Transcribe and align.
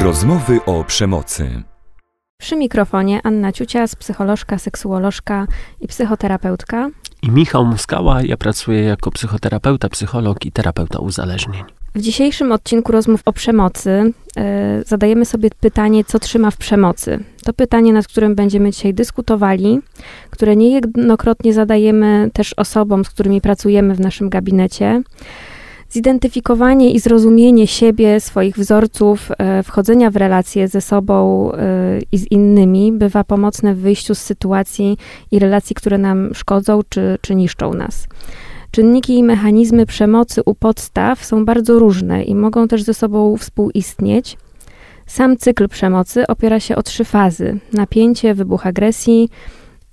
Rozmowy 0.00 0.60
o 0.66 0.84
przemocy. 0.84 1.62
Przy 2.40 2.56
mikrofonie 2.56 3.20
Anna 3.24 3.52
Ciucias, 3.52 3.96
psycholożka, 3.96 4.58
seksuolożka 4.58 5.46
i 5.80 5.88
psychoterapeutka. 5.88 6.90
I 7.22 7.30
Michał 7.30 7.64
Muskała, 7.64 8.22
ja 8.22 8.36
pracuję 8.36 8.82
jako 8.82 9.10
psychoterapeuta, 9.10 9.88
psycholog 9.88 10.46
i 10.46 10.52
terapeuta 10.52 10.98
uzależnień. 10.98 11.62
W 11.94 12.00
dzisiejszym 12.00 12.52
odcinku 12.52 12.92
rozmów 12.92 13.20
o 13.24 13.32
przemocy 13.32 14.12
yy, 14.36 14.42
zadajemy 14.86 15.24
sobie 15.24 15.50
pytanie, 15.60 16.04
co 16.04 16.18
trzyma 16.18 16.50
w 16.50 16.56
przemocy. 16.56 17.24
To 17.44 17.52
pytanie, 17.52 17.92
nad 17.92 18.06
którym 18.06 18.34
będziemy 18.34 18.70
dzisiaj 18.70 18.94
dyskutowali, 18.94 19.80
które 20.30 20.56
niejednokrotnie 20.56 21.52
zadajemy 21.52 22.30
też 22.32 22.54
osobom, 22.54 23.04
z 23.04 23.10
którymi 23.10 23.40
pracujemy 23.40 23.94
w 23.94 24.00
naszym 24.00 24.28
gabinecie 24.28 25.02
zidentyfikowanie 25.92 26.90
i 26.90 27.00
zrozumienie 27.00 27.66
siebie, 27.66 28.20
swoich 28.20 28.56
wzorców, 28.56 29.30
e, 29.38 29.62
wchodzenia 29.62 30.10
w 30.10 30.16
relacje 30.16 30.68
ze 30.68 30.80
sobą 30.80 31.52
e, 31.52 31.58
i 32.12 32.18
z 32.18 32.30
innymi 32.30 32.92
bywa 32.92 33.24
pomocne 33.24 33.74
w 33.74 33.78
wyjściu 33.78 34.14
z 34.14 34.18
sytuacji 34.18 34.98
i 35.30 35.38
relacji, 35.38 35.76
które 35.76 35.98
nam 35.98 36.34
szkodzą 36.34 36.80
czy, 36.88 37.18
czy 37.20 37.34
niszczą 37.34 37.74
nas. 37.74 38.06
Czynniki 38.70 39.18
i 39.18 39.22
mechanizmy 39.22 39.86
przemocy 39.86 40.42
u 40.46 40.54
podstaw 40.54 41.24
są 41.24 41.44
bardzo 41.44 41.78
różne 41.78 42.22
i 42.24 42.34
mogą 42.34 42.68
też 42.68 42.82
ze 42.82 42.94
sobą 42.94 43.36
współistnieć. 43.36 44.36
Sam 45.06 45.36
cykl 45.36 45.68
przemocy 45.68 46.26
opiera 46.26 46.60
się 46.60 46.76
o 46.76 46.82
trzy 46.82 47.04
fazy: 47.04 47.58
napięcie, 47.72 48.34
wybuch 48.34 48.66
agresji 48.66 49.28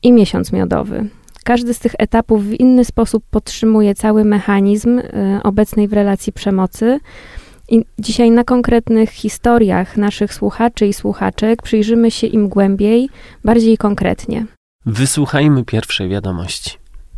i 0.04 0.12
miesiąc 0.12 0.52
miodowy. 0.52 1.10
Każdy 1.44 1.74
z 1.74 1.80
tych 1.80 1.96
etapów 1.98 2.46
w 2.46 2.60
inny 2.60 2.86
sposób 2.86 3.24
podtrzymuje 3.32 3.96
cały 3.96 4.24
mechanizm 4.26 5.00
y, 5.00 5.04
obecnej 5.44 5.88
w 5.88 5.94
relacji 5.94 6.34
przemocy. 6.34 7.00
I 7.70 7.86
dzisiaj 8.00 8.32
na 8.32 8.44
konkretnych 8.44 9.10
historiach 9.10 9.98
naszych 9.98 10.34
słuchaczy 10.34 10.88
i 10.88 10.94
słuchaczek 10.94 11.62
przyjrzymy 11.62 12.12
się 12.12 12.28
im 12.28 12.50
głębiej, 12.50 13.10
bardziej 13.44 13.78
konkretnie. 13.78 14.46
Wysłuchajmy 14.86 15.66
pierwszej 15.66 16.10
wiadomości. 16.10 16.72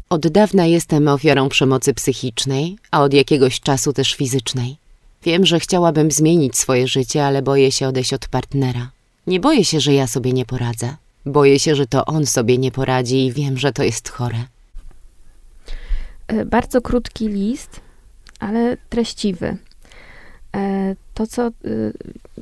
Od 0.09 0.27
dawna 0.27 0.65
jestem 0.65 1.07
ofiarą 1.07 1.49
przemocy 1.49 1.93
psychicznej, 1.93 2.77
a 2.91 3.03
od 3.03 3.13
jakiegoś 3.13 3.59
czasu 3.59 3.93
też 3.93 4.13
fizycznej. 4.15 4.77
Wiem, 5.23 5.45
że 5.45 5.59
chciałabym 5.59 6.11
zmienić 6.11 6.57
swoje 6.57 6.87
życie, 6.87 7.25
ale 7.25 7.41
boję 7.41 7.71
się 7.71 7.87
odejść 7.87 8.13
od 8.13 8.27
partnera. 8.27 8.91
Nie 9.27 9.39
boję 9.39 9.65
się, 9.65 9.79
że 9.79 9.93
ja 9.93 10.07
sobie 10.07 10.33
nie 10.33 10.45
poradzę. 10.45 10.95
Boję 11.25 11.59
się, 11.59 11.75
że 11.75 11.85
to 11.85 12.05
on 12.05 12.25
sobie 12.25 12.57
nie 12.57 12.71
poradzi 12.71 13.25
i 13.25 13.31
wiem, 13.31 13.57
że 13.57 13.73
to 13.73 13.83
jest 13.83 14.09
chore. 14.09 14.37
E, 16.27 16.45
bardzo 16.45 16.81
krótki 16.81 17.27
list, 17.27 17.81
ale 18.39 18.77
treściwy. 18.89 19.57
E, 20.55 20.95
to, 21.13 21.27
co 21.27 21.47
e, 21.47 21.51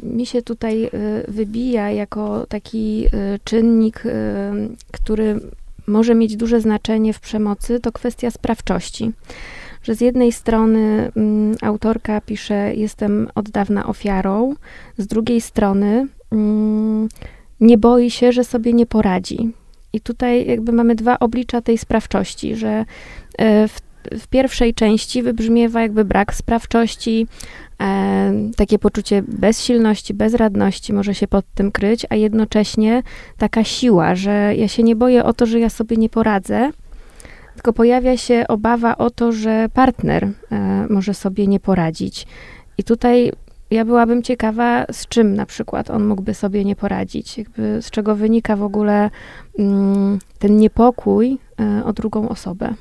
mi 0.03 0.25
się 0.25 0.41
tutaj 0.41 0.89
wybija 1.27 1.91
jako 1.91 2.45
taki 2.49 3.07
czynnik, 3.43 4.03
który 4.91 5.39
może 5.87 6.15
mieć 6.15 6.37
duże 6.37 6.61
znaczenie 6.61 7.13
w 7.13 7.19
przemocy, 7.19 7.79
to 7.79 7.91
kwestia 7.91 8.31
sprawczości. 8.31 9.11
Że 9.83 9.95
z 9.95 10.01
jednej 10.01 10.31
strony 10.31 11.11
mm, 11.15 11.55
autorka 11.61 12.21
pisze: 12.21 12.75
Jestem 12.75 13.27
od 13.35 13.49
dawna 13.49 13.85
ofiarą, 13.85 14.55
z 14.97 15.07
drugiej 15.07 15.41
strony 15.41 16.07
mm, 16.31 17.09
nie 17.61 17.77
boi 17.77 18.11
się, 18.11 18.31
że 18.31 18.43
sobie 18.43 18.73
nie 18.73 18.85
poradzi. 18.85 19.51
I 19.93 20.01
tutaj 20.01 20.47
jakby 20.47 20.71
mamy 20.71 20.95
dwa 20.95 21.19
oblicza 21.19 21.61
tej 21.61 21.77
sprawczości, 21.77 22.55
że 22.55 22.85
e, 23.37 23.67
w, 23.67 23.79
w 24.19 24.27
pierwszej 24.27 24.73
części 24.73 25.23
wybrzmiewa 25.23 25.81
jakby 25.81 26.05
brak 26.05 26.33
sprawczości, 26.33 27.27
e, 27.81 28.33
takie 28.55 28.79
poczucie 28.79 29.23
bezsilności, 29.27 30.13
bezradności 30.13 30.93
może 30.93 31.15
się 31.15 31.27
pod 31.27 31.45
tym 31.55 31.71
kryć, 31.71 32.05
a 32.09 32.15
jednocześnie 32.15 33.03
taka 33.37 33.63
siła, 33.63 34.15
że 34.15 34.53
ja 34.55 34.67
się 34.67 34.83
nie 34.83 34.95
boję 34.95 35.23
o 35.23 35.33
to, 35.33 35.45
że 35.45 35.59
ja 35.59 35.69
sobie 35.69 35.97
nie 35.97 36.09
poradzę, 36.09 36.71
tylko 37.53 37.73
pojawia 37.73 38.17
się 38.17 38.45
obawa 38.47 38.97
o 38.97 39.09
to, 39.09 39.31
że 39.31 39.69
partner 39.73 40.27
e, 40.51 40.87
może 40.89 41.13
sobie 41.13 41.47
nie 41.47 41.59
poradzić. 41.59 42.27
I 42.77 42.83
tutaj 42.83 43.31
ja 43.71 43.85
byłabym 43.85 44.23
ciekawa, 44.23 44.85
z 44.91 45.07
czym 45.07 45.35
na 45.35 45.45
przykład 45.45 45.89
on 45.89 46.07
mógłby 46.07 46.33
sobie 46.33 46.65
nie 46.65 46.75
poradzić, 46.75 47.37
jakby 47.37 47.81
z 47.81 47.91
czego 47.91 48.15
wynika 48.15 48.55
w 48.55 48.63
ogóle 48.63 49.09
mm, 49.59 50.19
ten 50.39 50.57
niepokój 50.57 51.37
y, 51.79 51.85
o 51.85 51.93
drugą 51.93 52.29
osobę. 52.29 52.73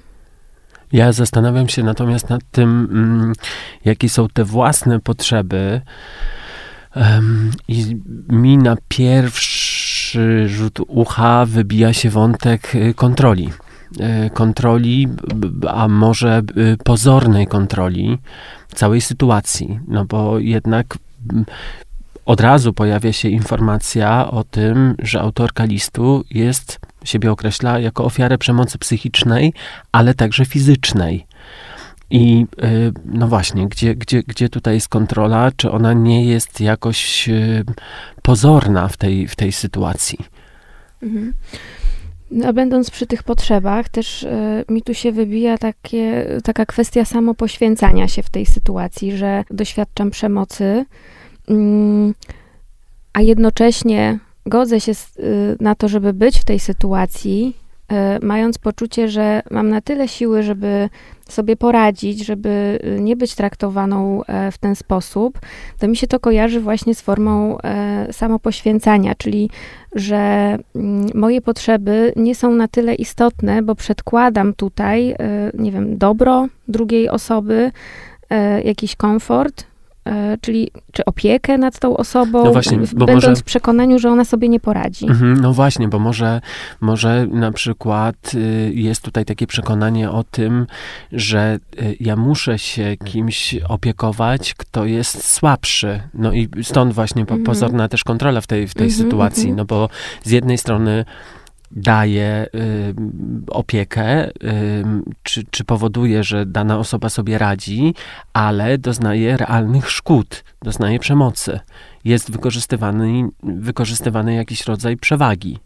Ja 0.93 1.12
zastanawiam 1.12 1.69
się 1.69 1.82
natomiast 1.82 2.31
nad 2.31 2.41
tym, 2.50 2.88
mm, 2.93 3.32
jakie 3.84 4.09
są 4.09 4.28
te 4.28 4.44
własne 4.44 5.00
potrzeby. 5.00 5.81
Um, 6.97 7.50
I 7.69 7.97
mi 8.28 8.59
na 8.59 8.77
pierwszy 8.88 10.48
rzut 10.48 10.78
ucha 10.87 11.47
wybija 11.47 11.93
się 11.93 12.10
wątek 12.10 12.75
y, 12.75 12.94
kontroli. 12.94 13.50
Y, 14.26 14.31
kontroli, 14.31 15.09
a 15.69 15.88
może 15.88 16.43
pozornej 16.84 17.47
kontroli 17.47 18.19
całej 18.75 19.00
sytuacji, 19.00 19.81
no 19.88 20.04
bo 20.04 20.38
jednak 20.38 20.99
od 22.25 22.41
razu 22.41 22.72
pojawia 22.72 23.12
się 23.12 23.28
informacja 23.28 24.31
o 24.31 24.44
tym, 24.44 24.94
że 24.98 25.21
autorka 25.21 25.65
listu 25.65 26.25
jest, 26.31 26.78
siebie 27.04 27.32
określa 27.32 27.78
jako 27.78 28.04
ofiarę 28.04 28.38
przemocy 28.38 28.78
psychicznej, 28.78 29.53
ale 29.93 30.15
także 30.15 30.44
fizycznej. 30.44 31.27
I 32.10 32.47
y, 32.65 32.93
no 33.04 33.28
właśnie, 33.28 33.69
gdzie, 33.69 33.94
gdzie, 33.94 34.22
gdzie 34.22 34.48
tutaj 34.48 34.75
jest 34.75 34.88
kontrola? 34.88 35.50
Czy 35.56 35.71
ona 35.71 35.93
nie 35.93 36.25
jest 36.25 36.60
jakoś 36.60 37.28
pozorna 38.22 38.88
w 38.88 38.97
tej, 38.97 39.28
w 39.28 39.37
tej 39.37 39.53
sytuacji? 39.53 40.19
Mhm. 41.03 41.34
No, 42.31 42.53
będąc 42.53 42.91
przy 42.91 43.06
tych 43.06 43.22
potrzebach, 43.22 43.89
też 43.89 44.22
y, 44.22 44.65
mi 44.69 44.83
tu 44.83 44.94
się 44.94 45.12
wybija 45.12 45.59
takie, 45.59 46.27
taka 46.44 46.66
kwestia 46.66 47.05
samopoświęcania 47.05 48.09
się 48.09 48.22
w 48.22 48.31
tej 48.31 48.47
sytuacji, 48.47 49.16
że 49.16 49.44
doświadczam 49.50 50.11
przemocy, 50.11 50.84
y, 51.50 51.55
a 53.12 53.21
jednocześnie 53.21 54.19
godzę 54.47 54.81
się 54.81 54.94
z, 54.94 55.16
y, 55.16 55.56
na 55.61 55.75
to, 55.75 55.89
żeby 55.89 56.12
być 56.12 56.39
w 56.39 56.44
tej 56.44 56.59
sytuacji, 56.59 57.56
mając 58.22 58.59
poczucie, 58.59 59.09
że 59.09 59.43
mam 59.50 59.69
na 59.69 59.81
tyle 59.81 60.09
siły, 60.09 60.43
żeby 60.43 60.88
sobie 61.28 61.56
poradzić, 61.56 62.26
żeby 62.26 62.78
y, 62.99 63.00
nie 63.00 63.16
być 63.16 63.34
traktowaną 63.34 64.25
e, 64.25 64.53
w 64.53 64.59
ten 64.59 64.76
sposób, 64.76 65.38
to 65.78 65.88
mi 65.88 65.97
się 65.97 66.06
to 66.06 66.21
kojarzy 66.21 66.60
właśnie 66.60 66.94
z 66.94 67.00
formą 67.00 67.59
e, 67.59 68.12
samopoświęcania, 68.12 69.15
czyli 69.15 69.50
że 69.94 70.16
mm, 70.77 71.06
moje 71.15 71.41
potrzeby 71.41 72.12
nie 72.16 72.34
są 72.34 72.50
na 72.50 72.69
tyle 72.69 72.94
istotne, 72.94 73.62
bo 73.62 73.75
przedkładam 73.75 74.54
tutaj, 74.54 75.10
e, 75.10 75.16
nie 75.54 75.72
wiem, 75.72 75.98
dobro 75.98 76.47
drugiej 76.69 77.09
osoby, 77.09 77.72
jakiś 78.65 78.97
komfort, 78.97 79.65
E, 79.65 79.78
czyli 80.41 80.71
czy 80.93 81.05
opiekę 81.05 81.59
nad 81.59 81.79
tą 81.79 81.97
osobą, 81.97 82.45
no 82.45 82.53
właśnie, 82.53 82.79
będąc 82.79 83.15
może, 83.15 83.37
w 83.37 83.43
przekonaniu, 83.43 83.99
że 83.99 84.11
ona 84.11 84.25
sobie 84.25 84.49
nie 84.49 84.61
poradzi. 84.61 85.07
Mhm, 85.07 85.41
no 85.41 85.53
właśnie, 85.53 85.89
bo 85.89 85.99
może, 85.99 86.41
może 86.81 87.27
na 87.31 87.53
przykład 87.53 88.35
y, 88.35 88.73
jest 88.75 89.03
tutaj 89.03 89.25
takie 89.25 89.47
przekonanie 89.47 90.11
o 90.11 90.25
tym, 90.25 90.67
że 91.13 91.59
y, 91.83 91.97
ja 92.01 92.17
muszę 92.17 92.59
się 92.59 92.97
kimś 93.05 93.55
opiekować, 93.69 94.55
kto 94.55 94.85
jest 94.85 95.33
słabszy. 95.33 96.01
No 96.15 96.33
i 96.33 96.49
stąd 96.63 96.93
właśnie 96.93 97.23
mhm. 97.23 97.43
pozorna 97.43 97.89
też 97.89 98.05
kontrola 98.05 98.41
w 98.41 98.47
tej, 98.47 98.69
w 98.69 98.75
tej 98.75 98.87
mhm, 98.87 99.05
sytuacji, 99.05 99.51
mhm. 99.51 99.57
no 99.57 99.65
bo 99.65 99.89
z 100.25 100.31
jednej 100.31 100.59
strony 100.59 101.05
daje 101.71 102.47
y, 102.55 102.95
opiekę, 103.51 104.29
y, 104.29 104.33
czy, 105.23 105.45
czy 105.51 105.65
powoduje, 105.65 106.25
że 106.25 106.47
dana 106.47 106.79
osoba 106.79 107.09
sobie 107.09 107.39
radzi, 107.39 107.95
ale 108.33 108.78
doznaje 108.78 109.37
realnych 109.37 109.91
szkód, 109.91 110.45
doznaje 110.63 110.98
przemocy. 110.98 111.60
Jest 112.04 112.31
wykorzystywany, 112.31 113.28
wykorzystywany 113.42 114.34
jakiś 114.34 114.66
rodzaj 114.66 114.97
przewagi. 114.97 115.59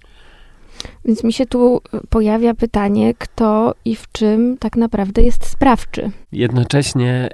Więc 1.05 1.25
mi 1.25 1.32
się 1.32 1.47
tu 1.47 1.81
pojawia 2.09 2.55
pytanie, 2.55 3.15
kto 3.15 3.75
i 3.85 3.97
w 3.97 4.12
czym 4.12 4.59
tak 4.59 4.76
naprawdę 4.76 5.23
jest 5.23 5.47
sprawczy. 5.47 6.11
Jednocześnie 6.32 7.29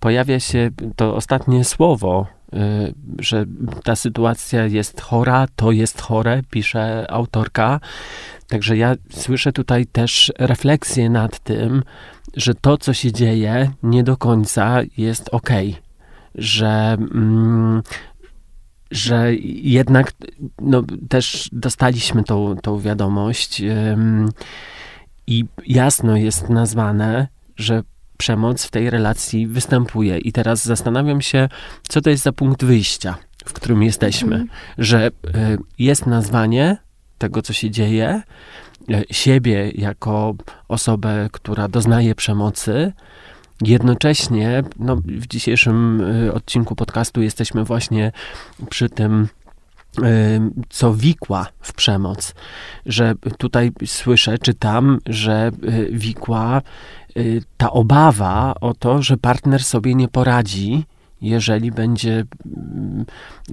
pojawia 0.00 0.40
się 0.40 0.70
to 0.96 1.16
ostatnie 1.16 1.64
słowo, 1.64 2.26
Y, 2.54 2.94
że 3.18 3.44
ta 3.84 3.96
sytuacja 3.96 4.66
jest 4.66 5.00
chora, 5.00 5.46
to 5.56 5.72
jest 5.72 6.00
chore, 6.00 6.42
pisze 6.50 7.10
autorka. 7.10 7.80
Także 8.48 8.76
ja 8.76 8.94
słyszę 9.10 9.52
tutaj 9.52 9.86
też 9.86 10.32
refleksję 10.38 11.10
nad 11.10 11.38
tym, 11.38 11.82
że 12.36 12.54
to, 12.54 12.78
co 12.78 12.92
się 12.92 13.12
dzieje, 13.12 13.70
nie 13.82 14.04
do 14.04 14.16
końca 14.16 14.80
jest 14.96 15.28
ok. 15.32 15.50
Że, 16.34 16.96
mm, 17.00 17.82
że 18.90 19.34
jednak 19.52 20.12
no, 20.60 20.82
też 21.08 21.48
dostaliśmy 21.52 22.24
tą, 22.24 22.56
tą 22.62 22.80
wiadomość 22.80 23.62
i 25.26 25.44
jasno 25.66 26.16
jest 26.16 26.48
nazwane, 26.48 27.28
że 27.56 27.82
przemoc 28.18 28.64
w 28.64 28.70
tej 28.70 28.90
relacji 28.90 29.46
występuje. 29.46 30.18
I 30.18 30.32
teraz 30.32 30.64
zastanawiam 30.64 31.20
się, 31.20 31.48
co 31.88 32.00
to 32.00 32.10
jest 32.10 32.22
za 32.22 32.32
punkt 32.32 32.64
wyjścia. 32.64 33.14
w 33.44 33.52
którym 33.52 33.82
jesteśmy, 33.82 34.36
Mhm. 34.36 34.48
że 34.78 35.06
y, 35.06 35.10
jest 35.78 36.06
nazwanie 36.06 36.76
tego, 37.18 37.42
co 37.42 37.52
się 37.52 37.70
dzieje, 37.70 38.22
y, 38.90 39.04
siebie 39.10 39.70
jako 39.70 40.34
osobę, 40.68 41.28
która 41.32 41.68
doznaje 41.68 42.14
przemocy. 42.14 42.92
Jednocześnie, 43.62 44.62
no, 44.78 44.96
w 44.96 45.26
dzisiejszym 45.26 46.00
y, 46.00 46.32
odcinku 46.32 46.74
podcastu 46.76 47.22
jesteśmy 47.22 47.64
właśnie 47.64 48.12
przy 48.70 48.88
tym, 48.88 49.28
y, 50.02 50.40
co 50.68 50.94
wikła 50.94 51.46
w 51.60 51.72
przemoc. 51.72 52.34
Że 52.86 53.14
tutaj 53.38 53.70
słyszę, 53.86 54.38
czytam, 54.38 54.98
że 55.06 55.50
y, 55.68 55.88
wikła 55.92 56.62
ta 57.56 57.72
obawa 57.72 58.54
o 58.60 58.74
to, 58.74 59.02
że 59.02 59.16
partner 59.16 59.64
sobie 59.64 59.94
nie 59.94 60.08
poradzi, 60.08 60.84
jeżeli 61.22 61.72
będzie 61.72 62.24
mm, 62.46 63.04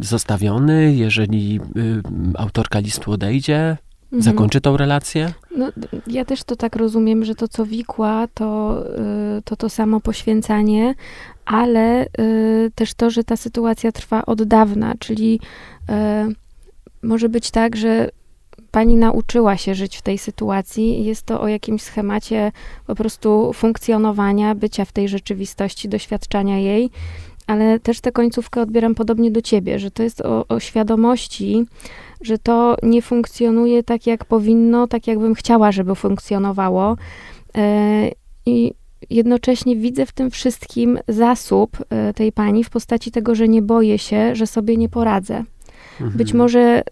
zostawiony, 0.01 0.93
jeżeli 0.95 1.59
y, 1.77 2.01
autorka 2.37 2.79
listu 2.79 3.11
odejdzie, 3.11 3.77
Mhm. 4.05 4.21
zakończy 4.21 4.61
tą 4.61 4.77
relację. 4.77 5.33
No, 5.57 5.71
ja 6.07 6.25
też 6.25 6.43
to 6.43 6.55
tak 6.55 6.75
rozumiem, 6.75 7.25
że 7.25 7.35
to, 7.35 7.47
co 7.47 7.65
wikła, 7.65 8.27
to 8.33 8.79
y, 9.37 9.41
to, 9.41 9.55
to 9.55 9.69
samo 9.69 9.99
poświęcanie, 9.99 10.95
ale 11.45 12.05
y, 12.05 12.71
też 12.75 12.93
to, 12.93 13.09
że 13.09 13.23
ta 13.23 13.37
sytuacja 13.37 13.91
trwa 13.91 14.25
od 14.25 14.43
dawna, 14.43 14.93
czyli 14.99 15.39
y, 15.89 16.35
może 17.03 17.29
być 17.29 17.51
tak, 17.51 17.75
że 17.75 18.09
pani 18.75 18.95
nauczyła 18.95 19.57
się 19.57 19.75
żyć 19.75 19.97
w 19.97 20.01
tej 20.01 20.17
sytuacji 20.17 21.05
jest 21.05 21.25
to 21.25 21.41
o 21.41 21.47
jakimś 21.47 21.81
schemacie 21.81 22.51
po 22.87 22.95
prostu 22.95 23.53
funkcjonowania, 23.53 24.55
bycia 24.55 24.85
w 24.85 24.91
tej 24.91 25.09
rzeczywistości, 25.09 25.89
doświadczania 25.89 26.59
jej, 26.59 26.89
ale 27.47 27.79
też 27.79 28.01
tę 28.01 28.11
końcówkę 28.11 28.61
odbieram 28.61 28.95
podobnie 28.95 29.31
do 29.31 29.41
ciebie, 29.41 29.79
że 29.79 29.91
to 29.91 30.03
jest 30.03 30.21
o, 30.21 30.47
o 30.47 30.59
świadomości, 30.59 31.65
że 32.21 32.37
to 32.37 32.75
nie 32.83 33.01
funkcjonuje 33.01 33.83
tak, 33.83 34.07
jak 34.07 34.25
powinno, 34.25 34.87
tak 34.87 35.07
jakbym 35.07 35.35
chciała, 35.35 35.71
żeby 35.71 35.95
funkcjonowało. 35.95 36.97
E, 37.57 38.11
I 38.45 38.73
jednocześnie 39.09 39.75
widzę 39.75 40.05
w 40.05 40.11
tym 40.11 40.31
wszystkim 40.31 40.99
zasób 41.07 41.77
e, 41.89 42.13
tej 42.13 42.31
pani 42.31 42.63
w 42.63 42.69
postaci 42.69 43.11
tego, 43.11 43.35
że 43.35 43.47
nie 43.47 43.61
boję 43.61 43.99
się, 43.99 44.35
że 44.35 44.47
sobie 44.47 44.77
nie 44.77 44.89
poradzę. 44.89 45.43
Mhm. 46.01 46.17
Być 46.17 46.33
może 46.33 46.59
e, 46.59 46.83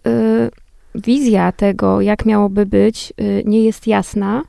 wizja 0.94 1.52
tego, 1.52 2.00
jak 2.00 2.26
miałoby 2.26 2.66
być, 2.66 3.12
e, 3.16 3.42
nie 3.44 3.64
jest 3.64 3.86
jasna, 3.86 4.42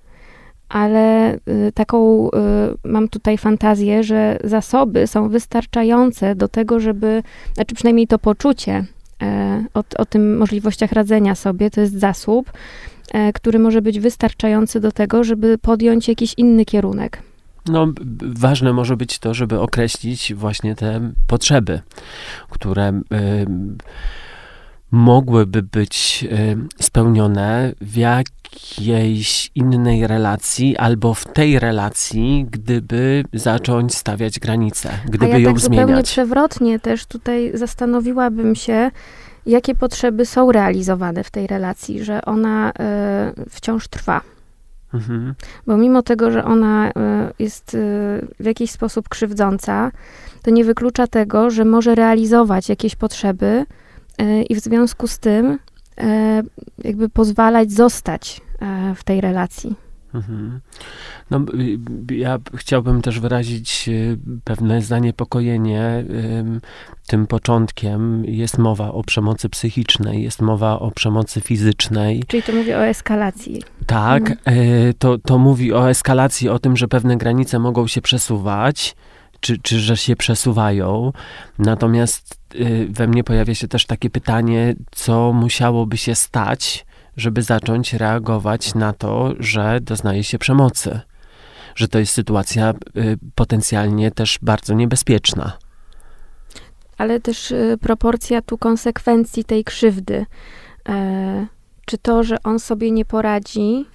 ale 0.70 1.34
e, 1.34 1.40
taką 1.74 2.30
e, 2.32 2.74
mam 2.84 3.10
tutaj 3.10 3.38
fantazję, 3.38 4.04
że 4.04 4.40
zasoby 4.44 5.08
są 5.08 5.30
wystarczające 5.30 6.36
do 6.36 6.48
tego, 6.48 6.80
żeby, 6.80 7.24
znaczy 7.54 7.76
przynajmniej 7.76 8.08
to 8.08 8.20
poczucie 8.20 8.86
e, 9.22 9.66
o, 9.74 9.84
o 9.98 10.06
tym 10.06 10.38
możliwościach 10.38 10.92
radzenia 10.92 11.36
sobie, 11.36 11.70
to 11.70 11.82
jest 11.82 12.00
zasób, 12.00 12.52
e, 13.14 13.34
który 13.34 13.60
może 13.60 13.82
być 13.82 14.00
wystarczający 14.00 14.80
do 14.80 14.92
tego, 14.92 15.24
żeby 15.24 15.58
podjąć 15.58 16.08
jakiś 16.08 16.34
inny 16.38 16.66
kierunek. 16.66 17.22
No, 17.68 17.88
ważne 18.22 18.74
może 18.74 18.98
być 18.98 19.20
to, 19.20 19.34
żeby 19.34 19.60
określić 19.60 20.34
właśnie 20.34 20.76
te 20.76 21.12
potrzeby, 21.28 21.82
które 22.50 22.88
ym, 22.88 23.78
mogłyby 24.92 25.64
być 25.64 26.28
ym, 26.52 26.70
spełnione 26.80 27.74
w 27.82 27.98
jakiejś 27.98 29.52
innej 29.56 30.08
relacji 30.08 30.78
albo 30.78 31.14
w 31.14 31.26
tej 31.26 31.60
relacji, 31.60 32.48
gdyby 32.52 33.24
zacząć 33.34 33.96
stawiać 33.96 34.40
granice, 34.40 34.90
gdyby 35.06 35.26
A 35.26 35.28
ja 35.28 35.38
ją 35.38 35.50
tak 35.50 35.60
zupełnie 35.60 35.86
zmieniać. 35.86 36.06
przewrotnie 36.06 36.80
też 36.80 37.06
tutaj 37.06 37.52
zastanowiłabym 37.54 38.56
się, 38.56 38.92
jakie 39.46 39.76
potrzeby 39.76 40.26
są 40.26 40.52
realizowane 40.52 41.24
w 41.24 41.32
tej 41.32 41.48
relacji, 41.48 42.04
że 42.04 42.26
ona 42.26 42.72
e, 42.80 43.34
wciąż 43.50 43.88
trwa. 43.88 44.22
Mhm. 44.94 45.34
Bo 45.68 45.78
mimo 45.78 46.02
tego, 46.02 46.32
że 46.32 46.46
ona 46.46 46.90
y, 46.90 46.94
jest 47.40 47.74
y, 47.74 47.78
w 48.40 48.46
jakiś 48.46 48.72
sposób 48.72 49.10
krzywdząca, 49.10 49.92
to 50.42 50.52
nie 50.52 50.66
wyklucza 50.66 51.08
tego, 51.08 51.50
że 51.50 51.66
może 51.66 51.96
realizować 51.96 52.70
jakieś 52.70 52.96
potrzeby 52.96 53.46
y, 53.46 53.85
i 54.50 54.56
w 54.56 54.60
związku 54.60 55.08
z 55.08 55.20
tym 55.20 55.46
y, 55.52 55.58
jakby 56.84 57.10
pozwalać 57.10 57.72
zostać 57.72 58.42
y, 58.92 58.96
w 58.96 59.04
tej 59.04 59.22
relacji. 59.22 59.76
Mhm. 60.14 60.60
No, 61.32 61.42
ja 62.12 62.40
chciałbym 62.56 63.02
też 63.02 63.20
wyrazić 63.20 63.90
pewne 64.44 64.82
zaniepokojenie 64.82 66.06
ym, 66.40 66.62
tym 67.08 67.28
początkiem. 67.28 68.26
Jest 68.26 68.58
mowa 68.58 68.92
o 68.92 69.04
przemocy 69.04 69.50
psychicznej, 69.50 70.24
jest 70.24 70.42
mowa 70.42 70.80
o 70.80 70.92
przemocy 70.92 71.42
fizycznej. 71.42 72.24
Czyli 72.28 72.44
to 72.44 72.52
mówię 72.54 72.78
o 72.78 72.86
eskalacji. 72.86 73.64
Tak, 73.86 74.32
Mhm. 74.32 74.94
to, 75.00 75.18
to 75.18 75.38
mówi 75.38 75.74
o 75.74 75.90
eskalacji, 75.90 76.50
o 76.50 76.60
tym, 76.60 76.78
że 76.78 76.88
pewne 76.88 77.18
granice 77.18 77.60
mogą 77.60 77.88
się 77.88 78.02
przesuwać, 78.02 78.96
czy, 79.40 79.58
czy 79.58 79.80
że 79.80 79.98
się 79.98 80.16
przesuwają. 80.16 81.14
Natomiast 81.60 82.40
y, 82.56 82.88
we 82.90 83.08
mnie 83.08 83.24
pojawia 83.24 83.56
się 83.56 83.68
też 83.68 83.86
takie 83.86 84.10
pytanie, 84.10 84.76
co 84.92 85.34
musiałoby 85.34 85.98
się 85.98 86.16
stać, 86.16 86.86
żeby 87.18 87.42
zacząć 87.42 87.94
reagować 87.94 88.76
na 88.76 88.94
to, 88.94 89.34
że 89.40 89.80
doznaje 89.82 90.24
się 90.24 90.38
przemocy. 90.38 91.00
Że 91.76 91.88
to 91.88 92.00
jest 92.00 92.14
sytuacja 92.14 92.74
y, 92.98 93.18
potencjalnie 93.36 94.12
też 94.12 94.40
bardzo 94.42 94.74
niebezpieczna. 94.74 95.58
Ale 96.98 97.20
też 97.20 97.52
y, 97.52 97.78
proporcja 97.82 98.42
tu 98.42 98.58
konsekwencji 98.58 99.44
tej 99.44 99.64
krzywdy. 99.64 100.26
E, 100.90 101.48
czy 101.86 101.98
to, 101.98 102.24
że 102.24 102.44
on 102.44 102.60
sobie 102.60 102.92
nie 102.92 103.06
poradzi 103.06 103.86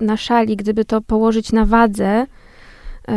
na 0.00 0.16
szali, 0.16 0.56
gdyby 0.56 0.84
to 0.84 1.00
położyć 1.00 1.52
na 1.52 1.66
wadze, 1.66 2.26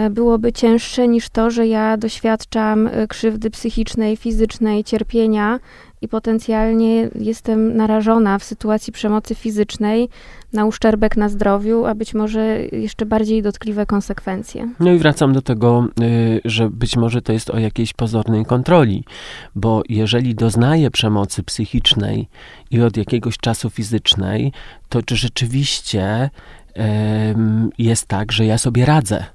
byłoby 0.09 0.53
cięższe 0.53 1.07
niż 1.07 1.29
to, 1.29 1.49
że 1.49 1.67
ja 1.67 1.97
doświadczam 1.97 2.87
y, 2.87 3.07
krzywdy 3.07 3.49
psychicznej, 3.49 4.17
fizycznej, 4.17 4.83
cierpienia 4.83 5.59
i 6.01 6.07
potencjalnie 6.07 7.09
jestem 7.15 7.77
narażona 7.77 8.39
w 8.39 8.43
sytuacji 8.43 8.93
przemocy 8.93 9.35
fizycznej 9.35 10.09
na 10.53 10.65
uszczerbek 10.65 11.17
na 11.17 11.29
zdrowiu, 11.29 11.85
a 11.85 11.95
być 11.95 12.13
może 12.13 12.59
jeszcze 12.61 13.05
bardziej 13.05 13.41
dotkliwe 13.41 13.85
konsekwencje. 13.85 14.73
No 14.79 14.91
i 14.91 14.97
wracam 14.97 15.33
do 15.33 15.41
tego, 15.41 15.87
y, 16.01 16.41
że 16.45 16.69
być 16.69 16.97
może 16.97 17.21
to 17.21 17.33
jest 17.33 17.49
o 17.49 17.59
jakiejś 17.59 17.93
pozornej 17.93 18.45
kontroli, 18.45 19.03
bo 19.55 19.83
jeżeli 19.89 20.35
doznaję 20.35 20.91
przemocy 20.91 21.43
psychicznej 21.43 22.27
i 22.71 22.81
od 22.81 22.97
jakiegoś 22.97 23.37
czasu 23.37 23.69
fizycznej, 23.69 24.51
to 24.89 25.01
czy 25.01 25.15
rzeczywiście 25.15 26.29
jest 27.77 28.07
tak, 28.07 28.31
że 28.31 28.45
ja 28.45 28.57
sobie 28.57 28.85
radzę? 28.85 29.25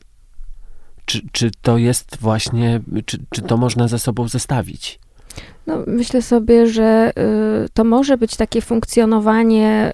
Czy, 1.05 1.21
czy 1.33 1.51
to 1.63 1.79
jest 1.79 2.17
właśnie, 2.21 2.81
czy, 3.07 3.19
czy 3.31 3.43
to 3.43 3.57
można 3.57 3.89
ze 3.89 3.99
sobą 3.99 4.29
zestawić? 4.29 4.99
No, 5.67 5.83
myślę 5.87 6.23
sobie, 6.23 6.67
że 6.67 7.13
y, 7.65 7.69
to 7.75 7.85
może 7.85 8.17
być 8.17 8.37
takie 8.37 8.61
funkcjonowanie 8.61 9.89
y, 9.89 9.93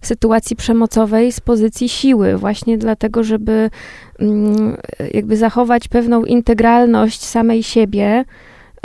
w 0.00 0.06
sytuacji 0.06 0.56
przemocowej 0.56 1.32
z 1.32 1.40
pozycji 1.40 1.88
siły, 1.88 2.36
właśnie 2.36 2.78
dlatego, 2.78 3.24
żeby 3.24 3.70
mm, 4.18 4.76
jakby 5.14 5.36
zachować 5.36 5.88
pewną 5.88 6.24
integralność 6.24 7.24
samej 7.24 7.62
siebie, 7.62 8.24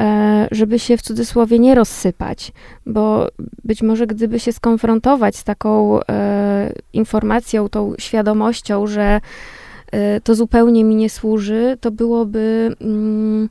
e, 0.02 0.48
żeby 0.52 0.80
się 0.80 0.98
w 0.98 1.02
cudzysłowie 1.02 1.60
nie 1.60 1.76
rozsypać, 1.76 2.52
bo 2.86 3.28
być 3.64 3.82
może 3.82 4.08
gdyby 4.08 4.40
się 4.40 4.52
skonfrontować 4.52 5.36
z 5.36 5.44
taką 5.44 6.00
e, 6.02 6.74
informacją, 6.94 7.70
tą 7.70 7.94
świadomością, 8.00 8.88
że 8.88 9.22
to 10.24 10.36
zupełnie 10.36 10.84
mi 10.84 10.96
nie 10.96 11.10
służy, 11.10 11.78
to 11.82 11.92
byłoby 11.92 12.76
mm, 12.82 13.50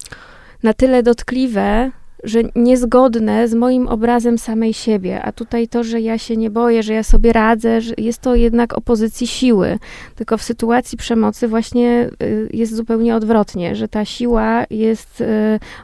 na 0.62 0.74
tyle 0.74 1.02
dotkliwe, 1.02 1.90
że 2.24 2.40
niezgodne 2.54 3.48
z 3.48 3.54
moim 3.54 3.88
obrazem 3.88 4.38
samej 4.38 4.74
siebie, 4.74 5.22
a 5.22 5.32
tutaj 5.32 5.68
to, 5.68 5.84
że 5.84 6.00
ja 6.00 6.18
się 6.18 6.36
nie 6.36 6.50
boję, 6.50 6.82
że 6.82 6.92
ja 6.92 7.02
sobie 7.02 7.32
radzę, 7.32 7.80
że 7.80 7.94
jest 7.98 8.18
to 8.18 8.34
jednak 8.34 8.78
opozycji 8.78 9.26
siły. 9.26 9.78
Tylko 10.14 10.38
w 10.38 10.42
sytuacji 10.42 10.98
przemocy 10.98 11.48
właśnie 11.48 12.10
y, 12.22 12.48
jest 12.52 12.74
zupełnie 12.74 13.16
odwrotnie, 13.16 13.76
że 13.76 13.88
ta 13.88 14.04
siła 14.04 14.64
jest 14.70 15.20
y, 15.20 15.24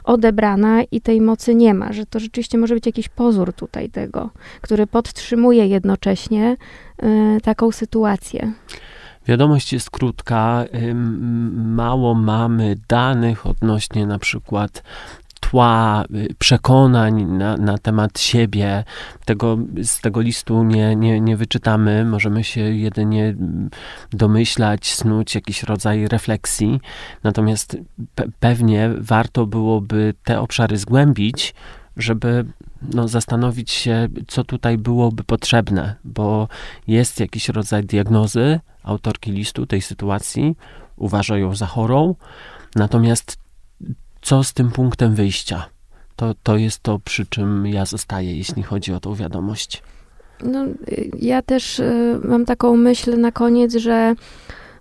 odebrana 0.03 0.83
i 0.91 1.01
tej 1.01 1.21
mocy 1.21 1.55
nie 1.55 1.73
ma, 1.73 1.93
że 1.93 2.05
to 2.05 2.19
rzeczywiście 2.19 2.57
może 2.57 2.73
być 2.73 2.85
jakiś 2.85 3.09
pozór 3.09 3.53
tutaj 3.53 3.89
tego, 3.89 4.29
który 4.61 4.87
podtrzymuje 4.87 5.67
jednocześnie 5.67 6.57
y, 7.37 7.41
taką 7.41 7.71
sytuację. 7.71 8.53
Wiadomość 9.27 9.73
jest 9.73 9.89
krótka, 9.89 10.65
mało 11.53 12.13
mamy 12.13 12.75
danych 12.87 13.45
odnośnie 13.45 14.05
na 14.07 14.19
przykład 14.19 14.83
tła, 15.39 16.03
y, 16.15 16.35
przekonań 16.39 17.25
na, 17.25 17.57
na 17.57 17.77
temat 17.77 18.19
siebie. 18.19 18.83
Tego, 19.25 19.57
z 19.83 20.01
tego 20.01 20.21
listu 20.21 20.63
nie, 20.63 20.95
nie, 20.95 21.21
nie 21.21 21.37
wyczytamy, 21.37 22.05
możemy 22.05 22.43
się 22.43 22.61
jedynie 22.61 23.35
domyślać, 24.11 24.93
snuć 24.93 25.35
jakiś 25.35 25.63
rodzaj 25.63 26.07
refleksji. 26.07 26.79
Natomiast 27.23 27.77
pe- 28.15 28.29
pewnie 28.39 28.89
warto 28.97 29.45
byłoby 29.45 30.13
te 30.23 30.39
obszary 30.39 30.77
zgłębić, 30.77 31.53
żeby 31.97 32.45
no, 32.93 33.07
zastanowić 33.07 33.71
się, 33.71 34.07
co 34.27 34.43
tutaj 34.43 34.77
byłoby 34.77 35.23
potrzebne, 35.23 35.95
bo 36.03 36.47
jest 36.87 37.19
jakiś 37.19 37.49
rodzaj 37.49 37.83
diagnozy 37.83 38.59
autorki 38.83 39.31
listu 39.31 39.65
tej 39.65 39.81
sytuacji, 39.81 40.55
uważa 40.97 41.37
ją 41.37 41.55
za 41.55 41.65
chorą, 41.65 42.15
natomiast 42.75 43.37
co 44.21 44.43
z 44.43 44.53
tym 44.53 44.71
punktem 44.71 45.15
wyjścia? 45.15 45.65
To, 46.15 46.33
to 46.43 46.57
jest 46.57 46.79
to, 46.83 46.99
przy 46.99 47.25
czym 47.25 47.67
ja 47.67 47.85
zostaję, 47.85 48.37
jeśli 48.37 48.63
chodzi 48.63 48.93
o 48.93 48.99
tą 48.99 49.15
wiadomość. 49.15 49.83
No, 50.43 50.65
ja 51.19 51.41
też 51.41 51.79
y, 51.79 52.19
mam 52.23 52.45
taką 52.45 52.77
myśl 52.77 53.19
na 53.19 53.31
koniec, 53.31 53.75
że 53.75 54.15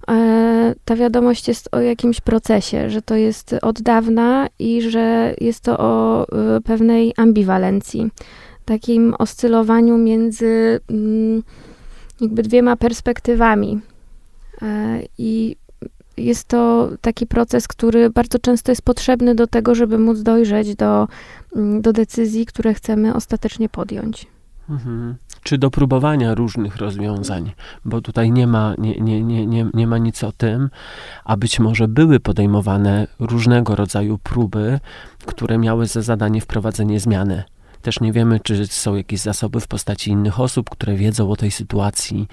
e, 0.09 0.75
ta 0.85 0.97
wiadomość 0.97 1.49
jest 1.49 1.69
o 1.73 1.81
jakimś 1.81 2.21
procesie, 2.21 2.91
że 2.91 3.03
to 3.03 3.17
jest 3.17 3.55
od 3.63 3.83
dawna 3.83 4.49
i 4.59 4.83
że 4.83 5.35
jest 5.41 5.61
to 5.61 5.79
o 5.79 6.27
y, 6.57 6.61
pewnej 6.61 7.13
ambiwalencji, 7.17 8.11
takim 8.65 9.15
oscylowaniu 9.19 9.99
między 9.99 10.81
mm, 10.91 11.43
jakby 12.21 12.43
dwiema 12.43 12.77
perspektywami. 12.77 13.81
E, 14.63 15.03
I 15.19 15.57
jest 16.17 16.49
to 16.49 16.91
taki 17.01 17.27
proces, 17.27 17.69
który 17.69 18.11
bardzo 18.11 18.39
często 18.39 18.73
jest 18.73 18.83
potrzebny 18.83 19.35
do 19.35 19.47
tego, 19.47 19.75
żeby 19.75 19.99
móc 19.99 20.23
dojrzeć 20.23 20.75
do, 20.77 21.09
mm, 21.57 21.83
do 21.83 21.93
decyzji, 21.93 22.47
które 22.47 22.75
chcemy 22.75 23.15
ostatecznie 23.15 23.69
podjąć. 23.69 24.27
Mhm. 24.71 25.15
Czy 25.43 25.59
do 25.59 25.71
próbowania 25.71 26.35
różnych 26.35 26.77
rozwiązań, 26.77 27.53
bo 27.85 28.01
tutaj 28.01 28.33
nie 28.33 28.47
ma, 28.47 28.75
nie, 28.79 29.01
nie, 29.01 29.23
nie, 29.23 29.47
nie, 29.47 29.67
nie 29.75 29.87
ma 29.87 29.99
nic 29.99 30.25
o 30.25 30.33
tym, 30.33 30.71
a 31.25 31.37
być 31.37 31.61
może 31.61 31.89
były 31.89 32.21
podejmowane 32.21 33.07
różnego 33.19 33.77
rodzaju 33.77 34.19
próby, 34.19 34.81
które 35.27 35.59
miały 35.59 35.87
za 35.87 36.03
zadanie 36.03 36.41
wprowadzenie 36.41 37.01
zmiany. 37.01 37.43
Też 37.83 38.01
nie 38.01 38.13
wiemy, 38.13 38.41
czy 38.41 38.67
są 38.67 38.95
jakieś 38.95 39.21
zasoby 39.21 39.61
w 39.61 39.69
postaci 39.69 40.11
innych 40.11 40.41
osób, 40.41 40.71
które 40.71 40.95
wiedzą 40.95 41.31
o 41.31 41.37
tej 41.37 41.51
sytuacji. 41.51 42.29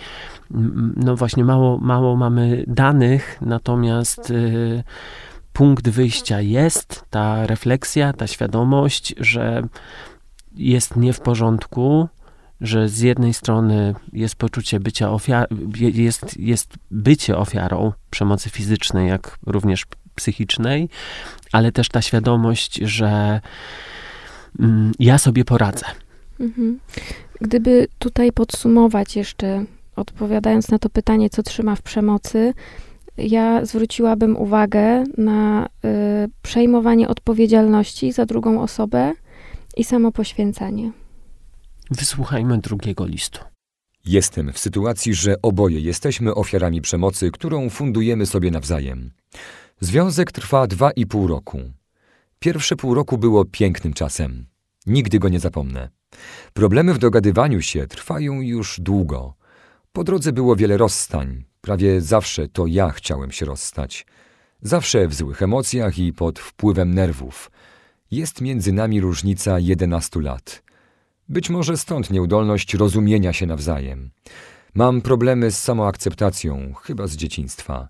No 0.96 1.16
właśnie, 1.16 1.44
mało, 1.44 1.78
mało 1.78 2.16
mamy 2.16 2.64
danych, 2.68 3.38
natomiast 3.42 4.30
y, 4.30 4.84
punkt 5.54 5.90
wyjścia 5.90 6.42
jest, 6.42 7.06
ta 7.10 7.48
refleksja, 7.48 8.14
ta 8.14 8.28
świadomość, 8.28 9.16
że 9.18 9.64
jest 10.56 10.96
nie 10.96 11.14
w 11.14 11.20
porządku, 11.20 12.08
że 12.62 12.90
z 12.90 13.00
jednej 13.00 13.34
strony 13.34 13.96
jest 14.14 14.36
poczucie 14.36 14.80
bycia 14.80 15.12
ofiarą, 15.12 15.48
jest, 15.80 16.40
jest 16.40 16.74
bycie 16.92 17.38
ofiarą 17.38 17.94
przemocy 18.10 18.50
fizycznej, 18.50 19.08
jak 19.10 19.40
również 19.46 19.86
psychicznej, 20.16 20.90
ale 21.52 21.72
też 21.72 21.90
ta 21.90 22.02
świadomość, 22.02 22.76
że 22.76 23.42
ja 25.00 25.18
sobie 25.18 25.46
poradzę. 25.46 25.86
Mhm. 26.40 26.80
Gdyby 27.42 27.88
tutaj 28.00 28.32
podsumować 28.32 29.16
jeszcze, 29.16 29.66
odpowiadając 29.96 30.70
na 30.72 30.80
to 30.80 30.90
pytanie, 30.90 31.30
co 31.30 31.44
trzyma 31.44 31.76
w 31.76 31.82
przemocy, 31.82 32.54
ja 33.18 33.66
zwróciłabym 33.66 34.38
uwagę 34.38 35.04
na 35.18 35.66
y, 35.66 35.70
przejmowanie 36.42 37.08
odpowiedzialności 37.08 38.12
za 38.12 38.26
drugą 38.26 38.62
osobę 38.62 39.14
i 39.78 39.84
samo 39.84 40.12
poświęcanie. 40.12 40.92
Wysłuchajmy 41.92 42.58
drugiego 42.58 43.06
listu. 43.06 43.40
Jestem 44.06 44.54
w 44.54 44.60
sytuacji, 44.60 45.14
że 45.14 45.42
oboje 45.42 45.80
jesteśmy 45.80 46.36
ofiarami 46.36 46.82
przemocy, 46.82 47.32
którą 47.32 47.70
fundujemy 47.70 48.26
sobie 48.26 48.52
nawzajem. 48.52 49.12
Związek 49.80 50.32
trwa 50.32 50.68
dwa 50.68 50.92
i 50.92 51.06
pół 51.06 51.28
roku. 51.28 51.60
Pierwsze 52.40 52.76
pół 52.76 52.94
roku 52.94 53.18
było 53.18 53.46
pięknym 53.46 53.94
czasem. 53.94 54.46
Nigdy 54.86 55.20
go 55.20 55.30
nie 55.30 55.40
zapomnę. 55.40 55.90
Problemy 56.54 56.94
w 56.94 56.98
dogadywaniu 56.98 57.62
się 57.62 57.88
trwają 57.88 58.42
już 58.42 58.80
długo. 58.80 59.34
Po 59.94 60.04
drodze 60.04 60.34
było 60.34 60.56
wiele 60.56 60.78
rozstań. 60.78 61.44
Prawie 61.62 62.02
zawsze 62.02 62.48
to 62.48 62.68
ja 62.68 62.90
chciałem 62.90 63.32
się 63.32 63.46
rozstać. 63.46 64.06
Zawsze 64.62 65.08
w 65.08 65.14
złych 65.14 65.42
emocjach 65.42 66.00
i 66.00 66.14
pod 66.14 66.40
wpływem 66.40 66.94
nerwów. 66.94 67.52
Jest 68.12 68.42
między 68.42 68.74
nami 68.74 69.02
różnica 69.02 69.60
11 69.60 70.22
lat. 70.22 70.64
Być 71.30 71.50
może 71.50 71.78
stąd 71.78 72.10
nieudolność 72.10 72.74
rozumienia 72.74 73.34
się 73.34 73.46
nawzajem. 73.46 74.12
Mam 74.74 75.02
problemy 75.02 75.52
z 75.52 75.58
samoakceptacją, 75.58 76.74
chyba 76.74 77.08
z 77.08 77.16
dzieciństwa. 77.16 77.90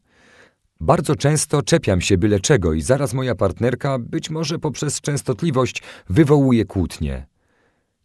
Bardzo 0.82 1.16
często 1.16 1.62
czepiam 1.62 2.02
się 2.02 2.18
byle 2.18 2.40
czego 2.40 2.74
i 2.74 2.82
zaraz 2.82 3.14
moja 3.14 3.36
partnerka, 3.36 4.00
być 4.00 4.30
może 4.30 4.60
poprzez 4.60 5.02
częstotliwość, 5.02 5.84
wywołuje 6.10 6.66
kłótnie. 6.66 7.28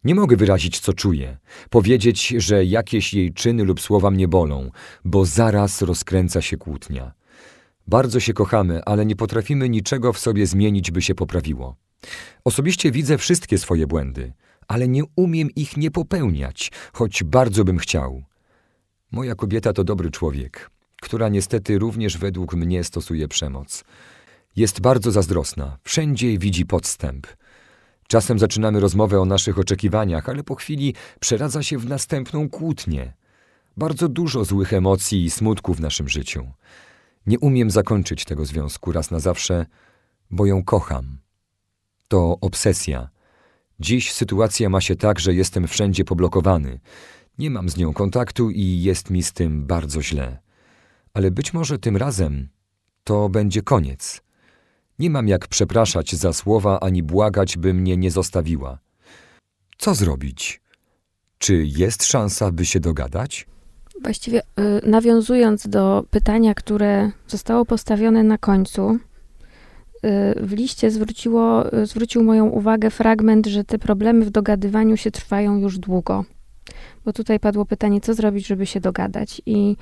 Nie 0.03 0.15
mogę 0.15 0.37
wyrazić, 0.37 0.79
co 0.79 0.93
czuję, 0.93 1.37
powiedzieć, 1.69 2.27
że 2.27 2.65
jakieś 2.65 3.13
jej 3.13 3.33
czyny 3.33 3.63
lub 3.63 3.81
słowa 3.81 4.11
mnie 4.11 4.27
bolą, 4.27 4.71
bo 5.05 5.25
zaraz 5.25 5.81
rozkręca 5.81 6.41
się 6.41 6.57
kłótnia. 6.57 7.13
Bardzo 7.87 8.19
się 8.19 8.33
kochamy, 8.33 8.83
ale 8.83 9.05
nie 9.05 9.15
potrafimy 9.15 9.69
niczego 9.69 10.13
w 10.13 10.19
sobie 10.19 10.47
zmienić, 10.47 10.91
by 10.91 11.01
się 11.01 11.15
poprawiło. 11.15 11.75
Osobiście 12.43 12.91
widzę 12.91 13.17
wszystkie 13.17 13.57
swoje 13.57 13.87
błędy, 13.87 14.33
ale 14.67 14.87
nie 14.87 15.03
umiem 15.15 15.49
ich 15.55 15.77
nie 15.77 15.91
popełniać, 15.91 16.71
choć 16.93 17.23
bardzo 17.23 17.63
bym 17.63 17.77
chciał. 17.77 18.23
Moja 19.11 19.35
kobieta 19.35 19.73
to 19.73 19.83
dobry 19.83 20.11
człowiek, 20.11 20.69
która 21.01 21.29
niestety 21.29 21.79
również 21.79 22.17
według 22.17 22.53
mnie 22.53 22.83
stosuje 22.83 23.27
przemoc. 23.27 23.83
Jest 24.55 24.81
bardzo 24.81 25.11
zazdrosna, 25.11 25.77
wszędzie 25.83 26.37
widzi 26.37 26.65
podstęp. 26.65 27.27
Czasem 28.07 28.39
zaczynamy 28.39 28.79
rozmowę 28.79 29.21
o 29.21 29.25
naszych 29.25 29.59
oczekiwaniach, 29.59 30.29
ale 30.29 30.43
po 30.43 30.55
chwili 30.55 30.93
przeradza 31.19 31.63
się 31.63 31.77
w 31.77 31.89
następną 31.89 32.49
kłótnię. 32.49 33.13
Bardzo 33.77 34.07
dużo 34.09 34.45
złych 34.45 34.73
emocji 34.73 35.25
i 35.25 35.29
smutku 35.29 35.73
w 35.73 35.81
naszym 35.81 36.09
życiu. 36.09 36.47
Nie 37.27 37.39
umiem 37.39 37.71
zakończyć 37.71 38.25
tego 38.25 38.45
związku 38.45 38.91
raz 38.91 39.11
na 39.11 39.19
zawsze, 39.19 39.65
bo 40.31 40.45
ją 40.45 40.63
kocham. 40.63 41.17
To 42.07 42.37
obsesja. 42.41 43.09
Dziś 43.79 44.11
sytuacja 44.11 44.69
ma 44.69 44.81
się 44.81 44.95
tak, 44.95 45.19
że 45.19 45.33
jestem 45.33 45.67
wszędzie 45.67 46.05
poblokowany. 46.05 46.79
Nie 47.37 47.49
mam 47.49 47.69
z 47.69 47.77
nią 47.77 47.93
kontaktu 47.93 48.49
i 48.49 48.81
jest 48.81 49.09
mi 49.09 49.23
z 49.23 49.33
tym 49.33 49.65
bardzo 49.65 50.01
źle. 50.01 50.44
Ale 51.15 51.31
być 51.31 51.53
może 51.53 51.79
tym 51.79 51.97
razem 51.97 52.47
to 53.03 53.29
będzie 53.29 53.61
koniec. 53.61 54.21
Nie 54.99 55.09
mam 55.09 55.27
jak 55.27 55.47
przepraszać 55.47 56.15
za 56.15 56.33
słowa 56.33 56.79
ani 56.79 57.03
błagać, 57.03 57.57
by 57.57 57.73
mnie 57.73 57.97
nie 57.97 58.11
zostawiła. 58.11 58.79
Co 59.77 59.95
zrobić? 59.95 60.61
Czy 61.37 61.63
jest 61.65 62.03
szansa, 62.03 62.51
by 62.51 62.65
się 62.65 62.79
dogadać? 62.79 63.47
Właściwie 64.01 64.41
y, 64.41 64.43
nawiązując 64.89 65.67
do 65.67 66.05
pytania, 66.09 66.53
które 66.53 67.11
zostało 67.27 67.65
postawione 67.65 68.23
na 68.23 68.37
końcu, 68.37 68.89
y, 68.91 68.99
w 70.41 70.51
liście 70.51 70.91
zwróciło, 70.91 71.63
zwrócił 71.83 72.23
moją 72.23 72.45
uwagę 72.45 72.89
fragment, 72.89 73.47
że 73.47 73.63
te 73.63 73.79
problemy 73.79 74.25
w 74.25 74.29
dogadywaniu 74.29 74.97
się 74.97 75.11
trwają 75.11 75.57
już 75.57 75.79
długo. 75.79 76.25
Bo 77.05 77.13
tutaj 77.13 77.39
padło 77.39 77.65
pytanie, 77.65 78.01
co 78.01 78.13
zrobić, 78.13 78.47
żeby 78.47 78.65
się 78.65 78.79
dogadać. 78.79 79.41
I 79.45 79.77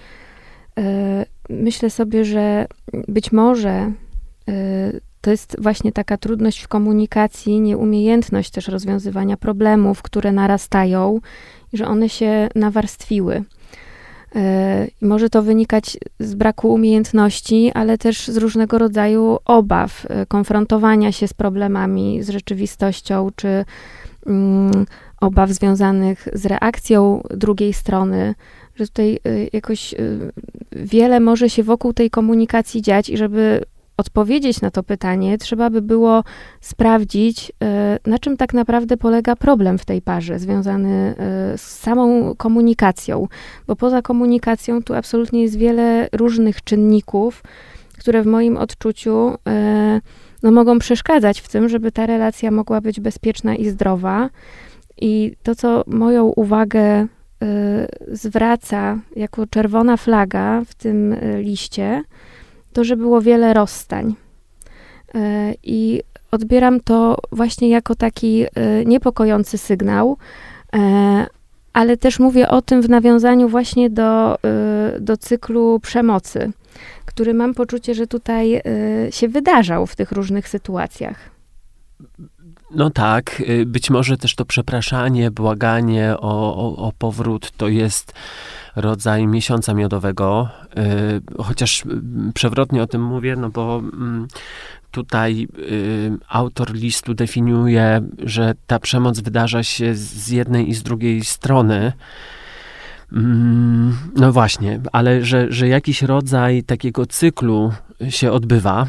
myślę 1.50 1.89
sobie, 1.89 2.25
że 2.25 2.68
być 3.08 3.32
może 3.32 3.92
to 5.22 5.32
jest 5.32 5.56
właśnie 5.60 5.92
taka 5.92 6.18
trudność 6.18 6.62
w 6.62 6.68
komunikacji, 6.68 7.62
nieumiejętność 7.62 8.50
też 8.50 8.68
rozwiązywania 8.68 9.38
problemów, 9.38 10.01
które 10.01 10.32
narastają 10.32 11.20
że 11.74 11.88
one 11.88 12.10
się 12.10 12.50
nawarstwiły. 12.56 13.44
E, 14.36 14.88
może 15.01 15.30
to 15.30 15.44
wynikać 15.44 15.98
z 16.20 16.36
braku 16.36 16.74
umiejętności, 16.74 17.72
ale 17.74 17.98
też 17.98 18.27
z 18.27 18.38
różnego 18.38 18.77
rodzaju 18.77 19.38
obaw, 19.46 20.08
konfrontowania 20.27 21.12
się 21.12 21.27
z 21.27 21.34
problemami, 21.34 22.24
z 22.24 22.30
rzeczywistością, 22.30 23.30
czy 23.36 23.65
mm, 24.25 24.86
obaw 25.22 25.50
związanych 25.50 26.27
z 26.34 26.46
reakcją 26.46 27.24
drugiej 27.30 27.74
strony, 27.74 28.36
że 28.75 28.88
tutaj 28.88 29.13
e, 29.13 29.20
jakoś 29.53 29.96
wiele 30.72 31.20
może 31.20 31.50
się 31.50 31.63
wokół 31.63 31.94
tej 31.94 32.10
komunikacji 32.10 32.82
dziać 32.82 33.10
i 33.10 33.18
żeby 33.18 33.63
odpowiedzieć 33.98 34.62
na 34.62 34.72
to 34.72 34.84
pytanie, 34.84 35.38
trzeba 35.38 35.70
by 35.70 35.82
było 35.82 36.24
sprawdzić, 36.62 37.51
e, 37.63 38.00
na 38.06 38.20
czym 38.20 38.38
tak 38.38 38.53
naprawdę 38.53 38.98
polega 38.98 39.36
problem 39.36 39.77
w 39.77 39.86
tej 39.86 40.01
parze, 40.01 40.39
związany 40.39 41.15
z 41.58 41.62
samą 41.62 42.36
komunikacją, 42.36 43.27
bo 43.68 43.75
poza 43.75 44.01
komunikacją 44.01 44.84
tu 44.84 44.94
absolutnie 44.94 45.42
jest 45.42 45.58
wiele 45.58 46.08
różnych 46.12 46.63
czynników, 46.63 47.44
które 47.98 48.24
w 48.24 48.25
moim 48.25 48.58
odczuciu 48.58 49.38
no, 50.44 50.51
mogą 50.51 50.80
przeszkadzać 50.80 51.42
w 51.42 51.50
tym, 51.50 51.70
żeby 51.70 51.92
ta 51.92 52.06
relacja 52.06 52.51
mogła 52.51 52.82
być 52.82 53.00
bezpieczna 53.00 53.56
i 53.56 53.70
zdrowa. 53.70 54.30
I 55.01 55.36
to, 55.44 55.56
co 55.56 55.84
moją 55.88 56.25
uwagę 56.25 57.08
zwraca 58.12 59.00
jako 59.16 59.48
czerwona 59.48 59.98
flaga 59.98 60.62
w 60.66 60.76
tym 60.76 61.16
liście, 61.38 62.04
to, 62.74 62.84
że 62.84 62.98
było 62.98 63.22
wiele 63.22 63.54
rozstań. 63.54 64.16
E, 65.16 65.54
I 65.64 66.02
odbieram 66.32 66.80
to 66.80 67.18
właśnie 67.32 67.70
jako 67.70 67.96
taki 67.96 68.44
y, 68.44 68.50
niepokojący 68.86 69.58
sygnał, 69.58 70.18
e, 70.76 71.26
ale 71.74 71.98
też 71.98 72.20
mówię 72.20 72.50
o 72.50 72.62
tym 72.62 72.82
w 72.82 72.90
nawiązaniu 72.90 73.50
właśnie 73.50 73.90
do, 73.90 74.36
y, 74.36 75.00
do 75.00 75.18
cyklu 75.18 75.80
przemocy, 75.80 76.52
który 77.06 77.34
mam 77.34 77.54
poczucie, 77.54 77.94
że 77.96 78.08
tutaj 78.08 78.56
y, 78.56 78.62
się 79.12 79.28
wydarzał 79.28 79.88
w 79.88 79.96
tych 79.96 80.12
różnych 80.12 80.50
sytuacjach. 80.50 81.33
No 82.75 82.89
tak, 82.89 83.44
y, 83.50 83.65
być 83.65 83.89
może 83.89 84.18
też 84.18 84.36
to 84.36 84.46
przepraszanie, 84.46 85.32
błaganie 85.32 86.15
o, 86.18 86.56
o, 86.56 86.75
o 86.88 86.92
powrót 86.98 87.51
to 87.58 87.68
jest 87.68 88.13
rodzaj 88.75 89.27
miesiąca 89.27 89.74
miodowego, 89.74 90.50
y, 91.38 91.44
chociaż 91.44 91.86
mm, 91.86 92.32
przewrotnie 92.34 92.84
o 92.84 92.88
tym 92.88 93.03
mówię, 93.03 93.36
no 93.36 93.50
bo 93.50 93.80
mm, 93.80 94.27
tutaj 94.92 95.48
y, 95.60 96.12
autor 96.30 96.74
listu 96.74 97.13
definiuje, 97.13 98.01
że 98.24 98.53
ta 98.68 98.80
przemoc 98.80 99.20
wydarza 99.20 99.63
się 99.63 99.96
z 99.96 100.30
jednej 100.30 100.70
i 100.70 100.74
z 100.74 100.84
drugiej 100.84 101.24
strony. 101.24 101.94
Mm, 103.13 103.98
no 104.15 104.32
właśnie, 104.32 104.80
ale 104.92 105.25
że, 105.25 105.51
że 105.51 105.68
jakiś 105.68 106.01
rodzaj 106.01 106.63
takiego 106.63 107.06
cyklu 107.06 107.74
się 108.10 108.32
odbywa, 108.32 108.88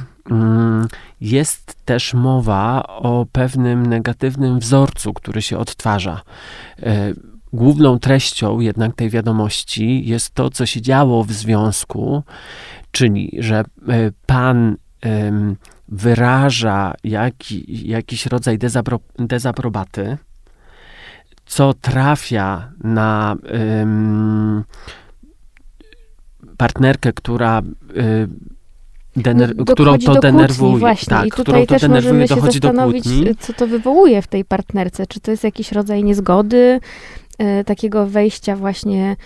jest 1.21 1.85
też 1.85 2.15
mowa 2.15 2.83
o 2.87 3.27
pewnym 3.33 3.87
negatywnym 3.87 4.59
wzorcu, 4.59 5.13
który 5.13 5.43
się 5.43 5.59
odtwarza. 5.59 6.21
E, 6.83 7.13
główną 7.53 7.99
treścią 7.99 8.61
jednak 8.61 8.95
tej 8.95 9.11
wiadomości 9.11 10.07
jest 10.07 10.35
to, 10.35 10.51
co 10.51 10.67
się 10.67 10.83
działo 10.83 11.25
w 11.25 11.33
związku, 11.33 12.23
czyli 12.91 13.37
że 13.39 13.59
e, 13.59 13.65
pan 14.27 14.77
wyraża 15.89 16.95
jaki, 17.05 17.89
jakiś 17.89 18.27
rodzaj 18.27 18.59
dezapro, 18.59 19.01
dezaprobaty, 19.19 20.17
co 21.47 21.75
trafia 21.75 22.73
na 22.85 23.37
partnerkę, 26.57 27.13
która 27.13 27.63
y, 27.97 28.29
dener- 29.17 29.55
No, 29.57 29.65
którą 29.65 29.85
dochodzi 29.85 30.07
to 30.07 30.13
do 30.15 30.21
kłótni 30.21 30.33
denerwuje. 30.39 30.79
Właśnie. 30.79 31.11
Tak, 31.11 31.27
I 31.27 31.31
którą 31.31 31.45
tutaj 31.45 31.67
też 31.67 31.89
możemy 31.89 32.29
się 32.29 32.35
do 32.37 32.41
zastanowić, 32.41 33.05
kłótni. 33.05 33.37
co 33.37 33.53
to 33.53 33.67
wywołuje 33.67 34.23
w 34.23 34.27
tej 34.27 34.45
partnerce. 34.45 35.07
Czy 35.07 35.21
to 35.21 35.31
jest 35.31 35.45
jakiś 35.45 35.73
rodzaj 35.73 36.05
niezgody, 36.05 36.81
e, 37.39 37.65
takiego 37.65 38.07
wejścia 38.07 38.57
właśnie 38.57 39.11
e, 39.11 39.17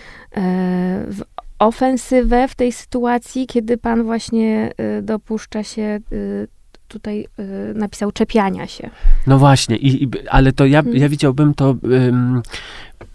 w 1.07 1.21
ofensywę 1.59 2.47
w 2.47 2.55
tej 2.55 2.71
sytuacji, 2.71 3.47
kiedy 3.47 3.77
pan 3.77 4.03
właśnie 4.03 4.71
e, 4.77 5.01
dopuszcza 5.01 5.63
się 5.63 5.81
e, 5.81 5.99
tutaj 6.87 7.27
e, 7.39 7.43
napisał 7.73 8.11
czepiania 8.11 8.67
się. 8.67 8.89
No 9.27 9.37
właśnie, 9.39 9.77
i, 9.77 10.03
i, 10.03 10.09
ale 10.29 10.51
to 10.51 10.65
ja, 10.65 10.79
Mhm. 10.79 10.97
ja 10.97 11.09
widziałbym 11.09 11.53
to, 11.53 11.75
ym, 11.91 12.41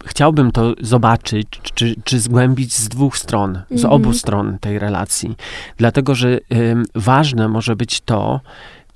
chciałbym 0.05 0.51
to 0.51 0.73
zobaczyć, 0.81 1.47
czy, 1.75 1.95
czy 2.03 2.19
zgłębić 2.19 2.73
z 2.75 2.89
dwóch 2.89 3.17
stron, 3.17 3.61
z 3.69 3.71
Mhm. 3.71 3.93
obu 3.93 4.13
stron 4.13 4.57
tej 4.59 4.79
relacji. 4.79 5.35
Dlatego, 5.77 6.15
że 6.15 6.39
ym, 6.53 6.85
ważne 6.95 7.47
może 7.47 7.75
być 7.75 8.01
to, 8.01 8.41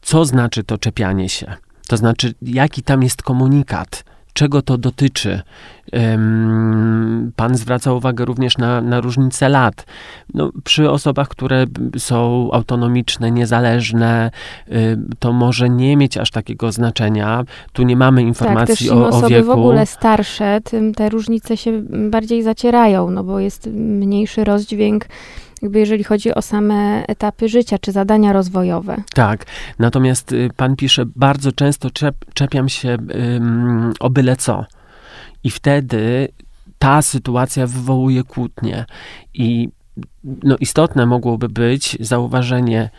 co 0.01 0.25
znaczy 0.25 0.63
to 0.63 0.77
czepianie 0.77 1.29
się. 1.29 1.53
To 1.87 1.97
znaczy, 1.97 2.33
jaki 2.41 2.83
tam 2.83 3.03
jest 3.03 3.21
komunikat, 3.23 4.03
czego 4.39 4.61
to 4.61 4.77
dotyczy. 4.77 5.41
Pan 7.35 7.57
zwraca 7.57 7.93
uwagę 7.93 8.25
również 8.25 8.57
na, 8.57 8.81
na 8.81 9.01
różnicę 9.01 9.49
lat. 9.49 9.85
No, 10.33 10.51
przy 10.63 10.89
osobach, 10.89 11.27
które 11.27 11.65
są 11.97 12.49
autonomiczne, 12.51 13.31
niezależne, 13.31 14.31
to 15.19 15.33
może 15.33 15.69
nie 15.69 15.97
mieć 15.97 16.17
aż 16.17 16.31
takiego 16.31 16.71
znaczenia. 16.71 17.43
Tu 17.73 17.83
nie 17.83 17.95
mamy 17.95 18.21
Tak, 18.21 18.27
informacji 18.27 18.75
też 18.75 18.81
im 18.81 18.97
o, 18.97 19.05
o 19.05 19.07
osoby 19.07 19.29
wieku. 19.29 19.47
w 19.47 19.49
ogóle 19.49 19.85
starsze, 19.85 20.61
tym 20.63 20.93
te 20.93 21.09
różnice 21.09 21.57
się 21.57 21.81
bardziej 22.09 22.43
zacierają, 22.43 23.11
no 23.11 23.23
bo 23.23 23.39
jest 23.39 23.67
mniejszy 23.73 24.43
rozdźwięk, 24.43 25.05
jakby 25.61 25.79
jeżeli 25.79 26.03
chodzi 26.03 26.33
o 26.35 26.41
same 26.41 27.03
etapy 27.07 27.49
życia 27.49 27.77
czy 27.79 27.91
zadania 27.91 28.33
rozwojowe. 28.33 28.97
Tak. 29.13 29.45
Natomiast 29.79 30.31
y, 30.31 30.49
pan 30.57 30.75
pisze, 30.75 31.03
bardzo 31.15 31.51
często 31.51 31.89
czep, 31.91 32.15
czepiam 32.33 32.69
się 32.69 32.97
o 33.99 34.09
byle 34.09 34.35
co. 34.35 34.65
I 35.43 35.49
wtedy 35.49 36.27
ta 36.79 37.01
sytuacja 37.01 37.67
wywołuje 37.67 38.23
kłótnie. 38.23 38.85
I 39.33 39.69
no, 40.23 40.57
istotne 40.59 41.05
mogłoby 41.05 41.49
być 41.49 41.97
zauważenie, 41.99 42.89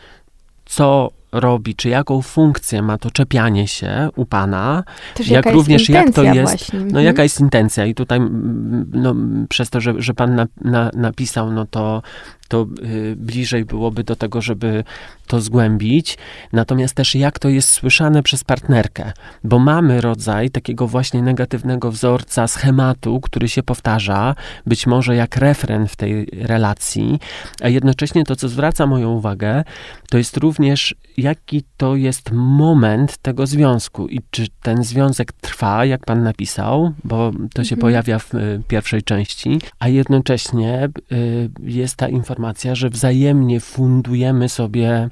co 0.67 1.11
robi, 1.33 1.75
czy 1.75 1.89
jaką 1.89 2.23
funkcję 2.23 2.83
ma 2.83 2.99
to 2.99 3.11
czepianie 3.11 3.69
się 3.69 4.09
u 4.17 4.27
pana, 4.27 4.85
Też 5.15 5.29
Jak 5.29 5.47
również 5.47 5.89
jest 5.89 5.91
jak 6.07 6.15
to 6.15 6.23
jest- 6.23 6.41
Właśnie. 6.51 6.79
No 6.79 6.85
Mhm. 6.87 7.05
jaka 7.05 7.23
jest 7.23 7.41
intencja? 7.41 7.87
I 7.87 7.95
tutaj 7.95 8.19
mm, 8.19 8.91
no, 8.95 9.15
przez 9.49 9.71
to, 9.71 9.81
że, 9.81 9.95
że 9.99 10.15
pan 10.15 10.35
na, 10.35 10.47
na, 10.61 10.91
napisał, 10.95 11.53
no 11.53 11.67
to, 11.67 12.03
to 12.51 12.67
y, 12.85 13.17
bliżej 13.17 13.65
byłoby 13.65 14.05
do 14.05 14.17
tego, 14.17 14.43
żeby 14.43 14.85
to 15.27 15.41
zgłębić. 15.41 16.19
Natomiast 16.53 16.95
też 16.95 17.15
jak 17.15 17.39
to 17.39 17.49
jest 17.49 17.69
słyszane 17.69 18.23
przez 18.23 18.45
partnerkę, 18.45 19.13
bo 19.45 19.59
mamy 19.59 20.01
rodzaj 20.01 20.51
takiego 20.51 20.87
właśnie 20.87 21.23
negatywnego 21.23 21.91
wzorca, 21.91 22.47
schematu, 22.47 23.21
który 23.21 23.49
się 23.49 23.63
powtarza, 23.63 24.35
być 24.67 24.87
może 24.87 25.17
jak 25.17 25.37
refren 25.37 25.89
w 25.89 25.97
tej 25.97 26.27
relacji, 26.33 27.19
a 27.63 27.69
jednocześnie 27.69 28.25
to, 28.25 28.37
co 28.37 28.49
zwraca 28.49 28.87
moją 28.87 29.11
uwagę, 29.11 29.65
to 30.11 30.19
jest 30.19 30.37
również 30.37 30.95
jaki 31.17 31.63
to 31.77 31.97
jest 31.97 32.31
moment 32.33 33.19
tego 33.19 33.47
związku 33.47 34.09
i 34.09 34.21
czy 34.31 34.47
ten 34.63 34.85
związek 34.85 35.33
trwa, 35.33 35.85
jak 35.85 36.05
pan 36.07 36.23
napisał, 36.23 36.93
bo 37.05 37.33
to 37.55 37.65
się 37.65 37.75
Mhm. 37.75 37.81
pojawia 37.81 38.19
w 38.19 38.35
y, 38.35 38.63
pierwszej 38.69 39.03
części, 39.03 39.59
a 39.79 39.89
jednocześnie 39.89 40.89
y, 41.13 41.51
jest 41.63 41.97
ta 41.97 42.09
informacja, 42.09 42.40
że 42.77 42.91
wzajemnie 42.91 43.61
fundujemy 43.61 44.49
sobie 44.49 45.09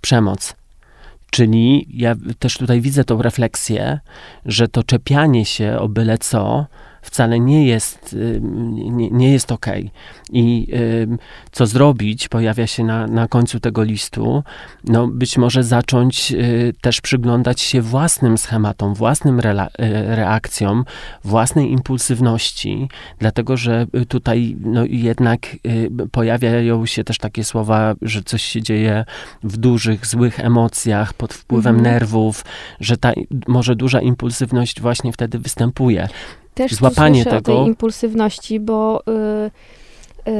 przemoc. 0.00 0.54
Czyli 1.30 1.86
ja 1.90 2.14
też 2.38 2.58
tutaj 2.58 2.80
widzę 2.80 3.04
tą 3.04 3.22
refleksję, 3.22 4.00
że 4.44 4.68
to 4.68 4.82
czepianie 4.82 5.44
się 5.44 5.78
o 5.78 5.88
byle 5.88 6.18
co 6.18 6.66
wcale 7.02 7.40
nie 7.40 7.66
jest, 7.66 8.12
y, 8.12 8.40
nie, 8.42 9.10
nie 9.10 9.32
jest 9.32 9.52
okej. 9.52 9.90
I 10.32 10.68
co 11.52 11.66
zrobić, 11.66 12.28
pojawia 12.28 12.66
się 12.66 12.84
na, 12.84 13.06
na 13.06 13.28
końcu 13.28 13.60
tego 13.60 13.82
listu, 13.82 14.42
no 14.84 15.08
być 15.08 15.38
może 15.38 15.62
zacząć 15.64 16.32
y, 16.32 16.72
też 16.80 17.00
przyglądać 17.00 17.60
się 17.60 17.82
własnym 17.82 18.38
schematom, 18.38 18.94
własnym 18.94 19.40
y, 19.40 19.42
reakcjom, 20.16 20.84
własnej 21.24 21.72
impulsywności, 21.72 22.88
dlatego 23.18 23.56
że 23.56 23.86
tutaj 24.08 24.56
no, 24.60 24.84
jednak 24.88 25.56
pojawiają 26.12 26.86
się 26.86 27.04
też 27.04 27.18
takie 27.18 27.44
słowa, 27.44 27.94
że 28.02 28.22
coś 28.22 28.42
się 28.42 28.62
dzieje 28.62 29.04
w 29.42 29.56
dużych, 29.56 30.06
złych 30.06 30.40
emocjach, 30.40 31.14
pod 31.14 31.34
wpływem 31.34 31.76
Mhm. 31.76 31.94
nerwów, 31.94 32.44
że 32.80 32.96
ta 32.96 33.12
może 33.48 33.76
duża 33.76 34.00
impulsywność 34.00 34.80
właśnie 34.80 35.12
wtedy 35.12 35.38
występuje. 35.38 36.08
Też 36.58 36.74
złapanie 36.74 37.22
słyszę 37.22 37.36
o 37.36 37.40
tego- 37.40 37.56
tej 37.56 37.66
impulsywności, 37.66 38.60
bo 38.60 39.00
y, 39.00 40.30
y, 40.30 40.32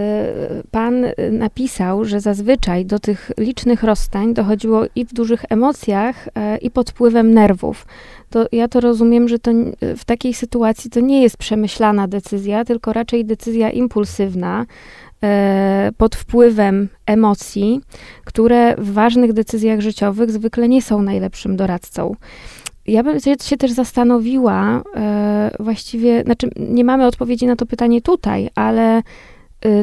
pan 0.71 1.05
y, 1.05 1.15
napisał, 1.33 2.05
że 2.05 2.21
zazwyczaj 2.21 2.87
do 2.87 2.99
tych 2.99 3.31
licznych 3.39 3.83
rozstań 3.83 4.35
dochodziło 4.35 4.85
i 4.95 5.05
w 5.05 5.15
dużych 5.15 5.45
emocjach, 5.49 6.29
e, 6.35 6.59
i 6.59 6.71
pod 6.71 6.91
wpływem 6.91 7.35
nerwów. 7.35 7.87
To 8.31 8.47
ja 8.53 8.69
to 8.69 8.81
rozumiem, 8.81 9.29
że 9.29 9.39
to 9.39 9.51
w 9.97 10.05
takiej 10.05 10.35
sytuacji 10.35 10.91
to 10.91 11.01
nie 11.01 11.23
jest 11.23 11.37
przemyślana 11.37 12.09
decyzja, 12.09 12.65
tylko 12.65 12.93
raczej 12.93 13.25
decyzja 13.25 13.71
impulsywna, 13.71 14.67
e, 15.23 15.91
pod 15.97 16.17
wpływem 16.17 16.89
emocji, 17.07 17.81
które 18.25 18.77
w 18.79 18.93
ważnych 18.93 19.33
decyzjach 19.33 19.81
życiowych 19.81 20.31
zwykle 20.31 20.69
nie 20.69 20.83
są 20.83 21.03
najlepszym 21.03 21.57
doradcą. 21.57 22.15
Ja 22.89 23.03
bym 23.03 23.21
się, 23.21 23.57
też 23.57 23.71
zastanowiła, 23.71 24.83
e, 24.97 25.51
właściwie, 25.61 26.23
znaczy 26.23 26.51
nie 26.57 26.85
mamy 26.85 27.07
odpowiedzi 27.07 27.47
na 27.47 27.57
to 27.57 27.67
pytanie 27.67 28.03
tutaj, 28.03 28.51
ale 28.55 28.97
e, 28.97 29.03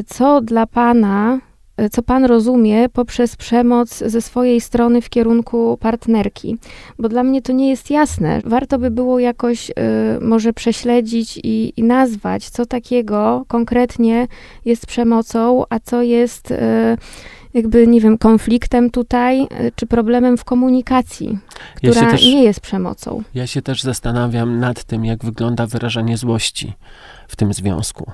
co 0.06 0.40
dla 0.40 0.66
Pana, 0.66 1.38
e, 1.76 1.90
co 1.90 2.02
Pan 2.02 2.24
rozumie 2.24 2.88
poprzez 2.88 3.36
przemoc 3.36 3.98
ze 3.98 4.22
swojej 4.22 4.60
strony 4.60 5.00
w 5.00 5.08
kierunku 5.08 5.78
partnerki? 5.80 6.58
Bo 6.98 7.08
dla 7.08 7.22
mnie 7.22 7.42
to 7.42 7.52
nie 7.52 7.70
jest 7.70 7.90
jasne. 7.90 8.40
Warto 8.44 8.78
by 8.78 8.90
było 8.90 9.18
jakoś 9.18 9.70
może 10.20 10.52
prześledzić 10.52 11.40
i, 11.44 11.72
i 11.76 11.82
nazwać, 11.82 12.50
co 12.50 12.66
takiego 12.66 13.44
konkretnie 13.48 14.26
jest 14.64 14.86
przemocą, 14.86 15.64
a 15.70 15.80
co 15.80 16.02
jest 16.02 16.52
jakby, 17.56 17.86
nie 17.86 18.00
wiem, 18.00 18.18
konfliktem 18.18 18.90
tutaj, 18.90 19.42
e, 19.42 19.46
czy 19.76 19.86
problemem 19.86 20.36
w 20.36 20.44
komunikacji 20.44 21.38
Ja 21.82 21.90
która 21.90 22.10
też- 22.10 22.24
nie 22.24 22.44
jest 22.44 22.60
przemocą. 22.60 23.22
Ja 23.34 23.46
się 23.46 23.62
też 23.62 23.82
zastanawiam 23.82 24.58
nad 24.58 24.84
tym, 24.84 25.04
jak 25.04 25.24
wygląda 25.24 25.66
wyrażanie 25.66 26.16
złości 26.16 26.72
w 27.28 27.36
tym 27.36 27.52
związku. 27.52 28.12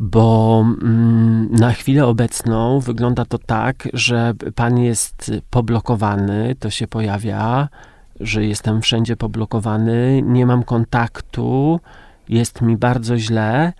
Bo 0.00 0.64
mm, 0.82 1.48
na 1.50 1.72
chwilę 1.72 2.06
obecną 2.06 2.80
wygląda 2.80 3.24
to 3.24 3.38
tak, 3.38 3.88
że 3.92 4.34
pan 4.54 4.78
jest 4.78 5.32
poblokowany, 5.50 6.56
to 6.60 6.70
się 6.70 6.86
pojawia 6.86 7.68
że 8.20 8.44
jestem 8.44 8.82
wszędzie 8.82 9.16
poblokowany, 9.16 10.22
nie 10.24 10.46
mam 10.46 10.62
kontaktu, 10.62 11.80
jest 12.28 12.62
mi 12.62 12.76
bardzo 12.76 13.18
źle. 13.18 13.72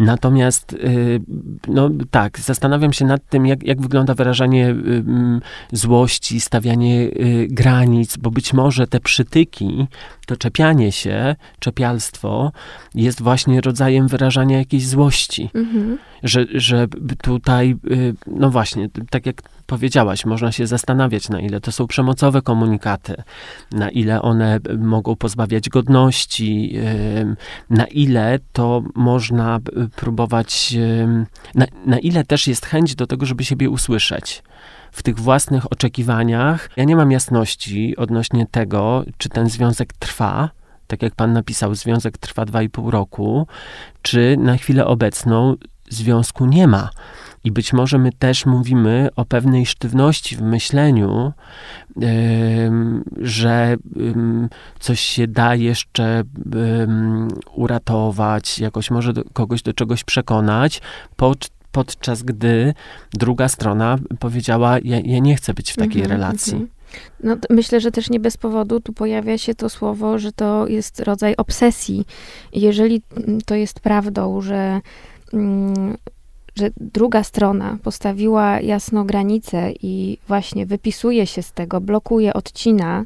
Natomiast, 0.00 0.72
y, 0.72 1.20
no 1.68 1.90
tak, 2.10 2.38
zastanawiam 2.38 2.92
się 2.92 3.04
nad 3.04 3.28
tym, 3.28 3.46
jak, 3.46 3.66
jak 3.66 3.80
wygląda 3.80 4.14
wyrażanie 4.14 4.68
y, 4.68 4.72
mm, 4.72 5.40
złości, 5.72 6.40
stawianie 6.40 7.02
y, 7.02 7.48
granic, 7.50 8.16
bo 8.16 8.30
być 8.30 8.52
może 8.52 8.86
te 8.86 9.00
przytyki, 9.00 9.86
to 10.30 10.36
czepianie 10.36 10.92
się, 10.92 11.36
czepialstwo 11.58 12.52
jest 12.94 13.22
właśnie 13.22 13.60
rodzajem 13.60 14.08
wyrażania 14.08 14.58
jakiejś 14.58 14.86
złości. 14.86 15.50
Mhm. 15.54 15.98
Że, 16.22 16.44
że 16.54 16.86
tutaj, 17.22 17.76
no 18.26 18.50
właśnie, 18.50 18.88
tak 19.10 19.26
jak 19.26 19.42
powiedziałaś, 19.66 20.24
można 20.24 20.52
się 20.52 20.66
zastanawiać, 20.66 21.28
na 21.28 21.40
ile 21.40 21.60
to 21.60 21.72
są 21.72 21.86
przemocowe 21.86 22.42
komunikaty, 22.42 23.22
na 23.72 23.90
ile 23.90 24.22
one 24.22 24.60
mogą 24.78 25.16
pozbawiać 25.16 25.68
godności, 25.68 26.74
na 27.70 27.84
ile 27.84 28.38
to 28.52 28.82
można 28.94 29.60
próbować, 29.96 30.76
na, 31.54 31.66
na 31.86 31.98
ile 31.98 32.24
też 32.24 32.46
jest 32.46 32.66
chęć 32.66 32.94
do 32.94 33.06
tego, 33.06 33.26
żeby 33.26 33.44
siebie 33.44 33.70
usłyszeć 33.70 34.42
w 34.92 35.02
tych 35.02 35.18
własnych 35.18 35.72
oczekiwaniach. 35.72 36.70
Ja 36.76 36.84
nie 36.84 36.96
mam 36.96 37.10
jasności 37.10 37.96
odnośnie 37.96 38.46
tego, 38.50 39.04
czy 39.18 39.28
ten 39.28 39.48
związek 39.48 39.92
trwa, 39.92 40.50
tak 40.86 41.02
jak 41.02 41.14
pan 41.14 41.32
napisał, 41.32 41.74
związek 41.74 42.18
trwa 42.18 42.44
2,5 42.44 42.90
roku, 42.90 43.46
czy 44.02 44.36
na 44.38 44.56
chwilę 44.56 44.86
obecną 44.86 45.56
związku 45.90 46.46
nie 46.46 46.66
ma. 46.66 46.90
I 47.44 47.52
być 47.52 47.72
może 47.72 47.98
my 47.98 48.12
też 48.12 48.46
mówimy 48.46 49.08
o 49.16 49.24
pewnej 49.24 49.66
sztywności 49.66 50.36
w 50.36 50.42
myśleniu, 50.42 51.32
yy, 51.96 52.08
że 53.16 53.76
yy, 53.96 54.14
coś 54.80 55.00
się 55.00 55.26
da 55.26 55.54
jeszcze 55.54 56.22
yy, 56.54 56.88
uratować, 57.52 58.58
jakoś 58.58 58.90
może 58.90 59.12
do, 59.12 59.24
kogoś 59.32 59.62
do 59.62 59.72
czegoś 59.72 60.04
przekonać, 60.04 60.80
podczas 61.72 62.22
gdy 62.22 62.74
druga 63.12 63.48
strona 63.48 63.98
powiedziała: 64.18 64.78
Ja, 64.84 65.00
ja 65.04 65.18
nie 65.18 65.36
chcę 65.36 65.54
być 65.54 65.72
w 65.72 65.76
takiej 65.76 66.02
mm 66.02 66.08
-hmm, 66.08 66.12
relacji. 66.12 66.54
Mm 66.54 66.66
-hmm. 66.66 66.80
No, 67.24 67.36
myślę, 67.50 67.80
że 67.80 67.90
też 67.90 68.10
nie 68.10 68.20
bez 68.20 68.36
powodu 68.36 68.80
tu 68.80 68.92
pojawia 68.92 69.38
się 69.38 69.54
to 69.54 69.68
słowo, 69.68 70.18
że 70.18 70.32
to 70.32 70.66
jest 70.66 71.00
rodzaj 71.00 71.36
obsesji. 71.36 72.06
Jeżeli 72.52 73.02
to 73.46 73.54
jest 73.54 73.80
prawdą, 73.80 74.40
że 74.40 74.80
mm, 75.32 75.96
że 76.56 76.70
druga 76.76 77.24
strona 77.24 77.78
postawiła 77.82 78.60
jasno 78.60 79.04
granicę 79.04 79.72
i 79.82 80.18
właśnie 80.28 80.66
wypisuje 80.66 81.26
się 81.26 81.42
z 81.42 81.52
tego, 81.52 81.80
blokuje, 81.80 82.34
odcina, 82.34 83.04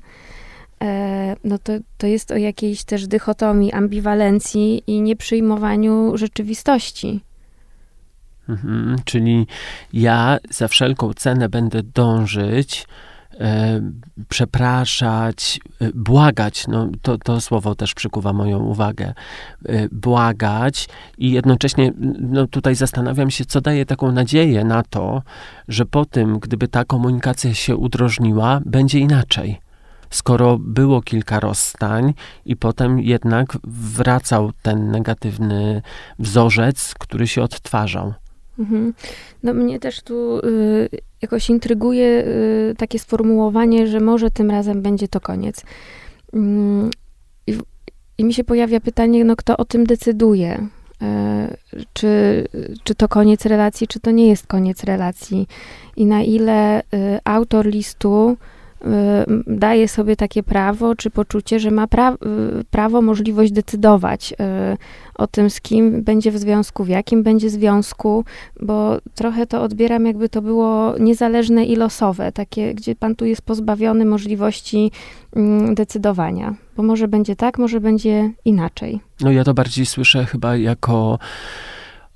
e, 0.83 1.37
no 1.45 1.59
to, 1.59 1.73
to 1.99 2.07
jest 2.07 2.31
o 2.31 2.37
jakiejś 2.37 2.85
też 2.85 3.07
dychotomii, 3.07 3.73
ambiwalencji 3.73 4.83
i 4.87 5.01
nieprzyjmowaniu 5.01 6.17
rzeczywistości. 6.17 7.21
Mhm, 8.49 8.97
czyli 9.05 9.47
ja 9.93 10.39
za 10.51 10.69
wszelką 10.69 11.15
cenę 11.15 11.49
będę 11.49 11.83
dążyć 11.83 12.87
E, 13.41 13.81
przepraszać, 14.29 15.61
e, 15.81 15.91
błagać, 15.95 16.67
no 16.69 16.89
to, 17.03 17.19
to 17.19 17.41
słowo 17.41 17.75
też 17.75 17.95
przykuwa 17.95 18.33
moją 18.33 18.59
uwagę, 18.59 19.15
e, 19.67 19.89
błagać 19.89 20.89
i 21.19 21.31
jednocześnie 21.31 21.93
no 22.21 22.47
tutaj 22.47 22.75
zastanawiam 22.75 23.31
się, 23.31 23.45
co 23.45 23.61
daje 23.61 23.87
taką 23.87 24.13
nadzieję 24.13 24.65
na 24.65 24.83
to, 24.83 25.23
że 25.69 25.87
po 25.87 26.05
tym, 26.05 26.39
gdyby 26.39 26.69
ta 26.69 26.85
komunikacja 26.85 27.55
się 27.55 27.77
udrożniła, 27.77 28.61
będzie 28.67 28.99
inaczej. 28.99 29.61
Skoro 30.11 30.59
było 30.59 31.03
kilka 31.03 31.41
rozstań 31.41 32.15
i 32.45 32.57
potem 32.57 33.01
jednak 33.01 33.59
wracał 33.65 34.53
ten 34.63 34.91
negatywny 34.91 35.83
wzorzec, 36.19 36.95
który 36.99 37.27
się 37.27 37.43
odtwarzał. 37.43 38.15
Mhm. 38.59 38.95
No 39.43 39.55
mnie 39.55 39.81
też 39.81 40.03
tu 40.03 40.39
y, 40.39 40.89
jakoś 41.23 41.51
intryguje 41.51 42.07
y, 42.07 42.75
takie 42.79 42.99
sformułowanie, 42.99 43.87
że 43.87 44.01
może 44.01 44.31
tym 44.31 44.51
razem 44.51 44.83
będzie 44.83 45.09
to 45.09 45.21
koniec. 45.21 45.65
Y, 46.35 46.39
I 48.19 48.25
mi 48.25 48.35
się 48.35 48.45
pojawia 48.45 48.81
pytanie, 48.81 49.25
no 49.25 49.37
kto 49.37 49.57
o 49.57 49.65
tym 49.65 49.85
decyduje? 49.85 50.69
Y, 51.03 51.87
czy, 51.93 52.45
czy 52.85 52.95
to 52.95 53.09
koniec 53.09 53.47
relacji, 53.47 53.89
czy 53.89 54.01
to 54.01 54.11
nie 54.11 54.29
jest 54.29 54.47
koniec 54.47 54.85
relacji? 54.85 55.49
I 55.97 56.07
na 56.07 56.23
ile 56.23 56.81
y, 56.81 56.85
autor 57.25 57.67
listu 57.67 58.37
daje 59.47 59.89
sobie 59.89 60.17
takie 60.17 60.43
prawo, 60.43 60.95
czy 60.95 61.11
poczucie, 61.11 61.61
że 61.61 61.71
ma 61.71 61.87
pra 61.87 62.13
y, 62.13 62.17
prawo, 62.71 63.03
możliwość 63.03 63.53
decydować 63.53 64.33
y, 64.33 64.37
o 65.15 65.27
tym, 65.27 65.51
z 65.51 65.61
kim 65.61 66.03
będzie 66.03 66.31
w 66.31 66.39
związku, 66.39 66.85
w 66.85 66.89
jakim 66.89 67.23
będzie 67.23 67.51
związku, 67.51 68.25
bo 68.61 68.99
trochę 69.15 69.47
to 69.47 69.63
odbieram, 69.63 70.07
jakby 70.07 70.29
to 70.29 70.43
było 70.43 70.95
niezależne 70.99 71.65
i 71.65 71.77
losowe, 71.77 72.33
takie, 72.33 72.75
gdzie 72.75 72.97
pan 72.97 73.17
tu 73.17 73.25
jest 73.25 73.43
pozbawiony 73.43 74.05
możliwości 74.05 74.91
mm, 75.37 75.75
decydowania, 75.75 76.55
bo 76.77 76.83
może 76.83 77.09
będzie 77.09 77.37
tak, 77.37 77.59
może 77.59 77.81
będzie 77.81 78.31
inaczej. 78.45 79.01
No 79.21 79.33
ja 79.33 79.45
to 79.45 79.55
bardziej 79.55 79.87
słyszę 79.87 80.25
chyba 80.25 80.57
jako 80.57 81.19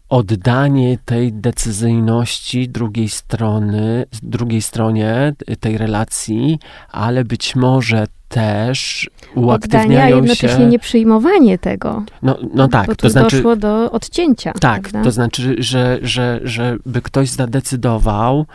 oddanie 0.08 0.98
tej 1.04 1.32
decyzyjności 1.32 2.68
drugiej 2.68 3.08
strony, 3.08 4.04
drugiej 4.22 4.62
stronie 4.62 5.34
tej 5.60 5.78
relacji, 5.78 6.58
ale 6.92 7.24
być 7.24 7.56
może 7.56 8.06
też 8.28 9.10
uaktywniają 9.34 9.84
Oddania, 9.84 10.08
jednocześnie 10.08 10.64
się... 10.64 10.66
nie 10.66 10.78
przyjmowanie 10.78 11.58
tego. 11.58 12.04
No, 12.22 12.38
no 12.54 12.68
tak, 12.68 12.86
bo 12.86 12.96
to 12.96 13.10
znaczy... 13.10 13.36
doszło 13.36 13.56
do 13.56 13.90
odcięcia. 13.90 14.52
Tak, 14.52 14.80
prawda? 14.80 15.02
to 15.02 15.10
znaczy, 15.10 15.56
że, 15.58 15.98
że, 16.02 16.40
że 16.42 16.76
by 16.86 17.02
ktoś 17.02 17.28
zadecydował, 17.28 18.46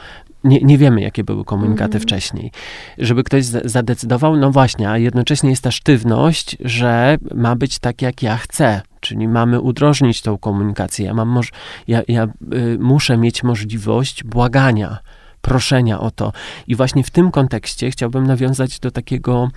nie, 0.44 0.60
nie 0.62 0.78
wiemy, 0.78 1.02
jakie 1.02 1.24
były 1.24 1.46
komunikaty 1.46 1.98
mm. 1.98 2.02
wcześniej. 2.02 2.52
Żeby 2.98 3.24
ktoś 3.24 3.46
zadecydował, 3.46 4.36
no 4.36 4.52
właśnie, 4.52 4.90
a 4.90 4.98
jednocześnie 4.98 5.50
jest 5.50 5.64
ta 5.64 5.72
sztywność, 5.72 6.58
że 6.60 7.18
ma 7.36 7.56
być 7.56 7.80
tak, 7.80 8.02
jak 8.02 8.24
ja 8.24 8.38
chcę. 8.38 8.82
Czyli 9.00 9.28
mamy 9.28 9.60
udrożnić 9.60 10.22
tą 10.22 10.38
komunikację. 10.38 11.06
Ja, 11.06 11.14
mam 11.14 11.30
moż, 11.30 11.52
ja, 11.88 12.02
ja 12.08 12.28
y, 12.54 12.78
muszę 12.80 13.18
mieć 13.18 13.44
możliwość 13.44 14.24
błagania, 14.24 14.98
proszenia 15.44 16.00
o 16.00 16.12
to. 16.12 16.34
I 16.68 16.76
właśnie 16.76 17.04
w 17.04 17.10
tym 17.10 17.32
kontekście 17.32 17.92
chciałbym 17.92 18.28
nawiązać 18.28 18.80
do 18.80 18.92
takiego 18.92 19.50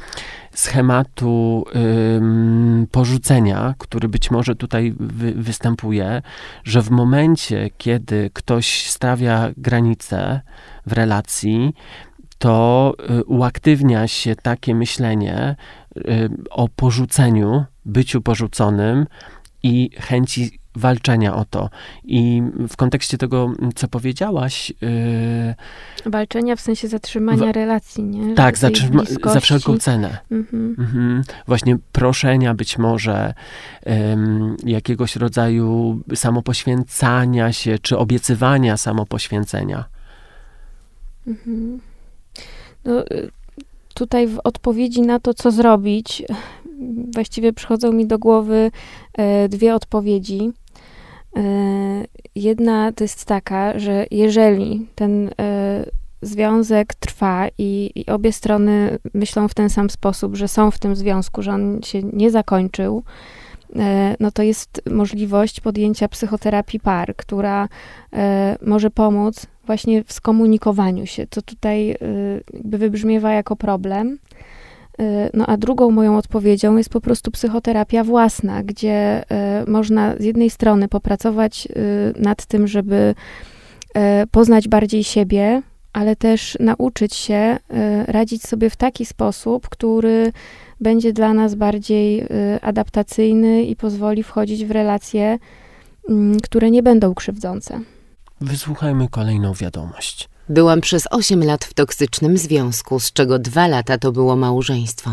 schematu 0.53 1.64
porzucenia, 2.90 3.75
który 3.79 4.09
być 4.09 4.31
może 4.31 4.55
tutaj 4.55 4.94
wy, 5.01 5.33
występuje, 5.33 6.22
że 6.64 6.83
w 6.83 6.90
momencie, 6.90 7.70
kiedy 7.79 8.31
ktoś 8.33 8.90
stawia 8.90 9.51
granicę 9.57 10.40
w 10.87 10.92
relacji, 10.92 11.75
to 12.38 12.94
y, 13.20 13.25
uaktywnia 13.25 14.09
się 14.09 14.37
takie 14.37 14.75
myślenie 14.75 15.57
y, 15.96 16.31
o 16.51 16.68
porzuceniu, 16.68 17.64
byciu 17.85 18.20
porzuconym, 18.20 19.07
i 19.62 19.90
chęci 19.96 20.59
walczenia 20.76 21.36
o 21.36 21.44
to. 21.44 21.70
I 22.04 22.42
w 22.68 22.76
kontekście 22.76 23.18
tego, 23.18 23.52
co 23.74 23.88
powiedziałaś. 23.88 24.72
Yy, 24.80 26.10
walczenia 26.10 26.56
w 26.56 26.60
sensie 26.60 26.88
zatrzymania 26.88 27.52
w, 27.52 27.56
relacji, 27.56 28.04
nie? 28.04 28.34
Tak, 28.34 28.58
zatrzyma, 28.58 29.02
za 29.24 29.40
wszelką 29.40 29.78
cenę. 29.78 30.18
Mhm. 30.30 30.76
Mhm. 30.78 31.22
Właśnie 31.46 31.78
proszenia 31.92 32.54
być 32.54 32.78
może 32.78 33.34
jakiegoś 34.64 35.16
rodzaju 35.16 35.98
samopoświęcania 36.14 37.52
się, 37.52 37.78
czy 37.78 37.98
obiecywania 37.98 38.76
samopoświęcenia. 38.76 39.84
Mhm. 41.26 41.80
No, 42.84 43.06
y, 43.06 43.30
tutaj 43.94 44.28
w 44.28 44.38
odpowiedzi 44.44 45.02
na 45.02 45.20
to, 45.20 45.34
co 45.34 45.50
zrobić, 45.50 46.22
właściwie 47.14 47.52
przychodzą 47.52 47.92
mi 47.92 48.06
do 48.06 48.18
głowy 48.18 48.70
e, 49.18 49.48
dwie 49.48 49.74
odpowiedzi. 49.74 50.52
E, 51.37 51.40
jedna 52.35 52.92
to 52.92 53.05
jest 53.05 53.25
taka, 53.25 53.79
że 53.79 54.07
jeżeli 54.11 54.87
ten 54.94 55.31
e, 55.40 55.85
związek 56.22 56.94
trwa 56.94 57.49
i, 57.59 57.90
i, 57.94 58.07
obie 58.07 58.33
strony 58.33 58.99
myślą 59.14 59.49
w 59.49 59.55
ten 59.55 59.70
sam 59.70 59.90
sposób, 59.90 60.37
że 60.37 60.49
są 60.49 60.70
w 60.70 60.79
tym 60.79 60.96
związku, 60.96 61.42
że 61.42 61.53
on 61.53 61.81
się 61.85 62.03
nie 62.03 62.31
zakończył, 62.31 63.03
no 64.20 64.31
to 64.31 64.42
jest 64.42 64.83
możliwość 64.90 65.61
podjęcia 65.61 66.09
psychoterapii 66.09 66.81
par, 66.81 67.16
która 67.16 67.68
może 68.62 68.90
pomóc 68.90 69.46
właśnie 69.66 70.05
w 70.05 70.12
skomunikowaniu 70.12 71.07
się. 71.07 71.27
To 71.27 71.42
tutaj 71.42 71.96
jakby 72.53 72.79
wybrzmiewa 72.79 73.33
jako 73.33 73.57
problem. 73.57 74.18
Y, 75.00 75.30
no 75.35 75.46
a 75.46 75.56
drugą 75.56 75.90
moją 75.90 76.16
odpowiedzią 76.16 76.76
jest 76.76 76.90
po 76.90 77.00
prostu 77.00 77.30
psychoterapia 77.30 78.04
własna, 78.04 78.62
gdzie 78.62 79.24
y, 79.64 79.70
można 79.70 80.16
z 80.16 80.24
jednej 80.24 80.50
strony 80.50 80.88
popracować 80.88 81.68
y, 82.16 82.20
nad 82.22 82.46
tym, 82.46 82.66
żeby 82.66 83.14
poznać 84.30 84.68
bardziej 84.68 85.04
siebie, 85.04 85.62
ale 85.92 86.16
też 86.16 86.56
nauczyć 86.61 87.14
się 87.14 87.59
radzić 88.06 88.42
sobie 88.42 88.70
w 88.70 88.76
taki 88.76 89.06
sposób, 89.06 89.68
który 89.68 90.32
będzie 90.80 91.12
dla 91.12 91.35
nas 91.35 91.54
bardziej 91.54 92.26
adaptacyjny 92.62 93.62
i 93.62 93.76
pozwoli 93.76 94.22
wchodzić 94.22 94.64
w 94.64 94.70
relacje, 94.70 95.38
mm, 96.09 96.40
które 96.40 96.70
nie 96.70 96.82
będą 96.82 97.14
krzywdzące. 97.14 97.80
Wysłuchajmy 98.40 99.09
kolejną 99.09 99.54
wiadomość. 99.54 100.28
Byłam 100.48 100.80
przez 100.80 101.04
8 101.11 101.44
lat 101.44 101.64
w 101.64 101.74
toksycznym 101.74 102.38
związku, 102.38 103.00
z 103.00 103.12
czego 103.12 103.38
dwa 103.38 103.66
lata 103.68 103.98
to 103.98 104.12
było 104.12 104.37
małżeństwo. 104.37 105.11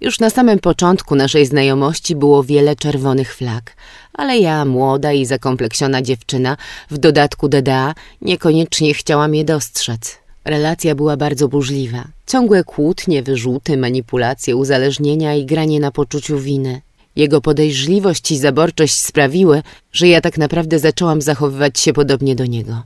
Już 0.00 0.20
na 0.20 0.30
samym 0.30 0.58
początku 0.58 1.14
naszej 1.14 1.46
znajomości 1.46 2.16
było 2.16 2.44
wiele 2.44 2.76
czerwonych 2.76 3.34
flag, 3.34 3.76
ale 4.12 4.38
ja, 4.38 4.64
młoda 4.64 5.12
i 5.12 5.26
zakompleksiona 5.26 6.02
dziewczyna, 6.02 6.56
w 6.90 6.98
dodatku 6.98 7.48
DDA, 7.48 7.94
niekoniecznie 8.22 8.94
chciałam 8.94 9.34
je 9.34 9.44
dostrzec. 9.44 10.18
Relacja 10.44 10.94
była 10.94 11.16
bardzo 11.16 11.48
burzliwa. 11.48 12.04
Ciągłe 12.26 12.64
kłótnie, 12.64 13.22
wyrzuty, 13.22 13.76
manipulacje, 13.76 14.56
uzależnienia 14.56 15.34
i 15.34 15.46
granie 15.46 15.80
na 15.80 15.90
poczuciu 15.90 16.38
winy. 16.38 16.80
Jego 17.16 17.40
podejrzliwość 17.40 18.30
i 18.30 18.38
zaborczość 18.38 18.94
sprawiły, 18.94 19.62
że 19.92 20.08
ja 20.08 20.20
tak 20.20 20.38
naprawdę 20.38 20.78
zaczęłam 20.78 21.22
zachowywać 21.22 21.80
się 21.80 21.92
podobnie 21.92 22.36
do 22.36 22.46
niego. 22.46 22.82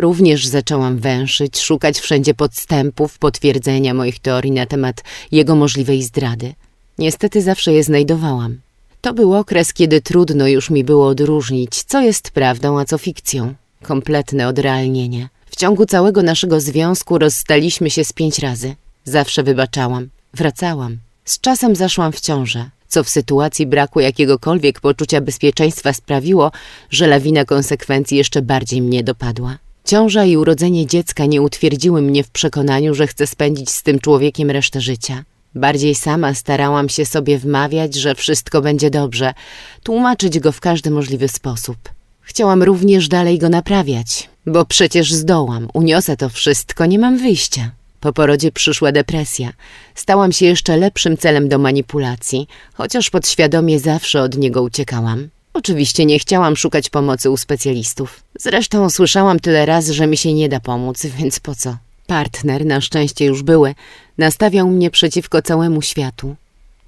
Również 0.00 0.46
zaczęłam 0.46 0.98
węszyć, 0.98 1.60
szukać 1.60 1.98
wszędzie 1.98 2.34
podstępów, 2.34 3.18
potwierdzenia 3.18 3.94
moich 3.94 4.18
teorii 4.18 4.50
na 4.50 4.66
temat 4.66 5.04
jego 5.32 5.56
możliwej 5.56 6.02
zdrady. 6.02 6.54
Niestety 6.98 7.42
zawsze 7.42 7.72
je 7.72 7.84
znajdowałam. 7.84 8.60
To 9.00 9.14
był 9.14 9.34
okres, 9.34 9.72
kiedy 9.72 10.00
trudno 10.00 10.48
już 10.48 10.70
mi 10.70 10.84
było 10.84 11.06
odróżnić, 11.06 11.82
co 11.84 12.00
jest 12.00 12.30
prawdą, 12.30 12.78
a 12.80 12.84
co 12.84 12.98
fikcją. 12.98 13.54
Kompletne 13.82 14.48
odrealnienie. 14.48 15.28
W 15.46 15.56
ciągu 15.56 15.86
całego 15.86 16.22
naszego 16.22 16.60
związku 16.60 17.18
rozstaliśmy 17.18 17.90
się 17.90 18.04
z 18.04 18.12
pięć 18.12 18.38
razy. 18.38 18.74
Zawsze 19.04 19.42
wybaczałam. 19.42 20.08
Wracałam. 20.34 20.98
Z 21.24 21.40
czasem 21.40 21.76
zaszłam 21.76 22.12
w 22.12 22.20
ciążę, 22.20 22.70
co 22.88 23.04
w 23.04 23.08
sytuacji 23.08 23.66
braku 23.66 24.00
jakiegokolwiek 24.00 24.80
poczucia 24.80 25.20
bezpieczeństwa 25.20 25.92
sprawiło, 25.92 26.52
że 26.90 27.06
lawina 27.06 27.44
konsekwencji 27.44 28.16
jeszcze 28.16 28.42
bardziej 28.42 28.82
mnie 28.82 29.04
dopadła. 29.04 29.58
Ciąża 29.90 30.24
i 30.24 30.36
urodzenie 30.36 30.86
dziecka 30.86 31.26
nie 31.26 31.42
utwierdziły 31.42 32.02
mnie 32.02 32.24
w 32.24 32.30
przekonaniu, 32.30 32.94
że 32.94 33.06
chcę 33.06 33.26
spędzić 33.26 33.70
z 33.70 33.82
tym 33.82 33.98
człowiekiem 33.98 34.50
resztę 34.50 34.80
życia. 34.80 35.24
Bardziej 35.54 35.94
sama 35.94 36.34
starałam 36.34 36.88
się 36.88 37.06
sobie 37.06 37.38
wmawiać, 37.38 37.94
że 37.94 38.14
wszystko 38.14 38.60
będzie 38.62 38.90
dobrze, 38.90 39.34
tłumaczyć 39.82 40.38
go 40.38 40.52
w 40.52 40.60
każdy 40.60 40.90
możliwy 40.90 41.28
sposób. 41.28 41.76
Chciałam 42.20 42.62
również 42.62 43.08
dalej 43.08 43.38
go 43.38 43.48
naprawiać, 43.48 44.30
bo 44.46 44.64
przecież 44.64 45.12
zdołam, 45.12 45.68
uniosę 45.74 46.16
to 46.16 46.28
wszystko, 46.28 46.86
nie 46.86 46.98
mam 46.98 47.18
wyjścia. 47.18 47.70
Po 48.00 48.12
porodzie 48.12 48.52
przyszła 48.52 48.92
depresja. 48.92 49.52
Stałam 49.94 50.32
się 50.32 50.46
jeszcze 50.46 50.76
lepszym 50.76 51.16
celem 51.16 51.48
do 51.48 51.58
manipulacji, 51.58 52.46
chociaż 52.74 53.10
podświadomie 53.10 53.80
zawsze 53.80 54.22
od 54.22 54.36
niego 54.36 54.62
uciekałam. 54.62 55.28
Oczywiście 55.54 56.06
nie 56.06 56.18
chciałam 56.18 56.56
szukać 56.56 56.90
pomocy 56.90 57.30
u 57.30 57.36
specjalistów. 57.36 58.22
Zresztą 58.38 58.90
słyszałam 58.90 59.40
tyle 59.40 59.66
razy, 59.66 59.94
że 59.94 60.06
mi 60.06 60.16
się 60.16 60.32
nie 60.32 60.48
da 60.48 60.60
pomóc, 60.60 61.06
więc 61.06 61.40
po 61.40 61.54
co? 61.54 61.76
Partner, 62.06 62.66
na 62.66 62.80
szczęście 62.80 63.24
już 63.24 63.42
były, 63.42 63.74
nastawiał 64.18 64.70
mnie 64.70 64.90
przeciwko 64.90 65.42
całemu 65.42 65.82
światu. 65.82 66.36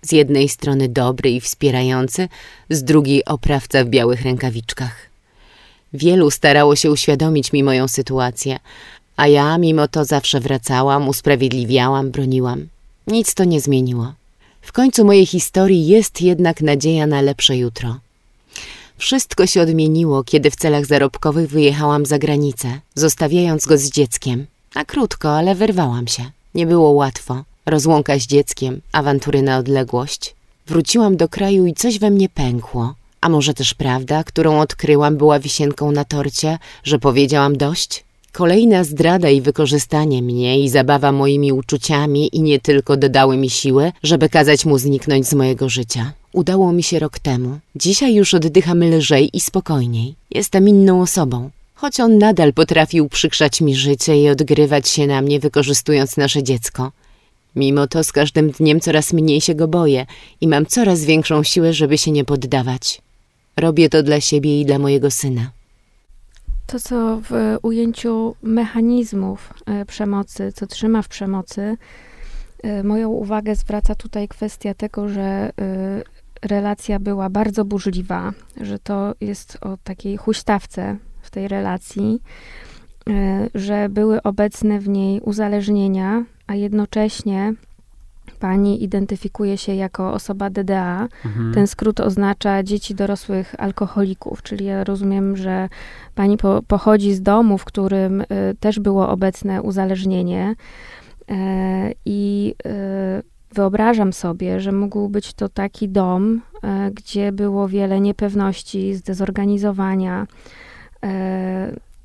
Z 0.02 0.12
jednej 0.12 0.48
strony 0.48 0.88
dobry 0.88 1.30
i 1.30 1.40
wspierający, 1.40 2.28
z 2.70 2.84
drugiej 2.84 3.24
oprawca 3.24 3.84
w 3.84 3.88
białych 3.88 4.22
rękawiczkach. 4.22 4.96
Wielu 5.92 6.30
starało 6.30 6.76
się 6.76 6.90
uświadomić 6.90 7.52
mi 7.52 7.62
moją 7.62 7.88
sytuację, 7.88 8.58
a 9.16 9.26
ja 9.26 9.58
mimo 9.58 9.88
to 9.88 10.04
zawsze 10.04 10.40
wracałam, 10.40 11.08
usprawiedliwiałam, 11.08 12.10
broniłam. 12.10 12.68
Nic 13.06 13.34
to 13.34 13.44
nie 13.44 13.60
zmieniło. 13.60 14.12
W 14.60 14.72
końcu 14.72 15.04
mojej 15.04 15.26
historii 15.26 15.86
jest 15.86 16.22
jednak 16.22 16.60
nadzieja 16.60 17.06
na 17.06 17.20
lepsze 17.20 17.56
jutro. 17.56 17.96
Wszystko 18.98 19.46
się 19.46 19.62
odmieniło, 19.62 20.24
kiedy 20.24 20.50
w 20.50 20.56
celach 20.56 20.86
zarobkowych 20.86 21.50
wyjechałam 21.50 22.06
za 22.06 22.18
granicę, 22.18 22.80
zostawiając 22.94 23.66
go 23.66 23.78
z 23.78 23.90
dzieckiem. 23.90 24.46
Na 24.74 24.84
krótko, 24.84 25.36
ale 25.36 25.54
wyrwałam 25.54 26.06
się. 26.06 26.22
Nie 26.54 26.66
było 26.66 26.90
łatwo. 26.90 27.44
Rozłąka 27.66 28.18
z 28.18 28.22
dzieckiem, 28.22 28.80
awantury 28.92 29.42
na 29.42 29.58
odległość. 29.58 30.34
Wróciłam 30.66 31.16
do 31.16 31.28
kraju 31.28 31.66
i 31.66 31.74
coś 31.74 31.98
we 31.98 32.10
mnie 32.10 32.28
pękło. 32.28 32.94
A 33.20 33.28
może 33.28 33.54
też 33.54 33.74
prawda, 33.74 34.24
którą 34.24 34.60
odkryłam, 34.60 35.16
była 35.16 35.38
wisienką 35.38 35.92
na 35.92 36.04
torcie, 36.04 36.58
że 36.84 36.98
powiedziałam 36.98 37.56
dość? 37.56 38.04
Kolejna 38.32 38.84
zdrada 38.84 39.30
i 39.30 39.40
wykorzystanie 39.40 40.22
mnie 40.22 40.60
i 40.60 40.68
zabawa 40.68 41.12
moimi 41.12 41.52
uczuciami 41.52 42.36
i 42.36 42.42
nie 42.42 42.60
tylko 42.60 42.96
dodały 42.96 43.36
mi 43.36 43.50
siły, 43.50 43.92
żeby 44.02 44.28
kazać 44.28 44.64
mu 44.64 44.78
zniknąć 44.78 45.26
z 45.26 45.34
mojego 45.34 45.68
życia. 45.68 46.12
Udało 46.32 46.72
mi 46.72 46.82
się 46.82 46.98
rok 46.98 47.18
temu. 47.18 47.58
Dzisiaj 47.76 48.14
już 48.14 48.34
oddycham 48.34 48.84
lżej 48.84 49.30
i 49.32 49.40
spokojniej. 49.40 50.14
Jestem 50.30 50.68
inną 50.68 51.02
osobą. 51.02 51.50
Choć 51.74 52.00
on 52.00 52.18
nadal 52.18 52.52
potrafił 52.52 53.08
przykrzać 53.08 53.60
mi 53.60 53.74
życie 53.74 54.22
i 54.22 54.28
odgrywać 54.28 54.88
się 54.88 55.06
na 55.06 55.22
mnie, 55.22 55.40
wykorzystując 55.40 56.16
nasze 56.16 56.42
dziecko. 56.42 56.92
Mimo 57.56 57.86
to 57.86 58.04
z 58.04 58.12
każdym 58.12 58.50
dniem 58.50 58.80
coraz 58.80 59.12
mniej 59.12 59.40
się 59.40 59.54
go 59.54 59.68
boję 59.68 60.06
i 60.40 60.48
mam 60.48 60.66
coraz 60.66 61.04
większą 61.04 61.42
siłę, 61.42 61.72
żeby 61.72 61.98
się 61.98 62.10
nie 62.10 62.24
poddawać. 62.24 63.02
Robię 63.56 63.88
to 63.88 64.02
dla 64.02 64.20
siebie 64.20 64.60
i 64.60 64.66
dla 64.66 64.78
mojego 64.78 65.10
syna. 65.10 65.50
To, 66.66 66.80
co 66.80 67.20
w 67.30 67.56
ujęciu 67.62 68.34
mechanizmów 68.42 69.54
e, 69.66 69.84
przemocy, 69.84 70.52
co 70.52 70.66
trzyma 70.66 71.02
w 71.02 71.08
przemocy, 71.08 71.76
e, 72.62 72.82
moją 72.82 73.08
uwagę 73.08 73.54
zwraca 73.54 73.94
tutaj 73.94 74.28
kwestia 74.28 74.74
tego, 74.74 75.08
że 75.08 75.22
e, 75.22 76.02
relacja 76.42 76.98
była 76.98 77.30
bardzo 77.30 77.64
burzliwa, 77.64 78.32
że 78.60 78.78
to 78.78 79.14
jest 79.20 79.58
o 79.60 79.76
takiej 79.84 80.16
huśtawce 80.16 80.96
w 81.22 81.30
tej 81.30 81.48
relacji, 81.48 82.22
że 83.54 83.88
były 83.88 84.22
obecne 84.22 84.80
w 84.80 84.88
niej 84.88 85.20
uzależnienia, 85.20 86.24
a 86.46 86.54
jednocześnie 86.54 87.54
pani 88.40 88.84
identyfikuje 88.84 89.58
się 89.58 89.74
jako 89.74 90.12
osoba 90.12 90.50
DDA. 90.50 91.08
Mhm. 91.24 91.54
Ten 91.54 91.66
skrót 91.66 92.00
oznacza 92.00 92.62
dzieci 92.62 92.94
dorosłych 92.94 93.54
alkoholików, 93.58 94.42
czyli 94.42 94.64
ja 94.64 94.84
rozumiem, 94.84 95.36
że 95.36 95.68
pani 96.14 96.36
po, 96.36 96.62
pochodzi 96.62 97.14
z 97.14 97.22
domu, 97.22 97.58
w 97.58 97.64
którym 97.64 98.20
y, 98.20 98.24
też 98.60 98.80
było 98.80 99.08
obecne 99.08 99.62
uzależnienie 99.62 100.54
y, 101.30 101.34
i 102.04 102.54
y, 102.66 103.31
wyobrażam 103.54 104.12
sobie, 104.12 104.60
że 104.60 104.72
mógł 104.72 105.08
być 105.08 105.34
to 105.34 105.48
taki 105.48 105.88
dom, 105.88 106.40
gdzie 106.94 107.32
było 107.32 107.68
wiele 107.68 108.00
niepewności, 108.00 108.94
zdezorganizowania, 108.94 110.26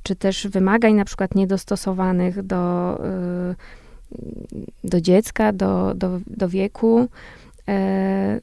czy 0.03 0.15
też 0.15 0.47
wymagań 0.47 0.93
na 0.93 1.05
przykład 1.05 1.35
niedostosowanych 1.35 2.43
do 2.43 2.97
do 4.83 5.01
dziecka, 5.01 5.53
do, 5.53 5.93
do, 5.95 6.19
do 6.27 6.49
wieku. 6.49 7.07
E, 7.67 8.39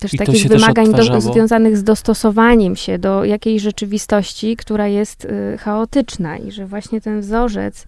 też 0.00 0.14
I 0.14 0.18
takich 0.18 0.48
wymagań 0.48 0.94
też 0.94 1.08
do, 1.08 1.20
związanych 1.20 1.76
z 1.76 1.84
dostosowaniem 1.84 2.76
się 2.76 2.98
do 2.98 3.24
jakiejś 3.24 3.62
rzeczywistości, 3.62 4.56
która 4.56 4.86
jest 4.86 5.26
chaotyczna 5.58 6.36
i 6.36 6.52
że 6.52 6.66
właśnie 6.66 7.00
ten 7.00 7.20
wzorzec 7.20 7.86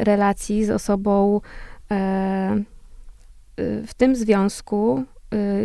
relacji 0.00 0.64
z 0.64 0.70
osobą 0.70 1.40
w 3.86 3.94
tym 3.96 4.16
związku 4.16 5.04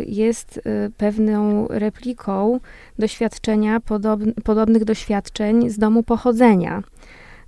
jest 0.06 0.60
pewną 0.96 1.68
repliką 1.68 2.60
doświadczenia, 2.98 3.80
podobnych 4.44 4.84
doświadczeń 4.84 5.70
z 5.70 5.78
domu 5.78 6.02
pochodzenia 6.02 6.82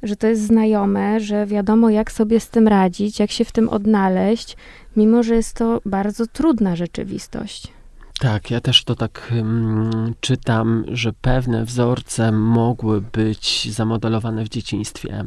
że 0.05 0.17
to 0.17 0.27
jest 0.27 0.43
znajome, 0.43 1.21
że 1.21 1.47
wiadomo, 1.47 1.91
jak 1.91 2.13
sobie 2.13 2.41
z 2.41 2.49
tym 2.49 2.69
radzić, 2.69 3.19
jak 3.19 3.31
się 3.31 3.45
w 3.45 3.53
tym 3.53 3.69
odnaleźć, 3.69 4.57
mimo 4.97 5.23
że 5.23 5.35
jest 5.35 5.57
to 5.57 5.81
bardzo 5.87 6.27
trudna 6.27 6.77
rzeczywistość. 6.77 7.73
Tak, 8.21 8.51
ja 8.51 8.61
też 8.61 8.85
to 8.85 8.95
tak 8.95 9.33
um, 9.37 10.15
czytam, 10.21 10.85
że 10.89 11.13
pewne 11.13 11.65
wzorce 11.65 12.33
mogły 12.33 13.01
być 13.01 13.73
zamodelowane 13.73 14.45
w 14.45 14.49
dzieciństwie, 14.49 15.25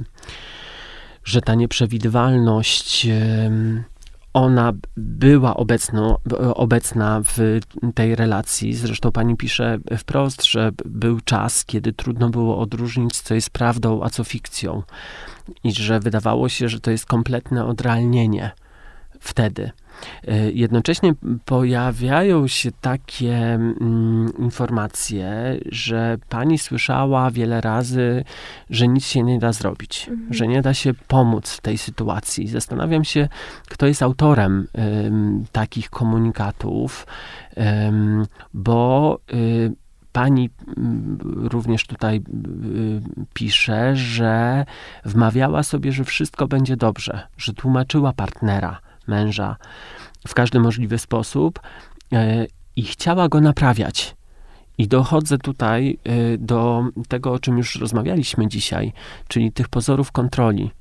że 1.23 1.41
ta 1.41 1.55
nieprzewidywalność. 1.55 3.07
Ona 4.37 4.73
była 4.97 5.55
obecno, 5.55 6.19
obecna 6.53 7.21
w 7.23 7.59
tej 7.95 8.15
relacji. 8.15 8.73
Zresztą 8.73 9.11
pani 9.11 9.37
pisze 9.37 9.77
wprost, 9.97 10.45
że 10.45 10.71
był 10.85 11.21
czas, 11.21 11.65
kiedy 11.65 11.93
trudno 11.93 12.29
było 12.29 12.59
odróżnić, 12.59 13.21
co 13.21 13.33
jest 13.33 13.49
prawdą, 13.49 14.03
a 14.03 14.09
co 14.09 14.23
fikcją. 14.23 14.83
I 15.63 15.71
że 15.71 15.99
wydawało 15.99 16.49
się, 16.49 16.69
że 16.69 16.79
to 16.79 16.91
jest 16.91 17.05
kompletne 17.05 17.65
odrealnienie 17.65 18.51
wtedy. 19.19 19.71
E, 20.27 20.51
jednocześnie 20.51 21.13
pojawiają 21.45 22.47
się 22.47 22.71
takie 22.81 23.37
mm, 23.53 24.33
informacje, 24.39 25.57
że 25.65 26.17
pani 26.29 26.57
słyszała 26.57 27.31
wiele 27.31 27.61
razy, 27.61 28.23
że 28.69 28.87
nic 28.87 29.05
się 29.05 29.23
nie 29.23 29.39
da 29.39 29.53
zrobić, 29.53 30.07
Mhm. 30.09 30.33
że 30.33 30.47
nie 30.47 30.61
da 30.61 30.73
się 30.73 30.93
pomóc 31.07 31.51
w 31.51 31.61
tej 31.61 31.77
sytuacji. 31.77 32.47
Zastanawiam 32.47 33.03
się, 33.03 33.29
kto 33.69 33.87
jest 33.87 34.03
autorem 34.03 34.67
ym, 35.05 35.45
takich 35.51 35.89
komunikatów, 35.89 37.07
ym, 37.87 38.25
bo 38.53 39.19
y, 39.33 39.71
pani 40.11 40.49
mm, 40.77 41.17
również 41.51 41.85
tutaj 41.87 42.17
y, 42.17 42.21
pisze, 43.33 43.95
że 43.95 44.65
wmawiała 45.05 45.63
sobie, 45.63 45.91
że 45.91 46.03
wszystko 46.03 46.47
będzie 46.47 46.77
dobrze, 46.77 47.27
że 47.37 47.53
tłumaczyła 47.53 48.13
partnera, 48.13 48.79
męża 49.07 49.55
w 50.27 50.33
każdy 50.33 50.59
możliwy 50.59 50.97
sposób 50.97 51.59
e, 52.13 52.45
i 52.75 52.83
chciała 52.83 53.29
go 53.29 53.41
naprawiać. 53.41 54.15
I 54.77 54.87
dochodzę 54.87 55.37
tutaj 55.37 55.97
y, 56.33 56.37
do 56.37 56.83
tego, 57.07 57.33
o 57.33 57.39
czym 57.39 57.57
już 57.57 57.75
rozmawialiśmy 57.75 58.47
dzisiaj, 58.47 58.93
czyli 59.27 59.51
tych 59.51 59.69
pozorów 59.69 60.11
kontroli 60.11 60.63
e, 60.63 60.76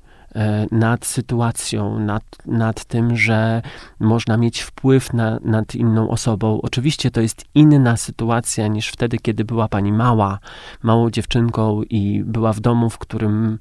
nad 0.71 1.05
sytuacją, 1.05 1.99
nad, 1.99 2.23
nad 2.45 2.85
tym, 2.85 3.17
że 3.17 3.61
można 3.99 4.37
mieć 4.37 4.61
wpływ 4.61 5.13
na, 5.13 5.39
nad 5.43 5.75
inną 5.75 6.09
osobą. 6.09 6.59
Oczywiście 6.61 7.11
to 7.11 7.21
jest 7.21 7.45
inna 7.55 7.97
sytuacja 7.97 8.67
niż 8.67 8.89
wtedy, 8.89 9.17
kiedy 9.17 9.45
była 9.45 9.67
pani 9.67 9.93
mała, 9.93 10.39
małą 10.83 11.09
dziewczynką 11.09 11.83
i 11.83 12.23
była 12.23 12.53
w 12.53 12.59
domu, 12.59 12.89
w 12.89 12.97
którym 12.97 13.57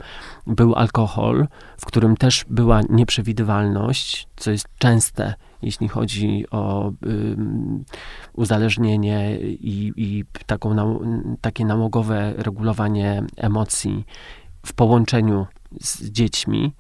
był 0.47 0.75
alkohol, 0.75 1.47
w 1.81 1.87
którym 1.87 2.17
też 2.17 2.45
była 2.51 2.81
nieprzewidywalność, 2.91 4.29
co 4.37 4.51
jest 4.51 4.69
częste, 4.79 5.35
jeśli 5.63 5.89
chodzi 5.89 6.45
o 6.51 6.93
ym, 7.07 7.85
uzależnienie 8.33 9.39
i, 9.41 9.93
i 9.97 10.25
taką 10.47 10.75
nau, 10.75 11.03
takie 11.41 11.65
nałogowe 11.65 12.35
regulowanie 12.37 13.23
emocji 13.37 14.05
w 14.67 14.73
połączeniu 14.73 15.47
z 15.81 16.05
dziećmi, 16.11 16.73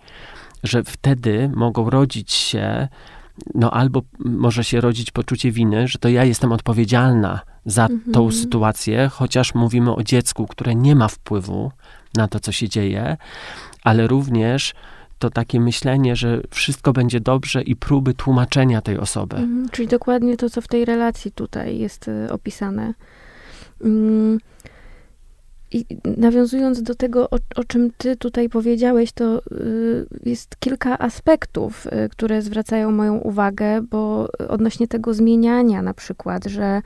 że 0.62 0.84
wtedy 0.84 1.50
mogą 1.54 1.90
rodzić 1.90 2.32
się, 2.32 2.88
no 3.54 3.70
albo 3.70 4.02
może 4.18 4.64
się 4.64 4.80
rodzić 4.80 5.10
poczucie 5.10 5.50
winy, 5.50 5.88
że 5.88 5.98
to 5.98 6.08
ja 6.08 6.24
jestem 6.24 6.52
odpowiedzialna 6.52 7.40
za 7.66 7.82
Mhm. 7.86 8.12
tą 8.12 8.30
sytuację, 8.32 9.08
chociaż 9.12 9.54
mówimy 9.54 9.94
o 9.94 10.02
dziecku, 10.02 10.46
które 10.46 10.74
nie 10.74 10.94
ma 10.96 11.08
wpływu 11.08 11.72
na 12.14 12.28
to, 12.28 12.40
co 12.40 12.52
się 12.52 12.68
dzieje, 12.68 13.16
ale 13.84 14.06
również 14.06 14.74
to 15.18 15.30
takie 15.30 15.60
myślenie, 15.60 16.16
że 16.16 16.40
wszystko 16.50 16.92
będzie 16.92 17.20
dobrze 17.20 17.62
i 17.62 17.76
próby 17.76 18.14
tłumaczenia 18.14 18.80
tej 18.80 18.98
osoby. 18.98 19.36
Mhm, 19.36 19.68
czyli 19.68 19.88
dokładnie 19.88 20.36
to, 20.36 20.50
co 20.50 20.60
w 20.60 20.68
tej 20.68 20.84
relacji 20.84 21.32
tutaj 21.32 21.78
jest 21.78 22.08
y, 22.08 22.32
opisane. 22.32 22.94
Mm, 23.84 24.38
I 25.76 25.86
nawiązując 26.16 26.82
do 26.82 26.94
tego, 26.94 27.30
o, 27.30 27.36
o 27.56 27.64
czym 27.64 27.90
ty 27.98 28.16
tutaj 28.16 28.48
powiedziałeś, 28.48 29.12
to 29.12 29.38
y, 29.38 30.06
jest 30.24 30.56
kilka 30.60 30.98
aspektów, 30.98 31.86
y, 31.86 32.08
które 32.08 32.42
zwracają 32.42 32.90
moją 32.90 33.18
uwagę, 33.18 33.82
bo 33.90 34.28
odnośnie 34.48 34.88
tego 34.88 35.14
zmieniania 35.14 35.82
na 35.82 35.94
przykład, 35.94 36.44
że 36.44 36.82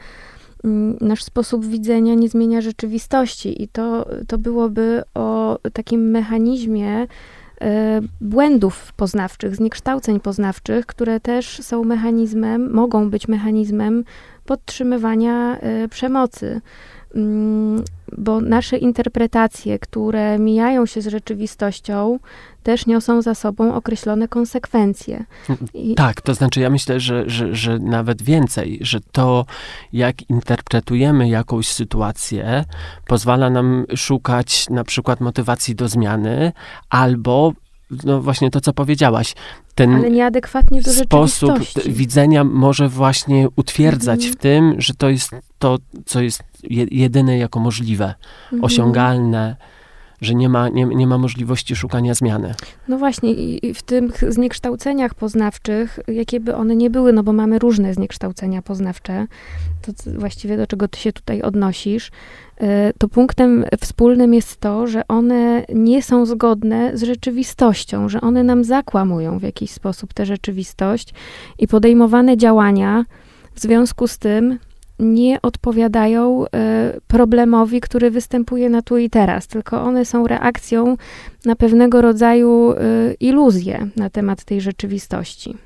mm, 0.64 0.96
nasz 1.00 1.24
sposób 1.24 1.66
widzenia 1.66 2.14
nie 2.14 2.28
zmienia 2.28 2.60
rzeczywistości 2.60 3.62
i 3.62 3.68
to, 3.68 4.06
to 4.28 4.38
byłoby 4.38 5.02
o 5.14 5.58
takim 5.72 6.10
mechanizmie 6.10 7.06
e, 7.60 8.00
błędów 8.20 8.92
poznawczych, 8.92 9.56
zniekształceń 9.56 10.20
poznawczych, 10.20 10.86
które 10.86 11.20
też 11.20 11.62
są 11.62 11.84
mechanizmem, 11.84 12.72
mogą 12.72 13.10
być 13.10 13.28
mechanizmem 13.28 14.04
podtrzymywania 14.44 15.58
e, 15.58 15.88
przemocy. 15.88 16.60
Mm, 17.14 17.84
Bo 18.18 18.40
nasze 18.40 18.76
interpretacje, 18.76 19.78
które 19.78 20.38
mijają 20.38 20.86
się 20.86 21.02
z 21.02 21.06
rzeczywistością, 21.06 22.18
też 22.62 22.86
niosą 22.86 23.22
za 23.22 23.34
sobą 23.34 23.74
określone 23.74 24.28
konsekwencje. 24.28 25.24
I, 25.74 25.94
Tak, 25.94 26.20
to 26.20 26.34
znaczy 26.34 26.60
ja 26.60 26.70
myślę, 26.70 27.00
że, 27.00 27.30
że, 27.30 27.54
że 27.54 27.78
nawet 27.78 28.22
więcej, 28.22 28.78
że 28.80 29.00
to, 29.12 29.46
jak 29.92 30.30
interpretujemy 30.30 31.28
jakąś 31.28 31.68
sytuację, 31.68 32.64
pozwala 33.06 33.50
nam 33.50 33.84
szukać 33.96 34.68
na 34.70 34.84
przykład 34.84 35.20
motywacji 35.20 35.74
do 35.74 35.88
zmiany, 35.88 36.52
albo 36.90 37.52
no 38.04 38.20
właśnie 38.20 38.50
to, 38.50 38.60
co 38.60 38.72
powiedziałaś, 38.72 39.34
ten 39.74 39.94
ale 39.94 40.10
nieadekwatnie 40.10 40.82
do 40.82 40.92
sposób 40.92 41.52
widzenia 41.86 42.44
może 42.44 42.88
właśnie 42.88 43.48
utwierdzać 43.56 44.20
Mhm. 44.20 44.32
w 44.32 44.36
tym, 44.36 44.74
że 44.80 44.94
to 44.94 45.08
jest 45.08 45.30
to, 45.58 45.78
co 46.06 46.20
jest 46.22 46.42
je- 46.62 46.86
jedyne 46.90 47.38
jako 47.38 47.60
możliwe, 47.60 48.14
Mhm. 48.44 48.64
osiągalne, 48.64 49.56
że 50.20 50.34
nie 50.34 50.48
ma, 50.48 50.68
nie, 50.68 50.84
nie 50.84 51.06
ma 51.06 51.18
możliwości 51.18 51.76
szukania 51.76 52.14
zmiany. 52.14 52.54
No 52.88 52.98
właśnie, 52.98 53.32
i 53.32 53.74
w 53.74 53.82
tych 53.82 54.32
zniekształceniach 54.32 55.14
poznawczych, 55.14 55.98
jakie 56.08 56.40
by 56.40 56.56
one 56.56 56.76
nie 56.76 56.90
były, 56.90 57.12
no 57.12 57.22
bo 57.22 57.32
mamy 57.32 57.58
różne 57.58 57.94
zniekształcenia 57.94 58.62
poznawcze, 58.62 59.26
to 59.82 59.92
właściwie 60.18 60.56
do 60.56 60.66
czego 60.66 60.88
ty 60.88 60.98
się 60.98 61.12
tutaj 61.12 61.42
odnosisz, 61.42 62.08
y, 62.08 62.64
to 62.98 63.08
punktem 63.08 63.64
wspólnym 63.80 64.34
jest 64.34 64.56
to, 64.56 64.86
że 64.86 65.08
one 65.08 65.64
nie 65.74 66.02
są 66.02 66.26
zgodne 66.26 66.96
z 66.96 67.02
rzeczywistością, 67.02 68.08
że 68.08 68.20
one 68.20 68.44
nam 68.44 68.64
zakłamują 68.64 69.38
w 69.38 69.42
jakiś 69.42 69.70
sposób 69.70 70.14
tę 70.14 70.26
rzeczywistość 70.26 71.14
i 71.58 71.68
podejmowane 71.68 72.36
działania 72.36 73.04
w 73.54 73.60
związku 73.60 74.08
z 74.08 74.18
tym 74.18 74.58
nie 75.00 75.42
odpowiadają 75.42 76.44
y, 76.44 76.48
problemowi, 77.06 77.80
który 77.80 78.10
występuje 78.10 78.70
na 78.70 78.82
tu 78.82 78.98
i 78.98 79.10
teraz, 79.10 79.46
tylko 79.46 79.82
one 79.82 80.04
są 80.04 80.26
reakcją 80.26 80.96
na 81.44 81.56
pewnego 81.56 82.02
rodzaju 82.02 82.72
y, 82.72 82.76
iluzję 83.20 83.88
na 83.96 84.10
temat 84.10 84.44
tej 84.44 84.60
rzeczywistości. 84.60 85.56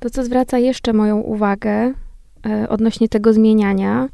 To, 0.00 0.10
co 0.10 0.24
zwraca 0.24 0.58
jeszcze 0.58 0.92
moją 0.92 1.18
uwagę 1.18 1.92
y, 2.46 2.68
odnośnie 2.68 3.08
tego 3.08 3.32
zmieniania 3.32 4.08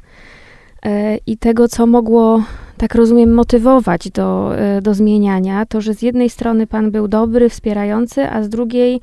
i 1.27 1.37
tego, 1.37 1.67
co 1.67 1.87
mogło, 1.87 2.43
tak 2.77 2.95
rozumiem, 2.95 3.33
motywować 3.33 4.11
do, 4.11 4.51
do 4.81 4.93
zmieniania, 4.93 5.65
to, 5.65 5.81
że 5.81 5.93
z 5.93 6.01
jednej 6.01 6.29
strony 6.29 6.67
pan 6.67 6.91
był 6.91 7.07
dobry, 7.07 7.49
wspierający, 7.49 8.29
a 8.29 8.43
z 8.43 8.49
drugiej 8.49 9.01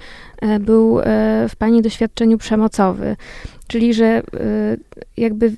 był 0.60 1.00
w 1.48 1.52
pani 1.58 1.82
doświadczeniu 1.82 2.38
przemocowy. 2.38 3.16
Czyli, 3.68 3.94
że 3.94 4.22
y, 4.34 4.80
jakby 5.16 5.52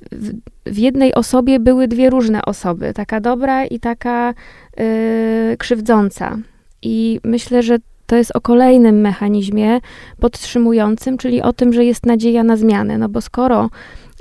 w, 0.66 0.78
jednej 0.78 1.14
osobie 1.14 1.60
były 1.60 1.88
dwie 1.88 2.10
różne 2.10 2.44
osoby, 2.44 2.92
taka 2.94 3.20
dobra 3.20 3.64
i 3.64 3.80
taka 3.80 4.34
y, 4.80 5.56
krzywdząca. 5.58 6.38
I 6.82 7.20
myślę, 7.24 7.62
że 7.62 7.78
to 8.08 8.16
jest 8.16 8.36
o 8.36 8.40
kolejnym 8.40 9.00
mechanizmie 9.00 9.80
podtrzymującym, 10.20 11.18
czyli 11.18 11.42
o 11.42 11.52
tym, 11.52 11.72
że 11.72 11.84
jest 11.84 12.06
nadzieja 12.06 12.44
na 12.44 12.56
zmianę. 12.56 12.98
No 12.98 13.08
bo 13.08 13.20
skoro 13.20 13.70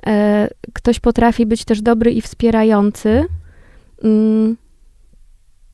e, 0.07 0.47
ktoś 0.73 0.99
potrafi 0.99 1.45
być 1.45 1.65
też 1.65 1.81
dobry 1.81 2.11
i 2.11 2.21
wspierający, 2.21 3.25
mm, 4.03 4.57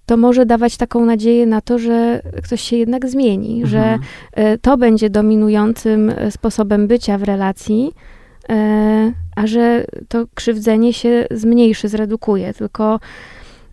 to 0.06 0.18
może 0.18 0.46
dawać 0.46 0.78
taką 0.78 1.06
nadzieję 1.06 1.46
na 1.46 1.62
to, 1.62 1.80
że 1.80 2.22
ktoś 2.44 2.62
się 2.62 2.78
jednak 2.78 3.10
zmieni, 3.10 3.62
że 3.66 3.80
Mhm. 3.80 4.02
e, 4.34 4.58
to 4.58 4.78
będzie 4.78 5.10
dominującym 5.10 6.10
e, 6.10 6.32
sposobem 6.32 6.88
bycia 6.88 7.18
w 7.18 7.24
relacji, 7.24 7.92
e, 8.50 9.12
a 9.36 9.48
że 9.48 9.86
to 10.08 10.26
krzywdzenie 10.34 10.94
się 10.94 11.26
zmniejszy, 11.32 11.88
zredukuje. 11.88 12.54
Tylko, 12.54 13.00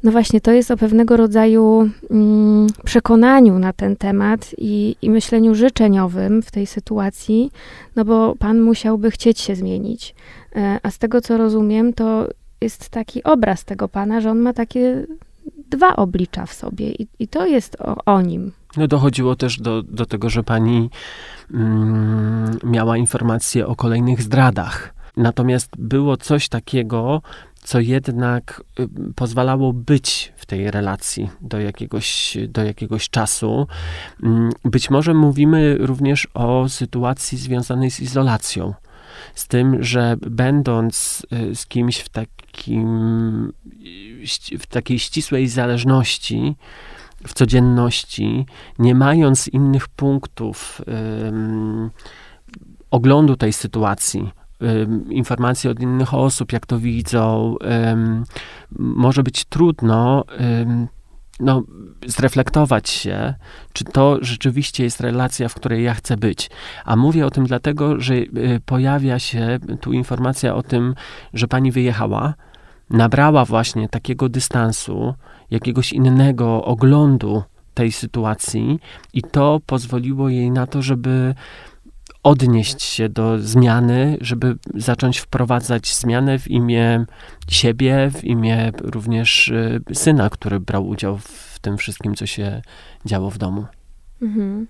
no 0.02 0.12
właśnie, 0.12 0.40
to 0.40 0.52
jest 0.52 0.70
o 0.70 0.76
pewnego 0.76 1.16
rodzaju 1.16 1.90
mm, 2.10 2.66
przekonaniu 2.84 3.58
na 3.58 3.72
ten 3.72 3.96
temat 3.96 4.54
i, 4.58 4.96
i 5.02 5.10
myśleniu 5.10 5.54
życzeniowym 5.54 6.42
w 6.42 6.50
tej 6.50 6.66
sytuacji, 6.66 7.50
no 7.96 8.04
bo 8.04 8.34
pan 8.38 8.60
musiałby 8.60 9.10
chcieć 9.10 9.40
się 9.40 9.54
zmienić. 9.54 10.14
A 10.82 10.90
z 10.90 10.98
tego, 10.98 11.20
co 11.20 11.36
rozumiem, 11.36 11.92
to 11.92 12.28
jest 12.60 12.88
taki 12.88 13.22
obraz 13.22 13.64
tego 13.64 13.88
pana, 13.88 14.20
że 14.20 14.30
on 14.30 14.38
ma 14.38 14.52
takie 14.52 15.06
dwa 15.70 15.96
oblicza 15.96 16.46
w 16.46 16.52
sobie 16.52 16.92
i, 16.92 17.08
i 17.18 17.28
to 17.28 17.46
jest 17.46 17.76
o, 17.80 17.96
o 18.04 18.20
nim. 18.20 18.52
No 18.76 18.88
dochodziło 18.88 19.36
też 19.36 19.60
do, 19.60 19.82
do 19.82 20.06
tego, 20.06 20.30
że 20.30 20.42
pani 20.42 20.90
mm, 21.54 22.58
miała 22.64 22.96
informacje 22.96 23.66
o 23.66 23.76
kolejnych 23.76 24.22
zdradach. 24.22 24.94
Natomiast 25.16 25.70
było 25.78 26.16
coś 26.16 26.48
takiego, 26.48 27.22
co 27.62 27.80
jednak 27.80 28.62
y, 28.80 28.88
pozwalało 29.14 29.72
być 29.72 30.32
w 30.36 30.46
tej 30.46 30.70
relacji 30.70 31.30
do 31.40 31.60
jakiegoś, 31.60 32.38
do 32.48 32.64
jakiegoś 32.64 33.10
czasu. 33.10 33.66
Mm, 34.22 34.50
Być 34.64 34.90
może 34.90 35.14
mówimy 35.14 35.76
również 35.80 36.28
o 36.34 36.68
sytuacji 36.68 37.38
związanej 37.38 37.90
z 37.90 38.00
izolacją. 38.00 38.74
Z 39.34 39.48
tym, 39.48 39.82
że 39.82 40.16
będąc 40.20 41.26
y, 41.32 41.54
z 41.54 41.66
kimś 41.66 41.98
w 41.98 42.08
takim, 42.08 43.52
w 44.58 44.66
takiej 44.66 44.98
ścisłej 44.98 45.48
zależności, 45.48 46.56
w 47.26 47.34
codzienności, 47.34 48.46
nie 48.78 48.94
mając 48.94 49.48
innych 49.48 49.88
punktów 49.88 50.82
oglądu 52.90 53.36
tej 53.36 53.52
sytuacji, 53.52 54.30
informacji 55.10 55.70
od 55.70 55.80
innych 55.80 56.14
osób, 56.14 56.52
jak 56.52 56.66
to 56.66 56.78
widzą, 56.78 57.56
może 58.78 59.22
być 59.22 59.44
trudno 59.44 60.24
no, 61.40 61.62
zreflektować 62.06 62.90
się, 62.90 63.34
czy 63.72 63.84
to 63.84 64.18
rzeczywiście 64.20 64.84
jest 64.84 65.00
relacja, 65.00 65.48
w 65.48 65.54
której 65.54 65.84
ja 65.84 65.94
chcę 65.94 66.16
być. 66.16 66.50
A 66.84 66.96
mówię 66.96 67.26
o 67.26 67.30
tym 67.30 67.46
dlatego, 67.46 68.00
że 68.00 68.14
y, 68.14 68.60
pojawia 68.66 69.18
się 69.18 69.58
tu 69.80 69.92
informacja 69.92 70.54
o 70.54 70.62
tym, 70.62 70.94
że 71.34 71.48
pani 71.48 71.72
wyjechała, 71.72 72.34
nabrała 72.90 73.44
właśnie 73.44 73.88
takiego 73.88 74.28
dystansu, 74.28 75.14
jakiegoś 75.50 75.92
innego 75.92 76.64
oglądu 76.64 77.42
tej 77.74 77.92
sytuacji, 77.92 78.80
i 79.14 79.22
to 79.22 79.60
pozwoliło 79.66 80.28
jej 80.28 80.50
na 80.50 80.66
to, 80.66 80.82
żeby 80.82 81.34
odnieść 82.22 82.82
się 82.82 83.08
do 83.08 83.38
zmiany, 83.38 84.18
żeby 84.20 84.56
zacząć 84.74 85.18
wprowadzać 85.18 85.94
zmianę 85.94 86.38
w 86.38 86.50
imię 86.50 87.04
siebie, 87.48 88.10
w 88.14 88.24
imię 88.24 88.72
również 88.80 89.48
y, 89.48 89.80
syna, 89.94 90.30
który 90.30 90.60
brał 90.60 90.88
udział 90.88 91.18
w 91.18 91.58
tym 91.60 91.76
wszystkim, 91.76 92.14
co 92.14 92.26
się 92.26 92.62
działo 93.04 93.30
w 93.30 93.38
domu. 93.38 93.66
Mhm. 94.22 94.66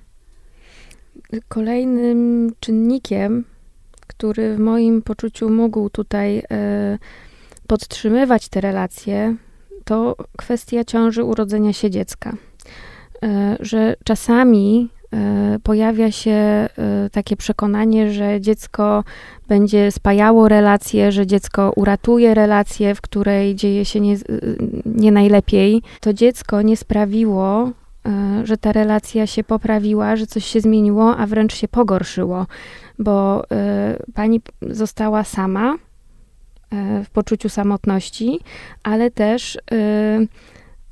Kolejnym 1.49 2.51
czynnikiem, 2.61 3.45
który 4.07 4.57
w 4.57 4.59
moim 4.59 5.03
poczuciu 5.03 5.51
mógł 5.51 5.91
tutaj 5.91 6.39
y, 6.39 6.43
podtrzymywać 7.67 8.49
te 8.49 8.61
relacje, 8.61 9.37
to 9.85 10.17
kwestia 10.37 10.85
ciąży 10.85 11.25
urodzenia 11.25 11.73
się 11.73 11.91
dziecka. 11.91 12.33
Y, 12.33 13.29
że 13.61 13.97
czasami 14.05 14.89
pojawia 15.63 16.11
się 16.11 16.31
e, 16.31 16.69
takie 17.13 17.37
przekonanie, 17.37 18.13
że 18.13 18.41
dziecko 18.41 19.05
będzie 19.49 19.91
spajało 19.93 20.49
relacje, 20.49 21.13
że 21.13 21.27
dziecko 21.27 21.73
uratuje 21.77 22.35
relację, 22.35 22.95
w 22.95 23.01
której 23.01 23.55
dzieje 23.55 23.85
się 23.85 24.01
nie, 24.01 24.17
nie 24.87 25.13
najlepiej. 25.13 25.83
To 26.01 26.13
dziecko 26.13 26.63
nie 26.63 26.77
sprawiło, 26.77 27.71
e, 28.07 28.47
że 28.47 28.57
ta 28.57 28.73
relacja 28.73 29.27
się 29.27 29.45
poprawiła, 29.45 30.17
że 30.17 30.27
coś 30.27 30.45
się 30.45 30.61
zmieniło, 30.61 31.17
a 31.17 31.27
wręcz 31.27 31.55
się 31.55 31.69
pogorszyło, 31.69 32.47
bo 32.99 33.45
pani 34.15 34.41
została 34.63 35.25
sama 35.25 35.77
w 37.05 37.11
poczuciu 37.13 37.49
samotności, 37.49 38.41
ale 38.83 39.11
też 39.11 39.59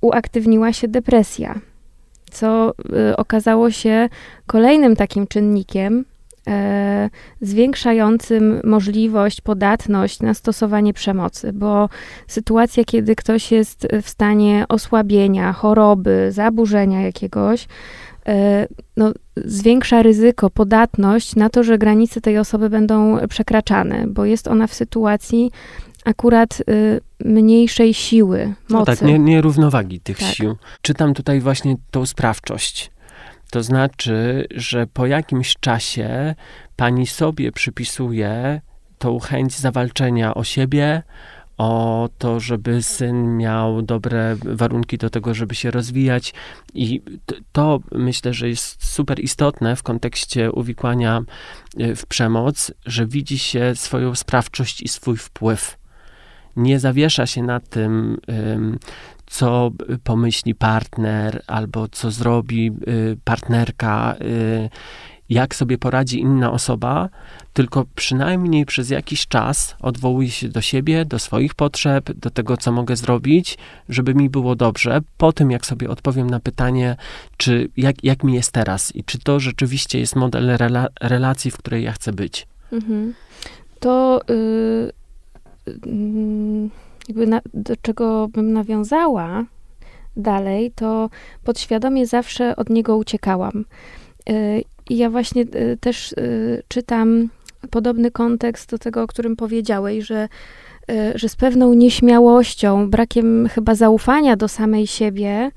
uaktywniła 0.01 0.73
się 0.73 0.89
depresja 0.89 1.61
co 2.29 2.75
y, 3.11 3.17
okazało 3.17 3.71
się 3.71 4.09
kolejnym 4.47 4.97
takim 4.97 5.27
czynnikiem 5.27 6.05
e, 6.49 7.11
zwiększającym 7.41 8.61
możliwość, 8.65 9.41
podatność 9.41 10.21
na 10.21 10.35
stosowanie 10.35 10.95
przemocy, 10.95 11.53
bo 11.53 11.89
sytuacja, 12.27 12.85
kiedy 12.85 13.17
ktoś 13.17 13.53
jest 13.53 13.89
w 14.03 14.09
stanie 14.09 14.65
osłabienia, 14.69 15.53
choroby, 15.53 16.29
zaburzenia 16.33 17.01
jakiegoś, 17.01 17.69
e, 18.29 18.67
no, 18.97 19.13
zwiększa 19.37 20.03
ryzyko, 20.03 20.51
podatność 20.51 21.37
na 21.37 21.51
to, 21.51 21.63
że 21.63 21.79
granice 21.79 22.21
tej 22.21 22.39
osoby 22.39 22.71
będą 22.71 23.19
przekraczane, 23.29 24.07
bo 24.07 24.25
jest 24.25 24.49
ona 24.49 24.67
w 24.67 24.75
sytuacji 24.75 25.51
akurat 26.05 26.61
y, 26.61 27.01
mniejszej 27.25 27.95
siły, 27.95 28.47
mocy. 28.47 28.65
No 28.69 28.85
tak, 28.85 29.03
nie, 29.03 29.19
nierównowagi 29.19 30.01
tych 30.01 30.19
tak. 30.19 30.29
sił. 30.29 30.57
Czytam 30.83 31.15
tutaj 31.15 31.41
właśnie 31.41 31.77
tą 31.91 32.07
sprawczość. 32.07 32.91
To 33.51 33.63
znaczy, 33.63 34.47
że 34.55 34.87
po 34.87 35.07
jakimś 35.07 35.57
czasie 35.61 36.35
pani 36.77 37.07
sobie 37.07 37.53
przypisuje 37.53 38.61
tą 38.99 39.19
chęć 39.19 39.59
zawalczenia 39.59 40.35
o 40.35 40.45
siebie, 40.45 41.03
o 41.59 42.09
to, 42.19 42.41
żeby 42.41 42.83
syn 42.83 43.37
miał 43.37 43.83
dobre 43.83 44.37
warunki 44.45 44.99
do 44.99 45.11
tego, 45.11 45.35
żeby 45.35 45.55
się 45.55 45.71
rozwijać. 45.71 46.35
I 46.75 47.03
to 47.53 47.81
myślę, 47.93 48.35
że 48.35 48.49
jest 48.49 48.87
super 48.87 49.21
istotne 49.21 49.77
w 49.77 49.83
kontekście 49.83 50.53
uwikłania 50.53 51.23
y, 51.81 51.97
w 51.97 52.07
przemoc, 52.07 52.73
że 52.87 53.07
widzi 53.07 53.39
się 53.39 53.73
swoją 53.75 54.15
sprawczość 54.15 54.83
i 54.83 54.89
swój 54.89 55.17
wpływ 55.17 55.79
nie 56.59 56.79
zawiesza 56.79 57.27
się 57.27 57.43
na 57.43 57.61
tym, 57.61 58.21
co 59.31 59.71
pomyśli 60.05 60.55
partner 60.55 61.43
albo 61.47 61.89
co 61.89 62.11
zrobi 62.11 62.71
y, 62.89 63.17
partnerka, 63.25 64.17
y, 64.21 64.71
jak 65.29 65.55
sobie 65.55 65.79
poradzi 65.79 66.21
inna 66.21 66.53
osoba, 66.53 67.09
tylko 67.53 67.85
przynajmniej 67.95 68.67
przez 68.67 68.91
jakiś 68.91 69.27
czas 69.27 69.77
odwołuje 69.81 70.31
się 70.31 70.49
do 70.49 70.61
siebie, 70.61 71.05
do 71.05 71.19
swoich 71.19 71.55
potrzeb, 71.55 72.13
do 72.13 72.31
tego, 72.31 72.57
co 72.57 72.73
mogę 72.73 72.97
zrobić, 72.97 73.59
żeby 73.89 74.15
mi 74.15 74.31
było 74.31 74.57
dobrze, 74.57 75.01
po 75.17 75.33
tym, 75.33 75.51
jak 75.51 75.67
sobie 75.67 75.91
odpowiem 75.91 76.31
na 76.31 76.41
pytanie, 76.41 76.97
czy 77.37 77.69
jak, 77.77 78.05
jak 78.05 78.25
mi 78.25 78.35
jest 78.35 78.53
teraz 78.53 78.97
i 78.97 79.05
czy 79.05 79.19
to 79.19 79.41
rzeczywiście 79.41 79.99
jest 79.99 80.17
model 80.17 80.57
rela 80.57 80.87
relacji, 81.01 81.51
w 81.51 81.57
której 81.57 81.85
ja 81.85 81.93
chcę 81.93 82.13
być. 82.13 82.47
Mhm. 82.73 83.15
To 83.81 84.21
y, 84.31 84.93
jakby 87.09 87.27
na, 87.27 87.41
do 87.55 87.77
czego 87.83 88.29
bym 88.29 88.53
nawiązała 88.53 89.45
dalej, 90.19 90.73
to 90.75 91.11
podświadomie 91.45 92.07
zawsze 92.07 92.57
od 92.57 92.71
niego 92.71 92.97
uciekałam. 92.97 93.65
Y, 94.31 94.65
I 94.91 94.97
ja 94.97 95.11
właśnie 95.11 95.43
y, 95.43 95.79
też 95.81 96.13
y, 96.13 96.63
czytam 96.69 97.29
podobny 97.71 98.11
kontekst 98.11 98.71
do 98.71 98.79
tego, 98.79 99.03
o 99.03 99.07
którym 99.07 99.37
powiedziałeś, 99.37 100.05
że, 100.05 100.29
że 101.15 101.29
z 101.29 101.37
pewną 101.37 101.75
nieśmiałością, 101.75 102.91
brakiem 102.91 103.49
chyba 103.49 103.75
zaufania 103.75 104.37
do 104.37 104.49
samej 104.49 104.87
siebie, 104.87 105.51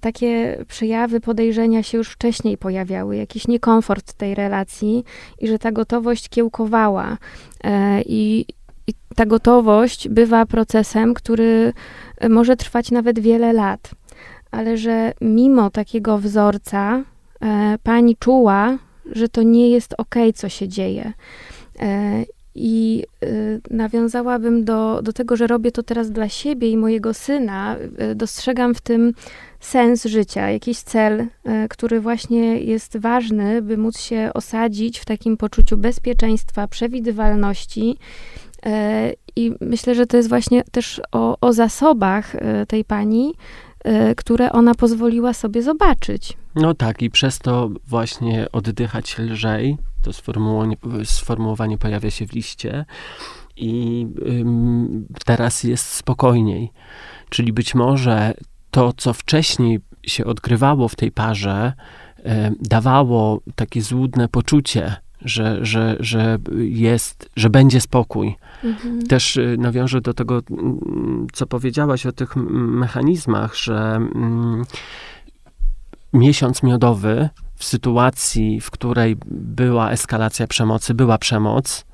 takie 0.00 0.58
przejawy 0.68 1.20
podejrzenia 1.20 1.82
się 1.82 1.98
już 1.98 2.08
wcześniej 2.08 2.58
pojawiały, 2.58 3.16
jakiś 3.16 3.48
niekomfort 3.48 4.12
tej 4.12 4.34
relacji 4.34 5.04
i 5.40 5.48
że 5.48 5.58
ta 5.58 5.72
gotowość 5.72 6.28
kiełkowała. 6.28 7.18
I, 8.06 8.46
i 8.86 8.94
ta 9.16 9.26
gotowość 9.26 10.08
bywa 10.08 10.46
procesem, 10.46 11.14
który 11.14 11.72
e, 12.18 12.28
może 12.28 12.56
trwać 12.56 12.90
nawet 12.90 13.18
wiele 13.18 13.52
lat, 13.52 13.90
ale 14.50 14.76
że 14.76 15.12
mimo 15.20 15.70
takiego 15.70 16.18
wzorca 16.18 17.02
e, 17.40 17.78
pani 17.82 18.16
czuła, 18.16 18.78
że 19.12 19.28
to 19.28 19.42
nie 19.42 19.70
jest 19.70 19.94
ok, 19.98 20.14
co 20.34 20.48
się 20.48 20.68
dzieje. 20.68 21.12
E, 21.80 22.24
I 22.54 23.04
e, 23.22 23.26
nawiązałabym 23.70 24.64
do, 24.64 25.02
do 25.02 25.12
tego, 25.12 25.36
że 25.36 25.46
robię 25.46 25.72
to 25.72 25.82
teraz 25.82 26.10
dla 26.10 26.28
siebie 26.28 26.70
i 26.70 26.76
mojego 26.76 27.14
syna. 27.14 27.76
E, 27.98 28.14
dostrzegam 28.14 28.74
w 28.74 28.80
tym 28.80 29.12
sens 29.60 30.04
życia, 30.04 30.50
jakiś 30.50 30.78
cel, 30.78 31.26
e, 31.44 31.68
który 31.68 32.00
właśnie 32.00 32.60
jest 32.60 32.96
ważny, 32.96 33.62
by 33.62 33.76
móc 33.76 33.98
się 33.98 34.30
osadzić 34.34 34.98
w 34.98 35.04
takim 35.04 35.36
poczuciu 35.36 35.76
bezpieczeństwa, 35.76 36.68
przewidywalności 36.68 37.98
I 39.36 39.52
myślę, 39.60 39.94
że 39.94 40.06
to 40.06 40.16
jest 40.16 40.28
właśnie 40.28 40.64
też 40.64 41.00
o, 41.12 41.36
o 41.40 41.52
zasobach 41.52 42.34
e, 42.34 42.66
tej 42.66 42.84
pani, 42.84 43.34
e, 43.84 44.14
które 44.14 44.52
ona 44.52 44.74
pozwoliła 44.74 45.32
sobie 45.32 45.62
zobaczyć. 45.62 46.36
No 46.54 46.74
tak, 46.74 47.02
i 47.02 47.10
przez 47.10 47.38
to 47.38 47.70
właśnie 47.86 48.46
oddychać 48.52 49.18
lżej. 49.18 49.76
To 50.02 50.12
sformułowanie, 50.12 50.76
sformułowanie 51.04 51.78
pojawia 51.78 52.10
się 52.10 52.26
w 52.26 52.32
liście. 52.32 52.84
I 53.56 54.06
ym, 54.28 55.06
teraz 55.24 55.64
jest 55.64 55.86
spokojniej. 55.86 56.72
Czyli 57.28 57.52
być 57.52 57.74
może 57.74 58.34
to, 58.70 58.92
co 58.96 59.12
wcześniej 59.12 59.80
się 60.02 60.24
odgrywało 60.24 60.88
w 60.88 60.96
tej 60.96 61.12
parze, 61.12 61.72
y, 62.18 62.22
dawało 62.60 63.40
takie 63.54 63.82
złudne 63.82 64.28
poczucie, 64.28 64.96
że, 65.24 65.64
że, 65.64 65.96
że 66.00 66.38
jest, 66.58 67.30
że 67.36 67.50
będzie 67.50 67.80
spokój. 67.80 68.36
Mhm. 68.64 69.06
Też 69.06 69.36
y, 69.36 69.56
nawiążę 69.58 70.00
do 70.00 70.14
tego, 70.14 70.42
mm, 70.50 71.26
co 71.32 71.46
powiedziałaś 71.46 72.06
o 72.06 72.12
tych 72.12 72.36
mechanizmach, 72.36 73.56
że 73.56 73.94
mm, 73.96 74.64
miesiąc 76.12 76.62
miodowy 76.62 77.28
w 77.56 77.64
sytuacji, 77.64 78.60
w 78.60 78.70
której 78.70 79.16
była 79.30 79.90
eskalacja 79.90 80.46
przemocy, 80.46 80.94
była 80.94 81.18
przemoc, 81.18 81.86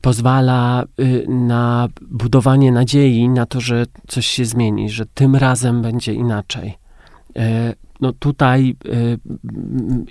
pozwala 0.00 0.84
y, 1.00 1.26
na 1.28 1.88
budowanie 2.10 2.72
nadziei 2.72 3.28
na 3.28 3.46
to, 3.46 3.60
że 3.60 3.86
coś 4.08 4.26
się 4.26 4.44
zmieni, 4.44 4.90
że 4.90 5.06
tym 5.06 5.36
razem 5.36 5.82
będzie 5.82 6.14
inaczej. 6.14 6.78
No 8.00 8.12
tutaj 8.12 8.76
y, 8.86 9.18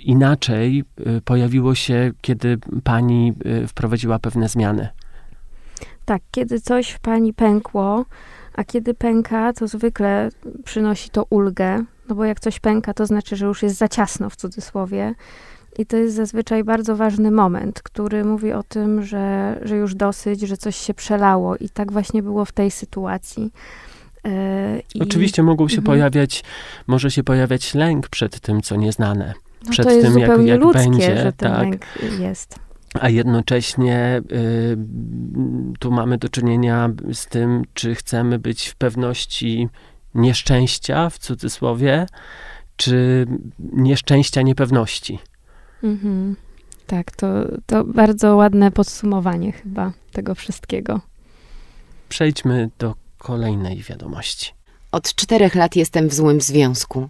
inaczej 0.02 0.84
y, 1.00 1.20
pojawiło 1.20 1.74
się, 1.74 2.12
kiedy 2.20 2.58
pani 2.84 3.34
y, 3.46 3.66
wprowadziła 3.66 4.18
pewne 4.18 4.48
zmiany. 4.48 4.88
Tak, 6.04 6.22
kiedy 6.30 6.60
coś 6.60 6.90
w 6.90 6.98
pani 6.98 7.34
pękło, 7.34 8.04
A 8.54 8.64
kiedy 8.64 8.94
pęka, 8.94 9.52
to 9.52 9.68
zwykle 9.68 10.28
przynosi 10.64 11.10
to 11.10 11.26
ulgę, 11.30 11.84
no 12.08 12.14
bo 12.14 12.24
jak 12.24 12.40
coś 12.40 12.60
pęka, 12.60 12.94
to 12.94 13.06
znaczy, 13.06 13.36
że 13.36 13.46
już 13.46 13.62
jest 13.62 13.76
za 13.76 13.88
ciasno 13.88 14.30
w 14.30 14.36
cudzysłowie. 14.36 15.14
I 15.78 15.86
to 15.86 15.96
jest 15.96 16.14
zazwyczaj 16.14 16.64
bardzo 16.64 16.96
ważny 16.96 17.30
moment, 17.30 17.82
który 17.82 18.24
mówi 18.24 18.52
o 18.52 18.62
tym, 18.62 19.02
że, 19.02 19.58
że 19.62 19.76
już 19.76 19.94
dosyć, 19.94 20.40
że 20.40 20.56
coś 20.56 20.76
się 20.76 20.94
przelało. 20.94 21.56
I 21.56 21.68
tak 21.68 21.92
właśnie 21.92 22.22
było 22.22 22.44
w 22.44 22.52
tej 22.52 22.70
sytuacji. 22.70 23.52
E, 24.24 24.82
I, 24.94 25.00
Oczywiście 25.02 25.42
mogą 25.42 25.68
się 25.68 25.78
mhm. 25.78 25.86
pojawiać, 25.86 26.44
może 26.86 27.10
się 27.10 27.22
pojawiać 27.24 27.74
lęk 27.74 28.08
przed 28.08 28.40
tym, 28.40 28.62
co 28.62 28.76
nieznane. 28.76 29.34
No 29.64 29.70
przed 29.70 29.88
tym, 29.88 30.18
jak, 30.18 30.46
jak 30.46 30.60
ludzkie, 30.60 30.90
będzie. 30.90 31.32
Tak. 31.36 31.68
jest. 32.20 32.58
A 33.00 33.08
jednocześnie 33.08 34.22
y, 34.32 34.76
tu 35.78 35.90
mamy 35.90 36.18
do 36.18 36.28
czynienia 36.28 36.90
z 37.12 37.26
tym, 37.26 37.62
czy 37.74 37.94
chcemy 37.94 38.38
być 38.38 38.68
w 38.68 38.74
pewności 38.74 39.68
nieszczęścia, 40.14 41.10
w 41.10 41.18
cudzysłowie, 41.18 42.06
czy 42.76 43.26
nieszczęścia 43.72 44.42
niepewności. 44.42 45.18
Mhm. 45.82 46.36
Tak, 46.86 47.10
to, 47.10 47.26
to 47.66 47.84
bardzo 47.84 48.36
ładne 48.36 48.70
podsumowanie 48.70 49.52
chyba 49.52 49.92
tego 50.12 50.34
wszystkiego. 50.34 51.00
Przejdźmy 52.08 52.70
do 52.78 52.94
kolejnej 53.20 53.82
wiadomości. 53.82 54.52
Od 54.92 55.14
czterech 55.14 55.54
lat 55.54 55.76
jestem 55.76 56.08
w 56.08 56.14
złym 56.14 56.40
związku. 56.40 57.08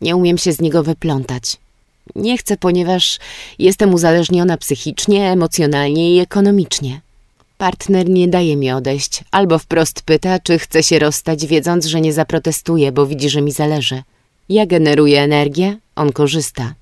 Nie 0.00 0.16
umiem 0.16 0.38
się 0.38 0.52
z 0.52 0.60
niego 0.60 0.82
wyplątać. 0.82 1.56
Nie 2.14 2.38
chcę, 2.38 2.56
ponieważ 2.56 3.18
jestem 3.58 3.94
uzależniona 3.94 4.56
psychicznie, 4.56 5.30
emocjonalnie 5.30 6.16
i 6.16 6.18
ekonomicznie. 6.18 7.00
Partner 7.58 8.08
nie 8.08 8.28
daje 8.28 8.56
mi 8.56 8.70
odejść, 8.70 9.24
albo 9.30 9.58
wprost 9.58 10.02
pyta, 10.02 10.38
czy 10.38 10.58
chcę 10.58 10.82
się 10.82 10.98
rozstać, 10.98 11.46
wiedząc, 11.46 11.86
że 11.86 12.00
nie 12.00 12.12
zaprotestuję, 12.12 12.92
bo 12.92 13.06
widzi, 13.06 13.30
że 13.30 13.42
mi 13.42 13.52
zależy. 13.52 14.02
Ja 14.48 14.66
generuję 14.66 15.20
energię, 15.20 15.76
on 15.96 16.12
korzysta. 16.12 16.74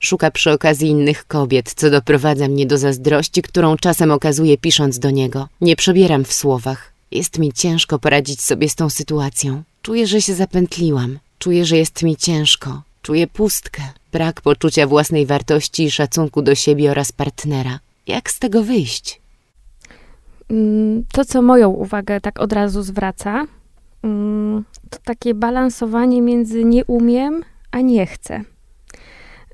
Szuka 0.00 0.30
przy 0.30 0.50
okazji 0.52 0.88
innych 0.88 1.26
kobiet, 1.26 1.72
co 1.76 1.90
doprowadza 1.90 2.48
mnie 2.48 2.66
do 2.66 2.78
zazdrości, 2.78 3.42
którą 3.42 3.76
czasem 3.76 4.10
okazuje 4.10 4.58
pisząc 4.58 4.98
do 4.98 5.10
niego. 5.10 5.48
Nie 5.60 5.76
przebieram 5.76 6.24
w 6.24 6.32
słowach. 6.32 6.95
Jest 7.10 7.38
mi 7.38 7.52
ciężko 7.52 7.98
poradzić 7.98 8.40
sobie 8.40 8.68
z 8.68 8.74
tą 8.74 8.90
sytuacją. 8.90 9.62
Czuję, 9.82 10.06
że 10.06 10.22
się 10.22 10.34
zapętliłam. 10.34 11.18
Czuję, 11.38 11.64
że 11.64 11.76
jest 11.76 12.02
mi 12.02 12.16
ciężko. 12.16 12.82
Czuję 13.02 13.26
pustkę, 13.26 13.82
brak 14.12 14.40
poczucia 14.40 14.86
własnej 14.86 15.26
wartości 15.26 15.84
i 15.84 15.90
szacunku 15.90 16.42
do 16.42 16.54
siebie 16.54 16.90
oraz 16.90 17.12
partnera. 17.12 17.78
Jak 18.06 18.30
z 18.30 18.38
tego 18.38 18.62
wyjść? 18.62 19.20
Mm, 20.50 21.04
to, 21.12 21.24
co 21.24 21.42
moją 21.42 21.70
uwagę 21.70 22.20
tak 22.20 22.40
od 22.40 22.52
razu 22.52 22.82
zwraca, 22.82 23.46
mm, 24.02 24.64
to 24.90 24.98
takie 25.04 25.34
balansowanie 25.34 26.22
między 26.22 26.64
nie 26.64 26.84
umiem, 26.84 27.44
a 27.70 27.80
nie 27.80 28.06
chcę. 28.06 28.42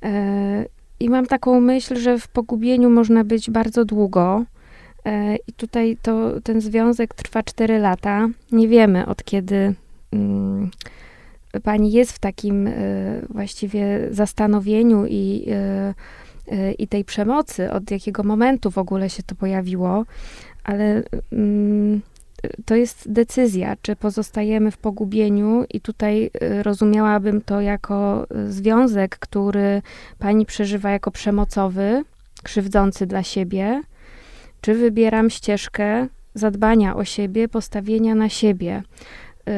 E, 0.03 0.65
I 1.01 1.11
mam 1.11 1.27
taką 1.27 1.61
myśl, 1.61 1.97
że 1.97 2.19
w 2.19 2.29
pogubieniu 2.29 2.91
można 2.91 3.25
być 3.25 3.51
bardzo 3.51 3.85
długo. 3.85 4.45
E, 5.05 5.37
I 5.37 5.53
tutaj 5.53 5.97
to, 6.03 6.41
ten 6.41 6.61
związek 6.61 7.15
trwa 7.15 7.43
4 7.43 7.79
lata. 7.79 8.29
Nie 8.53 8.69
wiemy 8.69 9.07
od 9.07 9.25
kiedy 9.25 9.75
mm, 10.13 10.71
pani 11.63 11.93
jest 11.93 12.13
w 12.13 12.19
takim 12.19 12.67
e, 12.67 12.73
właściwie 13.31 14.09
zastanowieniu 14.11 15.07
i, 15.07 15.47
i 16.79 16.89
tej 16.89 17.05
przemocy, 17.05 17.73
od 17.73 17.91
jakiego 17.91 18.23
momentu 18.23 18.71
w 18.71 18.79
ogóle 18.79 19.11
się 19.11 19.23
to 19.23 19.35
pojawiło, 19.35 20.05
ale 20.65 21.03
mm, 21.33 22.01
to 22.65 22.75
jest 22.75 23.13
decyzja, 23.13 23.77
czy 23.83 23.97
pozostajemy 23.97 24.71
w 24.71 24.77
pogubieniu, 24.77 25.65
i 25.71 25.81
tutaj 25.81 26.31
y, 26.43 26.63
rozumiałabym 26.63 27.41
to 27.41 27.61
jako 27.61 28.27
y, 28.37 28.53
związek, 28.53 29.19
który 29.19 29.83
pani 30.19 30.47
przeżywa 30.47 30.91
jako 30.91 31.11
przemocowy, 31.11 32.05
krzywdzący 32.43 33.07
dla 33.07 33.23
siebie, 33.23 33.83
czy 34.63 34.75
wybieram 34.75 35.31
ścieżkę 35.31 36.09
zadbania 36.35 36.97
o 36.97 37.05
siebie, 37.05 37.49
postawienia 37.49 38.15
na 38.15 38.29
siebie. 38.29 38.83
Y, 39.49 39.53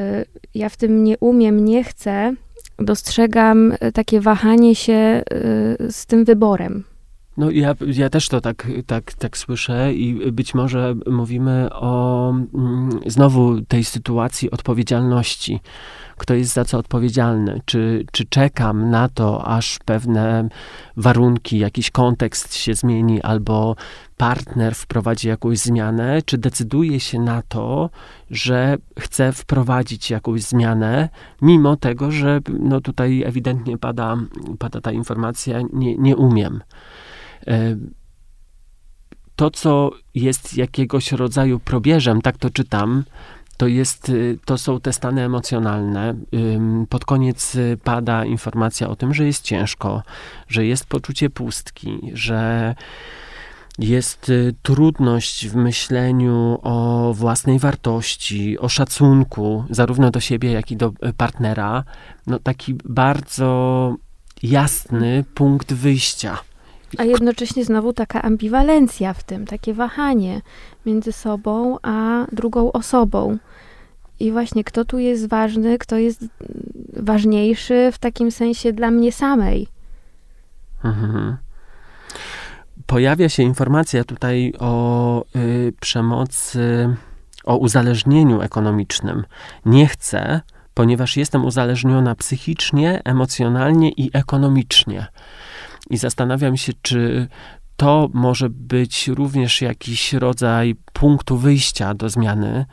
ja 0.55 0.69
w 0.69 0.77
tym 0.77 1.05
nie 1.05 1.19
umiem, 1.19 1.65
nie 1.65 1.85
chcę, 1.85 2.35
dostrzegam 2.79 3.73
takie 3.95 4.21
wahanie 4.21 4.75
się 4.75 5.23
z 5.91 6.07
tym 6.07 6.25
wyborem. 6.25 6.85
No 7.37 7.51
ja, 7.51 7.75
ja 7.87 8.11
też 8.11 8.29
to 8.29 8.41
tak, 8.41 8.69
tak, 8.87 9.13
tak 9.13 9.39
słyszę 9.39 9.95
i 9.95 10.33
być 10.33 10.55
może 10.55 10.95
mówimy 11.07 11.69
o 11.73 12.31
mm, 12.31 13.01
znowu 13.07 13.61
tej 13.61 13.85
sytuacji 13.85 14.51
odpowiedzialności. 14.51 15.61
Kto 16.17 16.35
jest 16.35 16.53
za 16.53 16.65
co 16.65 16.79
odpowiedzialny? 16.79 17.61
Czy, 17.65 18.05
czy 18.13 18.25
czekam 18.25 18.91
na 18.91 19.09
to, 19.09 19.47
aż 19.47 19.79
pewne 19.85 20.49
warunki, 20.97 21.59
jakiś 21.59 21.91
kontekst 21.91 22.55
się 22.55 22.75
zmieni, 22.75 23.23
albo 23.23 23.77
partner 24.17 24.75
wprowadzi 24.75 25.29
jakąś 25.29 25.59
zmianę, 25.59 26.23
czy 26.25 26.39
decyduję 26.39 27.01
się 27.01 27.21
na 27.21 27.43
to, 27.43 27.91
że 28.31 28.77
chcę 28.99 29.33
wprowadzić 29.33 30.11
jakąś 30.11 30.43
zmianę, 30.43 31.09
mimo 31.43 31.77
tego, 31.77 32.11
że 32.11 32.41
no 32.61 32.81
tutaj 32.81 33.23
ewidentnie 33.23 33.79
pada, 33.79 34.17
pada 34.59 34.81
ta 34.81 34.93
informacja, 34.93 35.61
nie, 35.73 35.97
nie 35.97 36.17
umiem. 36.17 36.61
To, 39.37 39.51
co 39.51 39.91
jest 40.15 40.57
jakiegoś 40.57 41.13
rodzaju 41.13 41.61
probierzem, 41.61 42.23
tak 42.23 42.39
to 42.39 42.51
czytam, 42.51 43.05
to, 43.57 43.67
jest, 43.67 44.09
y, 44.09 44.39
to 44.45 44.59
są 44.59 44.81
te 44.81 44.93
stany 44.93 45.23
emocjonalne. 45.23 46.15
Pod 46.89 47.05
koniec 47.05 47.55
y, 47.55 47.79
pada 47.85 48.25
informacja 48.25 48.89
o 48.89 48.97
tym, 48.97 49.15
że 49.15 49.25
jest 49.25 49.43
ciężko, 49.43 50.03
że 50.49 50.67
jest 50.67 50.87
poczucie 50.87 51.31
pustki, 51.31 52.01
że 52.13 52.75
jest 53.79 54.29
y, 54.29 54.55
trudność 54.63 55.49
w 55.49 55.57
myśleniu 55.57 56.59
o 56.63 57.13
własnej 57.15 57.59
wartości, 57.59 58.59
o 58.59 58.69
szacunku, 58.69 59.65
zarówno 59.71 60.11
do 60.11 60.21
siebie, 60.21 60.53
jak 60.53 60.71
i 60.71 60.77
do 60.77 60.93
partnera. 61.17 61.85
No, 62.27 62.39
taki 62.39 62.75
bardzo 62.85 63.97
jasny 64.43 65.25
punkt 65.35 65.73
wyjścia. 65.73 66.39
A 66.99 67.05
jednocześnie 67.05 67.65
znowu 67.65 67.93
taka 67.93 68.23
ambiwalencja 68.23 69.15
w 69.15 69.23
tym, 69.23 69.47
takie 69.47 69.75
wahanie 69.75 70.41
między 70.87 71.13
sobą 71.13 71.79
a 71.83 72.27
drugą 72.33 72.73
osobą. 72.73 73.39
I 74.21 74.33
właśnie 74.33 74.65
kto 74.65 74.85
tu 74.85 74.99
jest 74.99 75.29
ważny, 75.29 75.79
kto 75.79 75.97
jest 75.97 76.25
ważniejszy 76.97 77.91
w 77.93 77.99
takim 77.99 78.31
sensie 78.31 78.73
dla 78.73 78.91
mnie 78.91 79.13
samej. 79.13 79.69
Mhm. 80.85 81.37
Pojawia 82.87 83.29
się 83.29 83.43
informacja 83.43 84.05
tutaj 84.05 84.53
o 84.59 85.25
y, 85.37 85.73
przemocy, 85.81 86.97
o 87.45 87.57
uzależnieniu 87.57 88.41
ekonomicznym. 88.41 89.25
Nie 89.67 89.87
chcę, 89.87 90.41
ponieważ 90.75 91.17
jestem 91.17 91.45
uzależniona 91.45 92.15
psychicznie, 92.15 93.01
emocjonalnie 93.05 93.91
i 93.91 94.11
ekonomicznie. 94.13 95.07
I 95.91 95.97
zastanawiam 95.97 96.57
się, 96.57 96.73
czy 96.83 97.29
to 97.77 98.11
może 98.13 98.51
być 98.51 99.09
również 99.09 99.61
jakiś 99.61 100.13
rodzaj 100.13 100.75
punktu 100.93 101.37
wyjścia 101.37 101.95
do 101.95 102.09
zmiany, 102.09 102.67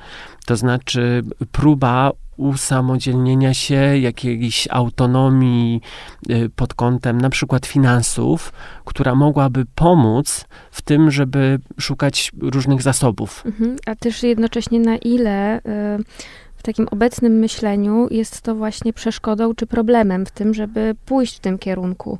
to 0.45 0.55
znaczy 0.55 1.24
próba 1.51 2.12
usamodzielnienia 2.38 3.53
się, 3.53 3.97
jakiejś 3.97 4.68
autonomii 4.72 5.82
y, 6.30 6.49
pod 6.55 6.74
kątem 6.74 7.22
na 7.22 7.30
przykład 7.30 7.66
finansów, 7.66 8.53
która 8.86 9.16
mogłaby 9.16 9.66
pomóc 9.76 10.45
w 10.72 10.82
tym, 10.82 11.12
żeby 11.12 11.59
szukać 11.80 12.32
różnych 12.41 12.82
zasobów. 12.82 13.43
Mhm, 13.45 13.76
a 13.86 13.95
też 13.95 14.24
jednocześnie 14.24 14.80
na 14.80 14.97
ile 14.97 15.57
y, 15.57 15.62
w 16.62 16.64
takim 16.64 16.88
obecnym 16.88 17.34
myśleniu 17.34 18.07
jest 18.12 18.41
to 18.41 18.55
właśnie 18.55 18.93
przeszkodą 18.93 19.55
czy 19.55 19.68
problemem 19.68 20.26
w 20.26 20.32
tym, 20.32 20.53
żeby 20.53 20.95
pójść 21.05 21.38
w 21.38 21.39
tym 21.39 21.57
kierunku. 21.57 22.20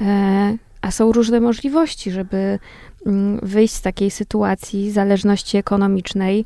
E, 0.00 0.56
a 0.82 0.90
są 0.90 1.12
różne 1.12 1.40
możliwości, 1.40 2.10
żeby 2.10 2.58
mm, 3.06 3.40
wyjść 3.42 3.74
z 3.74 3.82
takiej 3.82 4.10
sytuacji 4.10 4.90
zależności 4.90 5.56
ekonomicznej. 5.56 6.44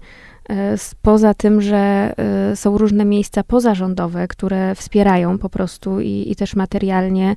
E, 0.50 0.76
poza 1.02 1.34
tym, 1.34 1.60
że 1.60 2.14
e, 2.16 2.56
są 2.56 2.78
różne 2.78 3.04
miejsca 3.04 3.44
pozarządowe, 3.44 4.28
które 4.28 4.74
wspierają 4.74 5.38
po 5.38 5.48
prostu 5.48 6.00
i, 6.00 6.24
i 6.26 6.36
też 6.36 6.56
materialnie, 6.56 7.36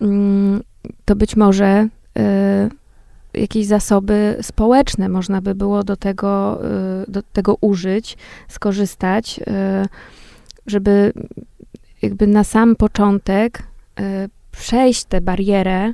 mm, 0.00 0.60
to 1.04 1.16
być 1.16 1.36
może 1.36 1.88
jakieś 3.34 3.66
zasoby 3.66 4.36
społeczne 4.42 5.08
można 5.08 5.40
by 5.40 5.54
było 5.54 5.84
do 5.84 5.96
tego, 5.96 6.60
y, 7.02 7.10
do 7.10 7.22
tego 7.22 7.56
użyć, 7.60 8.16
skorzystać, 8.48 9.38
y, 9.38 9.42
żeby 10.66 11.12
jakby 12.02 12.26
na 12.26 12.44
sam 12.44 12.76
początek 12.76 13.62
y, 14.00 14.28
przejść 14.52 15.04
tę 15.04 15.20
barierę, 15.20 15.92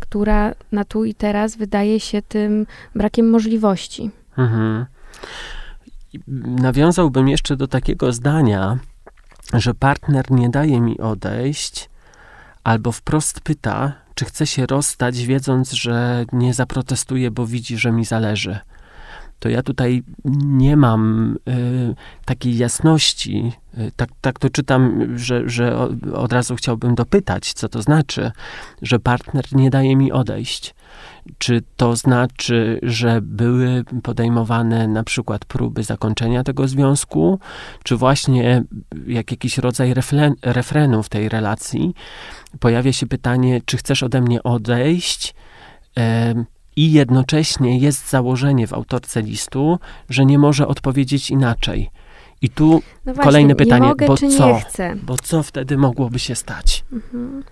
która 0.00 0.54
na 0.72 0.84
tu 0.84 1.04
i 1.04 1.14
teraz 1.14 1.56
wydaje 1.56 2.00
się 2.00 2.22
tym 2.22 2.66
brakiem 2.94 3.30
możliwości. 3.30 4.10
Mhm. 4.38 4.86
nawiązałbym 6.36 7.28
jeszcze 7.28 7.56
do 7.56 7.68
takiego 7.68 8.12
zdania, 8.12 8.78
że 9.54 9.74
partner 9.74 10.30
nie 10.30 10.48
daje 10.48 10.80
mi 10.80 10.98
odejść, 10.98 11.90
albo 12.64 12.92
wprost 12.92 13.40
pyta, 13.40 13.92
czy 14.18 14.24
chce 14.24 14.46
się 14.46 14.66
rozstać, 14.66 15.18
wiedząc, 15.18 15.72
że 15.72 16.24
nie 16.32 16.54
zaprotestuje, 16.54 17.30
bo 17.30 17.46
widzi, 17.46 17.78
że 17.78 17.92
mi 17.92 18.04
zależy. 18.04 18.58
To 19.38 19.48
ja 19.48 19.62
tutaj 19.62 20.02
nie 20.44 20.76
mam 20.76 21.32
y, 21.48 21.94
takiej 22.24 22.56
jasności. 22.56 23.52
Y, 23.78 23.92
tak, 23.96 24.10
tak 24.20 24.38
to 24.38 24.50
czytam, 24.50 25.12
że, 25.18 25.48
że 25.48 25.78
od 26.14 26.32
razu 26.32 26.56
chciałbym 26.56 26.94
dopytać, 26.94 27.52
co 27.52 27.68
to 27.68 27.82
znaczy, 27.82 28.30
że 28.82 28.98
partner 28.98 29.44
nie 29.52 29.70
daje 29.70 29.96
mi 29.96 30.12
odejść. 30.12 30.74
Czy 31.38 31.62
to 31.76 31.96
znaczy, 31.96 32.80
że 32.82 33.20
były 33.22 33.84
podejmowane 34.02 34.88
na 34.88 35.04
przykład 35.04 35.44
próby 35.44 35.82
zakończenia 35.82 36.44
tego 36.44 36.68
związku, 36.68 37.38
czy 37.82 37.96
właśnie 37.96 38.64
jak 39.06 39.30
jakiś 39.30 39.58
rodzaj 39.58 39.94
refren, 39.94 40.34
refrenu 40.42 41.02
w 41.02 41.08
tej 41.08 41.28
relacji 41.28 41.94
pojawia 42.60 42.92
się 42.92 43.06
pytanie, 43.06 43.60
czy 43.64 43.76
chcesz 43.76 44.02
ode 44.02 44.20
mnie 44.20 44.42
odejść? 44.42 45.34
I 46.76 46.92
jednocześnie 46.92 47.78
jest 47.78 48.10
założenie 48.10 48.66
w 48.66 48.72
autorce 48.72 49.22
listu, 49.22 49.78
że 50.08 50.26
nie 50.26 50.38
może 50.38 50.66
odpowiedzieć 50.66 51.30
inaczej. 51.30 51.90
I 52.42 52.48
tu 52.48 52.82
no 53.04 53.14
właśnie, 53.14 53.24
kolejne 53.24 53.54
pytanie, 53.54 53.88
mogę, 53.88 54.06
bo 54.06 54.16
co? 54.16 54.60
Bo 55.02 55.16
co 55.16 55.42
wtedy 55.42 55.76
mogłoby 55.76 56.18
się 56.18 56.34
stać? 56.34 56.84
Mhm. 56.92 57.44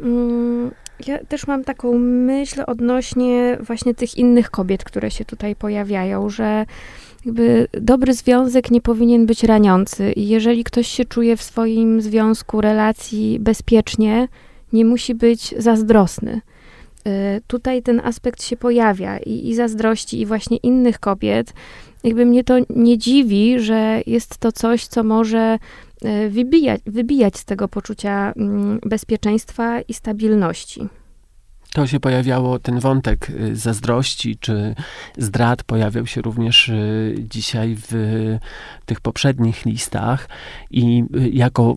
Mm, 0.00 0.70
ja 1.06 1.18
też 1.24 1.46
mam 1.46 1.64
taką 1.64 1.98
myśl 1.98 2.62
odnośnie 2.66 3.58
właśnie 3.60 3.94
tych 3.94 4.18
innych 4.18 4.50
kobiet, 4.50 4.84
które 4.84 5.10
się 5.10 5.24
tutaj 5.24 5.56
pojawiają, 5.56 6.30
że 6.30 6.66
jakby 7.26 7.68
dobry 7.72 8.14
związek 8.14 8.70
nie 8.70 8.80
powinien 8.80 9.26
być 9.26 9.44
raniący. 9.44 10.12
I 10.12 10.28
jeżeli 10.28 10.64
ktoś 10.64 10.86
się 10.88 11.04
czuje 11.04 11.36
w 11.36 11.42
swoim 11.42 12.00
związku, 12.00 12.60
relacji 12.60 13.38
bezpiecznie, 13.40 14.28
nie 14.72 14.84
musi 14.84 15.14
być 15.14 15.54
zazdrosny. 15.58 16.40
Y, 17.08 17.40
tutaj 17.46 17.82
ten 17.82 18.00
aspekt 18.04 18.42
się 18.42 18.56
pojawia 18.56 19.18
i, 19.18 19.48
i 19.48 19.54
zazdrości, 19.54 20.20
i 20.20 20.26
właśnie 20.26 20.56
innych 20.56 21.00
kobiet. 21.00 21.52
Jakby 22.04 22.26
mnie 22.26 22.44
to 22.44 22.54
nie 22.70 22.98
dziwi, 22.98 23.60
że 23.60 24.00
jest 24.06 24.38
to 24.38 24.52
coś, 24.52 24.86
co 24.86 25.02
może 25.02 25.58
y, 26.04 26.30
wybijać, 26.30 26.80
wybijać 26.86 27.38
z 27.38 27.44
tego 27.44 27.68
poczucia 27.68 28.32
mm, 28.36 28.78
bezpieczeństwa 28.86 29.80
i 29.80 29.94
stabilności 29.94 30.88
to 31.74 31.86
się 31.86 32.00
pojawiało, 32.00 32.58
ten 32.58 32.80
wątek 32.80 33.30
y, 33.30 33.56
zazdrości 33.56 34.36
czy 34.36 34.74
zdrad 35.18 35.62
pojawiał 35.62 36.06
się 36.06 36.22
również 36.22 36.70
dzisiaj 37.18 37.76
w 37.90 37.92
tych 38.86 39.00
poprzednich 39.00 39.66
listach 39.66 40.28
i 40.70 41.04
jako, 41.32 41.76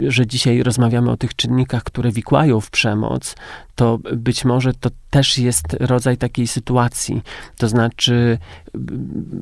że 0.00 0.26
dzisiaj 0.26 0.62
rozmawiamy 0.62 1.10
o 1.10 1.16
tych 1.16 1.36
czynnikach, 1.36 1.82
które 1.82 2.12
wikłają 2.12 2.60
w 2.60 2.70
przemoc, 2.70 3.34
to 3.80 3.98
być 4.16 4.44
może 4.44 4.74
to 4.74 4.90
też 5.10 5.38
jest 5.38 5.76
rodzaj 5.80 6.16
takiej 6.16 6.46
sytuacji, 6.46 7.22
to 7.56 7.68
znaczy 7.68 8.38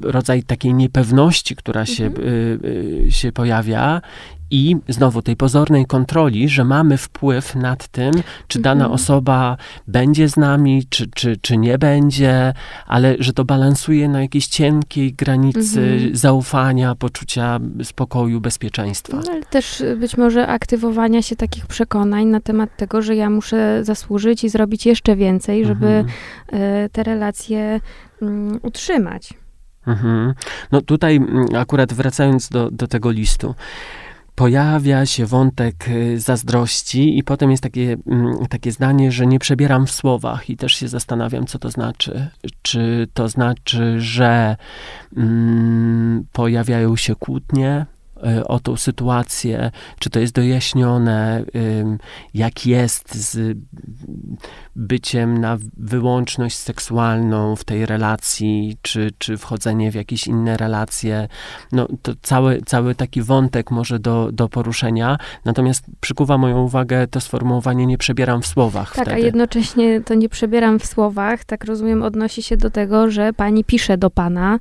rodzaj 0.02 0.42
takiej 0.42 0.74
niepewności, 0.74 1.56
która 1.56 1.86
się, 1.86 2.04
mhm. 2.06 3.10
się 3.10 3.32
pojawia 3.32 4.00
i 4.50 4.76
znowu 4.88 5.22
tej 5.22 5.36
pozornej 5.36 5.86
kontroli, 5.86 6.48
że 6.48 6.64
mamy 6.64 6.96
wpływ 6.96 7.54
nad 7.54 7.88
tym, 7.88 8.12
czy 8.48 8.60
dana 8.60 8.84
mhm. 8.84 8.92
osoba 8.92 9.56
będzie 9.86 10.28
z 10.28 10.36
nami, 10.36 10.82
czy, 10.88 11.06
czy, 11.14 11.36
czy 11.36 11.56
nie 11.56 11.78
będzie, 11.78 12.52
ale 12.86 13.16
że 13.18 13.32
to 13.32 13.44
balansuje 13.44 14.08
na 14.08 14.22
jakiejś 14.22 14.46
cienkiej 14.46 15.12
granicy 15.12 15.80
mhm. 15.80 16.16
zaufania, 16.16 16.94
poczucia 16.94 17.60
spokoju, 17.82 18.40
bezpieczeństwa. 18.40 19.16
No, 19.16 19.32
ale 19.32 19.42
też 19.42 19.82
być 19.96 20.16
może 20.16 20.46
aktywowania 20.46 21.22
się 21.22 21.36
takich 21.36 21.66
przekonań 21.66 22.26
na 22.26 22.40
temat 22.40 22.76
tego, 22.76 23.02
że 23.02 23.16
ja 23.16 23.30
muszę 23.30 23.84
zasłużyć 23.84 24.27
i 24.44 24.48
zrobić 24.48 24.86
jeszcze 24.86 25.16
więcej, 25.16 25.64
żeby 25.64 25.86
mhm. 25.86 26.06
E, 26.52 26.88
te 26.88 27.02
relacje 27.02 27.80
mm, 28.22 28.60
utrzymać. 28.62 29.34
Mhm. 29.86 30.34
No 30.72 30.80
tutaj 30.80 31.16
mm, 31.16 31.46
akurat 31.54 31.92
wracając 31.92 32.48
do, 32.48 32.70
do 32.70 32.88
tego 32.88 33.10
listu 33.10 33.54
pojawia 34.38 35.06
się 35.06 35.26
wątek 35.26 35.88
y, 35.88 36.20
zazdrości 36.20 37.18
i 37.18 37.24
potem 37.24 37.50
jest 37.50 37.62
takie, 37.62 37.96
mm, 38.06 38.46
takie 38.46 38.72
zdanie, 38.72 39.12
że 39.12 39.26
nie 39.26 39.38
przebieram 39.38 39.86
w 39.86 39.90
słowach 39.90 40.50
i 40.50 40.56
też 40.56 40.74
się 40.74 40.88
zastanawiam, 40.88 41.46
co 41.46 41.58
to 41.58 41.70
znaczy. 41.70 42.30
Czy 42.62 43.08
to 43.14 43.28
znaczy, 43.28 44.00
że 44.00 44.56
mm, 45.16 46.24
pojawiają 46.32 46.96
się 46.96 47.14
kłótnie, 47.14 47.86
o 48.48 48.60
tą 48.60 48.76
sytuację, 48.76 49.70
czy 49.98 50.10
to 50.10 50.20
jest 50.20 50.34
dojaśnione, 50.34 51.44
jak 52.34 52.66
jest 52.66 53.14
z 53.14 53.58
byciem 54.76 55.38
na 55.38 55.58
wyłączność 55.76 56.56
seksualną 56.56 57.56
w 57.56 57.64
tej 57.64 57.86
relacji, 57.86 58.76
czy, 58.82 59.10
czy 59.18 59.36
wchodzenie 59.36 59.92
w 59.92 59.94
jakieś 59.94 60.26
inne 60.26 60.56
relacje. 60.56 61.28
No, 61.72 61.88
to 62.02 62.12
cały, 62.22 62.62
cały 62.66 62.94
taki 62.94 63.22
wątek 63.22 63.70
może 63.70 63.98
do, 63.98 64.32
do 64.32 64.48
poruszenia, 64.48 65.18
natomiast 65.44 65.84
przykuwa 66.00 66.38
moją 66.38 66.62
uwagę 66.62 67.06
to 67.06 67.20
sformułowanie 67.20 67.86
nie 67.86 67.98
przebieram 67.98 68.42
w 68.42 68.46
słowach 68.46 68.94
Tak, 68.94 69.04
wtedy. 69.04 69.22
a 69.22 69.24
jednocześnie 69.24 70.00
to 70.00 70.14
nie 70.14 70.28
przebieram 70.28 70.78
w 70.78 70.86
słowach, 70.86 71.44
tak 71.44 71.64
rozumiem, 71.64 72.02
odnosi 72.02 72.42
się 72.42 72.56
do 72.56 72.70
tego, 72.70 73.10
że 73.10 73.32
pani 73.32 73.64
pisze 73.64 73.98
do 73.98 74.10
pana, 74.10 74.58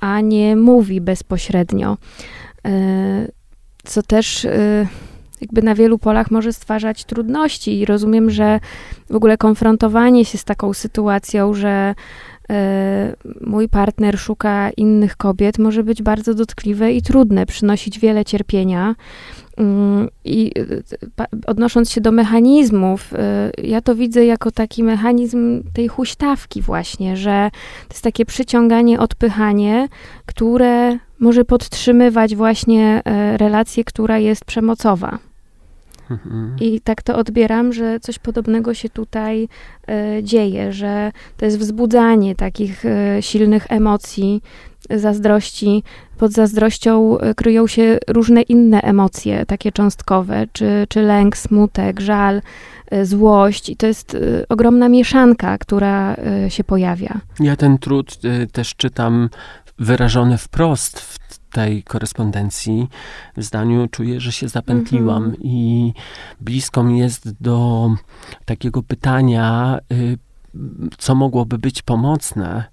a 0.00 0.20
nie 0.20 0.56
mówi 0.56 1.00
bezpośrednio. 1.00 1.96
E, 2.66 3.28
co 3.84 4.02
też 4.02 4.44
e, 4.44 4.86
jakby 5.40 5.62
na 5.62 5.74
wielu 5.74 5.98
polach 5.98 6.30
może 6.30 6.52
stwarzać 6.52 7.04
trudności 7.04 7.78
i 7.78 7.84
rozumiem, 7.84 8.30
że 8.30 8.60
w 9.10 9.14
ogóle 9.14 9.36
konfrontowanie 9.36 10.24
się 10.24 10.38
z 10.38 10.44
taką 10.44 10.72
sytuacją, 10.72 11.54
że 11.54 11.94
mój 13.40 13.68
partner 13.68 14.18
szuka 14.18 14.70
innych 14.70 15.16
kobiet, 15.16 15.58
może 15.58 15.84
być 15.84 16.02
bardzo 16.02 16.34
dotkliwe 16.34 16.92
i 16.92 17.02
trudne, 17.02 17.46
przynosić 17.46 17.98
wiele 17.98 18.24
cierpienia. 18.24 18.94
Mm, 19.60 20.08
I 20.24 20.52
odnosząc 21.46 21.90
się 21.90 22.00
do 22.00 22.12
mechanizmów, 22.12 23.12
y, 23.12 23.16
ja 23.62 23.80
to 23.80 23.94
widzę 23.94 24.24
jako 24.24 24.50
taki 24.50 24.84
mechanizm 24.84 25.62
tej 25.72 25.88
huśtawki 25.88 26.62
właśnie, 26.62 27.16
że 27.16 27.50
to 27.88 27.94
jest 27.94 28.04
takie 28.04 28.26
przyciąganie, 28.26 29.00
odpychanie, 29.00 29.88
które 30.26 30.98
może 31.18 31.44
podtrzymywać 31.44 32.36
właśnie 32.36 33.02
e, 33.04 33.36
relację, 33.36 33.84
która 33.84 34.18
jest 34.18 34.44
przemocowa. 34.44 35.18
Mhm. 36.10 36.56
I 36.60 36.80
tak 36.80 37.02
to 37.02 37.16
odbieram, 37.16 37.72
że 37.72 38.00
coś 38.00 38.18
podobnego 38.18 38.74
się 38.74 38.88
tutaj 38.88 39.48
e, 39.88 40.22
dzieje, 40.22 40.72
że 40.72 41.12
to 41.36 41.44
jest 41.44 41.58
wzbudzanie 41.58 42.34
takich 42.34 42.84
e, 42.86 43.22
silnych 43.22 43.66
emocji, 43.68 44.42
zazdrości. 44.90 45.82
Pod 46.18 46.32
zazdrością 46.32 47.18
e, 47.18 47.34
kryją 47.34 47.66
się 47.66 47.98
różne 48.08 48.42
inne 48.42 48.82
emocje, 48.82 49.46
takie 49.46 49.72
cząstkowe, 49.72 50.46
czy, 50.52 50.86
czy 50.88 51.02
lęk, 51.02 51.36
smutek, 51.36 52.00
żal, 52.00 52.42
złość. 53.02 53.68
I 53.68 53.76
to 53.76 53.86
jest 53.86 54.16
ogromna 54.48 54.88
mieszanka, 54.88 55.58
która 55.58 56.16
się 56.48 56.64
pojawia. 56.64 57.20
Ja 57.40 57.56
ten 57.56 57.78
trud 57.78 58.18
też 58.52 58.74
czytam 58.74 59.28
wyrażony 59.78 60.38
wprost 60.38 61.00
w 61.00 61.39
tej 61.50 61.82
korespondencji 61.82 62.88
w 63.36 63.42
zdaniu 63.42 63.88
czuję, 63.88 64.20
że 64.20 64.32
się 64.32 64.48
zapętliłam 64.48 65.30
-hmm. 65.30 65.36
i 65.40 65.92
blisko 66.40 66.82
mi 66.82 66.98
jest 66.98 67.42
do 67.42 67.90
takiego 68.44 68.82
pytania, 68.82 69.78
y, 69.92 70.18
co 70.98 71.14
mogłoby 71.14 71.58
być 71.58 71.82
pomocne 71.82 72.64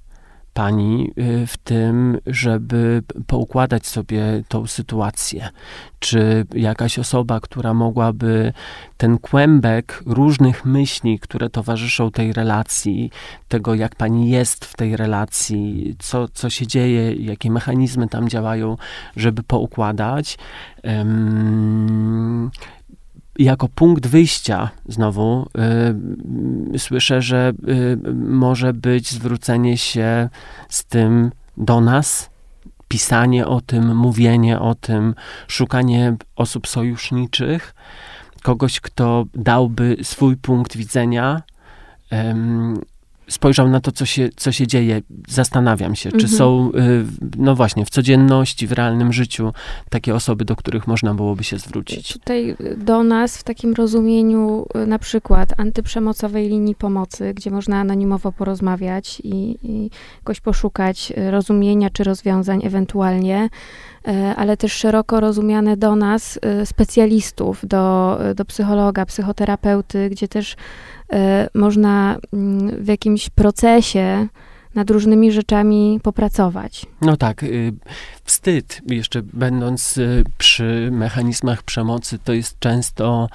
pani 0.57 1.11
y, 1.17 1.47
w 1.47 1.57
tym, 1.57 2.17
żeby 2.27 3.03
poukładać 3.27 3.87
sobie 3.87 4.43
tą 4.47 4.67
sytuację? 4.67 5.49
Czy 5.99 6.45
jakaś 6.53 6.99
osoba, 6.99 7.39
która 7.39 7.73
mogłaby 7.73 8.53
ten 8.97 9.17
kłębek 9.17 10.03
różnych 10.05 10.65
myśli, 10.65 11.19
które 11.19 11.49
towarzyszą 11.49 12.11
tej 12.11 12.33
relacji, 12.33 13.11
tego 13.47 13.75
jak 13.75 13.95
pani 13.95 14.29
jest 14.29 14.65
w 14.65 14.75
tej 14.75 14.97
relacji, 14.97 15.95
co, 15.99 16.27
co 16.27 16.49
się 16.49 16.67
dzieje, 16.67 17.13
jakie 17.13 17.51
mechanizmy 17.51 18.07
tam 18.07 18.29
działają, 18.29 18.77
żeby 19.15 19.43
poukładać, 19.43 20.37
um, 20.83 22.51
jako 23.39 23.67
punkt 23.67 24.07
wyjścia 24.07 24.69
znowu 24.87 25.49
y, 26.75 26.79
słyszę, 26.79 27.21
że 27.21 27.53
y, 27.67 27.97
może 28.15 28.73
być 28.73 29.11
zwrócenie 29.11 29.77
się 29.77 30.29
z 30.69 30.85
tym 30.85 31.31
do 31.57 31.81
nas, 31.81 32.29
pisanie 32.87 33.47
o 33.47 33.61
tym, 33.61 33.95
mówienie 33.95 34.59
o 34.59 34.75
tym, 34.75 35.15
szukanie 35.47 36.15
osób 36.35 36.67
sojuszniczych, 36.67 37.75
kogoś, 38.43 38.79
kto 38.79 39.25
dałby 39.33 39.97
swój 40.03 40.37
punkt 40.37 40.77
widzenia. 40.77 41.41
Spojrzał 43.29 43.69
na 43.69 43.79
to, 43.79 43.91
co 43.91 44.05
się, 44.05 44.29
co 44.35 44.51
się 44.51 44.67
dzieje, 44.67 45.01
zastanawiam 45.27 45.95
się, 45.95 46.09
czy 46.09 46.15
Mhm. 46.15 46.33
są, 46.33 46.71
y, 46.75 47.05
no 47.37 47.55
właśnie, 47.55 47.85
w 47.85 47.89
codzienności, 47.89 48.67
w 48.67 48.71
realnym 48.71 49.13
życiu 49.13 49.53
takie 49.89 50.15
osoby, 50.15 50.45
do 50.45 50.55
których 50.55 50.87
można 50.87 51.13
byłoby 51.13 51.43
się 51.43 51.57
zwrócić. 51.57 52.13
Tutaj 52.13 52.49
y, 52.61 52.77
do 52.77 53.03
nas 53.03 53.37
w 53.37 53.43
takim 53.43 53.73
rozumieniu 53.73 54.65
y, 54.83 54.87
na 54.87 54.99
przykład 54.99 55.59
antyprzemocowej 55.59 56.49
linii 56.49 56.75
pomocy, 56.75 57.33
gdzie 57.33 57.51
można 57.51 57.79
anonimowo 57.79 58.31
porozmawiać 58.31 59.21
i, 59.23 59.57
i 59.63 59.89
jakoś 60.17 60.39
poszukać 60.39 61.13
rozumienia 61.31 61.89
czy 61.89 62.03
rozwiązań 62.03 62.61
ewentualnie, 62.65 63.49
ale 64.35 64.57
też 64.57 64.73
szeroko 64.73 65.19
rozumiane 65.19 65.77
do 65.77 65.95
nas 65.95 66.39
y, 66.61 66.65
specjalistów, 66.65 67.65
do, 67.65 68.17
do 68.35 68.45
psychologa, 68.45 69.05
psychoterapeuty, 69.05 70.09
gdzie 70.09 70.27
też 70.27 70.53
y, 70.53 71.17
można 71.53 72.17
mm, 72.33 72.83
w 72.83 72.87
jakimś 72.87 73.29
procesie 73.29 74.27
nad 74.75 74.89
różnymi 74.89 75.31
rzeczami 75.31 75.99
popracować. 76.03 76.85
No 77.01 77.17
tak, 77.17 77.43
y, 77.43 77.73
wstyd, 78.23 78.81
jeszcze 78.87 79.21
będąc 79.21 79.97
y, 79.97 80.23
przy 80.37 80.89
mechanizmach 80.91 81.63
przemocy, 81.63 82.19
to 82.19 82.33
jest 82.33 82.59
często 82.59 83.29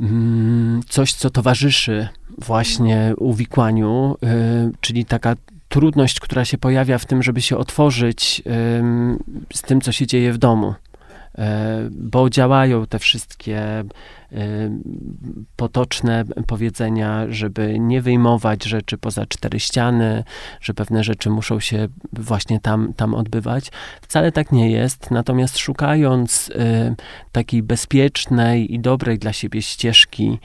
mm, 0.00 0.80
coś, 0.88 1.14
co 1.14 1.30
towarzyszy 1.30 2.08
właśnie 2.38 3.14
uwikłaniu, 3.16 4.16
y, 4.22 4.72
czyli 4.80 5.04
taka 5.04 5.36
trudność, 5.68 6.20
która 6.20 6.44
się 6.44 6.58
pojawia 6.58 6.98
w 6.98 7.06
tym, 7.06 7.22
żeby 7.22 7.42
się 7.42 7.56
otworzyć 7.56 8.42
z 9.52 9.62
tym, 9.62 9.80
co 9.80 9.92
się 9.92 10.06
dzieje 10.06 10.32
w 10.32 10.38
domu. 10.38 10.74
E, 11.38 11.88
Bo 11.90 12.30
działają 12.30 12.86
te 12.86 12.98
wszystkie 12.98 13.84
ym, 14.32 14.82
potoczne 15.56 16.24
powiedzenia, 16.46 17.26
żeby 17.28 17.78
nie 17.78 18.02
wyjmować 18.02 18.64
rzeczy 18.64 18.98
poza 18.98 19.26
cztery 19.26 19.60
ściany, 19.60 20.24
że 20.60 20.74
pewne 20.74 21.04
rzeczy 21.04 21.30
muszą 21.30 21.60
się 21.60 21.88
właśnie 22.12 22.60
tam, 22.60 22.92
tam 22.96 23.14
odbywać. 23.14 23.70
Wcale 24.02 24.32
tak 24.32 24.52
nie 24.52 24.70
jest, 24.70 25.10
natomiast 25.10 25.58
szukając 25.58 26.48
y, 26.48 26.94
takiej 27.32 27.62
bezpiecznej 27.62 28.74
i 28.74 28.80
dobrej 28.80 29.18
dla 29.18 29.32
siebie 29.32 29.62
ścieżki 29.62 30.38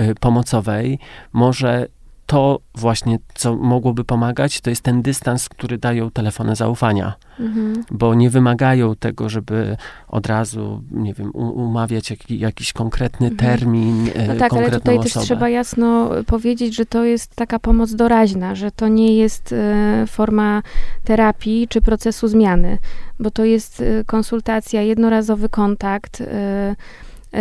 y, 0.00 0.14
pomocowej, 0.20 0.98
może 1.32 1.88
to 2.34 2.60
właśnie, 2.74 3.18
co 3.34 3.56
mogłoby 3.56 4.04
pomagać, 4.04 4.60
to 4.60 4.70
jest 4.70 4.82
ten 4.82 5.02
dystans, 5.02 5.48
który 5.48 5.78
dają 5.78 6.10
telefony 6.10 6.56
zaufania, 6.56 7.14
Mhm. 7.40 7.84
bo 7.90 8.14
nie 8.14 8.30
wymagają 8.30 8.96
tego, 8.96 9.28
żeby 9.28 9.76
od 10.08 10.26
razu, 10.26 10.82
nie 10.90 11.14
wiem, 11.14 11.30
umawiać 11.34 12.10
jaki, 12.10 12.38
jakiś 12.38 12.72
konkretny 12.72 13.26
Mhm. 13.28 13.50
termin, 13.58 14.06
y, 14.08 14.28
No 14.28 14.34
tak, 14.36 14.52
ale 14.52 14.70
tutaj 14.70 14.98
osobę. 14.98 15.10
też 15.14 15.22
trzeba 15.22 15.48
jasno 15.48 16.10
powiedzieć, 16.26 16.74
że 16.74 16.86
to 16.86 17.04
jest 17.04 17.34
taka 17.36 17.58
pomoc 17.58 17.94
doraźna, 17.94 18.54
że 18.54 18.70
to 18.70 18.88
nie 18.88 19.16
jest 19.16 19.52
e, 19.52 20.04
forma 20.06 20.62
terapii 21.04 21.68
czy 21.68 21.80
procesu 21.80 22.28
zmiany, 22.28 22.78
bo 23.20 23.30
to 23.30 23.44
jest 23.44 23.80
e, 23.80 24.04
konsultacja, 24.04 24.82
jednorazowy 24.82 25.48
kontakt, 25.48 26.20
e, 26.20 26.24
e, 26.32 26.76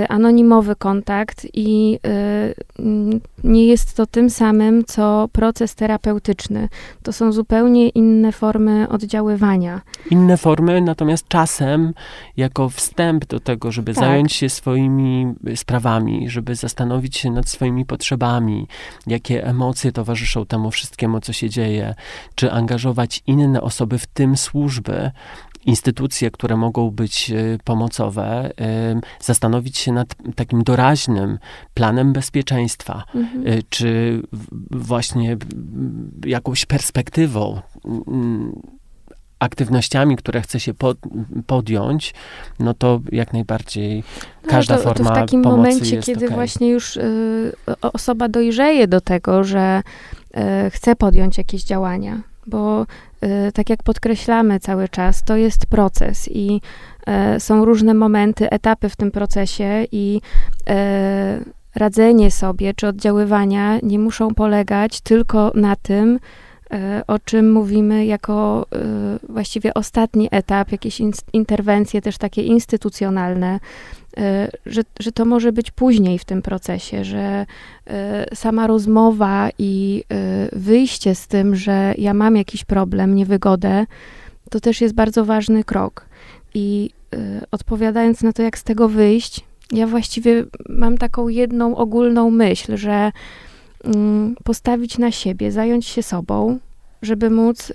anonimowy 0.09 0.75
kontakt 0.75 1.47
i 1.53 1.99
e, 2.05 2.53
nie 3.43 3.65
jest 3.65 3.97
to 3.97 4.05
tym 4.05 4.29
samym, 4.29 4.85
co 4.85 5.29
proces 5.31 5.75
terapeutyczny. 5.75 6.69
To 7.03 7.13
są 7.13 7.31
zupełnie 7.31 7.89
inne 7.89 8.31
formy 8.31 8.89
oddziaływania. 8.89 9.81
inne 10.11 10.37
formy, 10.37 10.81
natomiast 10.81 11.27
czasem 11.27 11.93
jako 12.37 12.69
wstęp 12.69 13.25
do 13.25 13.39
tego, 13.39 13.71
żeby 13.71 13.93
Tak. 13.93 14.03
zająć 14.03 14.33
się 14.33 14.49
swoimi 14.49 15.33
y, 15.47 15.57
sprawami, 15.57 16.29
żeby 16.29 16.55
zastanowić 16.55 17.17
się 17.17 17.31
nad 17.31 17.49
swoimi 17.49 17.85
potrzebami, 17.85 18.67
jakie 19.07 19.45
emocje 19.47 19.91
towarzyszą 19.91 20.45
temu 20.45 20.71
wszystkiemu, 20.71 21.19
co 21.19 21.33
się 21.33 21.49
dzieje, 21.49 21.95
czy 22.35 22.51
angażować 22.51 23.23
inne 23.27 23.61
osoby, 23.61 23.97
w 23.97 24.05
tym 24.07 24.37
służby, 24.37 25.11
instytucje, 25.65 26.31
które 26.31 26.57
mogą 26.57 26.91
być 26.91 27.31
y, 27.31 27.57
pomocowe, 27.63 28.51
y, 28.51 28.53
zastanowić 29.19 29.77
się 29.77 29.91
nad 29.91 30.15
takim 30.35 30.63
doraźnym 30.63 31.39
planem 31.73 32.13
bezpieczeństwa, 32.13 33.03
Mhm. 33.15 33.47
y, 33.47 33.63
czy 33.69 34.21
właśnie 34.71 35.31
mm, 35.31 36.11
jakąś 36.25 36.65
perspektywą, 36.65 37.61
aktywnościami, 39.39 40.15
które 40.15 40.41
chce 40.41 40.59
się 40.59 40.73
pod, 40.73 40.97
podjąć, 41.47 42.13
no 42.59 42.73
to 42.73 42.99
jak 43.11 43.33
najbardziej 43.33 44.03
No, 44.43 44.49
każda 44.49 44.77
to, 44.77 44.83
to 44.83 44.89
forma 44.89 45.11
w 45.11 45.13
takim 45.15 45.41
pomocy 45.41 45.57
momencie, 45.57 45.95
jest 45.95 46.05
kiedy 46.07 46.25
okej. 46.25 46.35
właśnie 46.35 46.69
już 46.69 46.97
y, 46.97 47.51
osoba 47.81 48.29
dojrzeje 48.29 48.87
do 48.87 49.01
tego, 49.01 49.43
że 49.43 49.81
y, 50.67 50.69
chce 50.71 50.95
podjąć 50.95 51.37
jakieś 51.37 51.63
działania, 51.63 52.21
bo 52.47 52.81
y, 52.81 52.85
tak 53.53 53.69
jak 53.69 53.83
podkreślamy 53.83 54.59
cały 54.59 54.89
czas, 54.89 55.23
to 55.23 55.37
jest 55.37 55.65
proces 55.65 56.29
i 56.31 56.61
y, 57.35 57.39
są 57.39 57.65
różne 57.65 57.93
momenty, 57.93 58.49
etapy 58.49 58.89
w 58.89 58.95
tym 58.95 59.11
procesie 59.11 59.85
i 59.91 60.21
y, 60.69 60.73
radzenie 61.75 62.31
sobie 62.31 62.73
czy 62.73 62.87
oddziaływania 62.87 63.79
nie 63.83 63.99
muszą 63.99 64.33
polegać 64.33 65.01
tylko 65.01 65.51
na 65.55 65.75
tym, 65.75 66.15
y, 66.15 66.19
o 67.07 67.19
czym 67.19 67.51
mówimy 67.51 68.05
jako 68.05 68.65
y, 69.25 69.33
właściwie 69.33 69.73
ostatni 69.73 70.27
etap, 70.31 70.71
jakieś 70.71 71.01
interwencje 71.33 72.01
też 72.01 72.17
takie 72.17 72.43
instytucjonalne, 72.43 73.59
y, 74.17 74.21
że, 74.65 74.81
że 74.99 75.11
to 75.11 75.25
może 75.25 75.51
być 75.51 75.71
później 75.71 76.19
w 76.19 76.25
tym 76.25 76.41
procesie, 76.41 77.03
że 77.03 77.45
sama 78.33 78.67
rozmowa 78.67 79.49
i 79.57 80.03
wyjście 80.51 81.15
z 81.15 81.27
tym, 81.27 81.55
że 81.55 81.93
ja 81.97 82.13
mam 82.13 82.35
jakiś 82.35 82.65
problem, 82.65 83.15
niewygodę, 83.15 83.85
to 84.49 84.59
też 84.59 84.81
jest 84.81 84.95
bardzo 84.95 85.25
ważny 85.25 85.63
krok. 85.63 86.05
I 86.53 86.89
odpowiadając 87.51 88.23
na 88.23 88.33
to, 88.33 88.41
jak 88.41 88.57
z 88.57 88.63
tego 88.63 88.89
wyjść, 88.89 89.43
ja 89.71 89.87
właściwie 89.87 90.45
mam 90.69 90.97
taką 90.97 91.27
jedną 91.27 91.75
ogólną 91.75 92.31
myśl, 92.31 92.77
że 92.77 93.11
postawić 94.43 94.97
na 94.97 95.11
siebie, 95.11 95.51
zająć 95.51 95.85
się 95.85 96.03
sobą, 96.03 96.59
żeby 97.01 97.29
móc 97.29 97.69
y, 97.69 97.73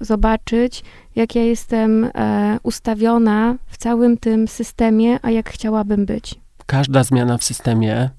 zobaczyć, 0.00 0.84
jak 1.16 1.34
ja 1.34 1.42
jestem 1.42 2.04
e, 2.14 2.58
ustawiona 2.62 3.54
w 3.66 3.76
całym 3.76 4.16
tym 4.16 4.48
systemie, 4.48 5.18
a 5.22 5.30
jak 5.30 5.50
chciałabym 5.50 6.06
być. 6.06 6.34
Każda 6.66 7.04
zmiana 7.04 7.38
w 7.38 7.44
systemie 7.44 8.10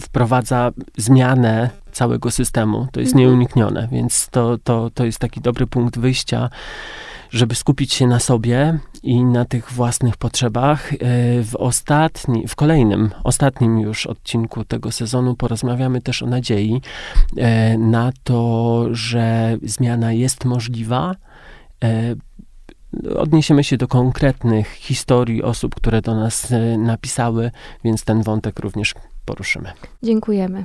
wprowadza 0.00 0.70
zmianę 0.96 1.70
całego 1.92 2.30
systemu. 2.30 2.86
To 2.92 3.00
jest 3.00 3.12
Mhm. 3.12 3.30
nieuniknione, 3.30 3.88
więc 3.92 4.28
to, 4.30 4.58
to, 4.64 4.90
to 4.94 5.04
jest 5.04 5.18
taki 5.18 5.40
dobry 5.40 5.66
punkt 5.66 5.98
wyjścia, 5.98 6.50
żeby 7.30 7.54
skupić 7.54 7.92
się 7.92 8.06
na 8.06 8.20
sobie 8.20 8.78
i 9.02 9.24
na 9.24 9.44
tych 9.44 9.72
własnych 9.72 10.16
potrzebach. 10.16 10.92
E, 10.92 10.96
W 11.42 11.56
ostatni, 11.58 12.48
w 12.48 12.56
kolejnym, 12.56 13.10
ostatnim 13.24 13.78
już 13.80 14.06
odcinku 14.06 14.64
tego 14.64 14.92
sezonu 14.92 15.36
porozmawiamy 15.36 16.00
też 16.00 16.22
o 16.22 16.26
nadziei 16.26 16.80
e, 17.36 17.78
na 17.78 18.12
to, 18.24 18.84
że 18.90 19.56
zmiana 19.62 20.12
jest 20.12 20.44
możliwa. 20.44 21.14
E, 21.84 22.14
Odniesiemy 23.16 23.64
się 23.64 23.76
do 23.76 23.88
konkretnych 23.88 24.72
historii 24.72 25.42
osób, 25.42 25.74
które 25.74 26.02
do 26.02 26.14
nas 26.14 26.52
napisały, 26.78 27.50
więc 27.84 28.04
ten 28.04 28.22
wątek 28.22 28.58
również 28.60 28.94
poruszymy. 29.24 29.72
Dziękujemy. 30.02 30.64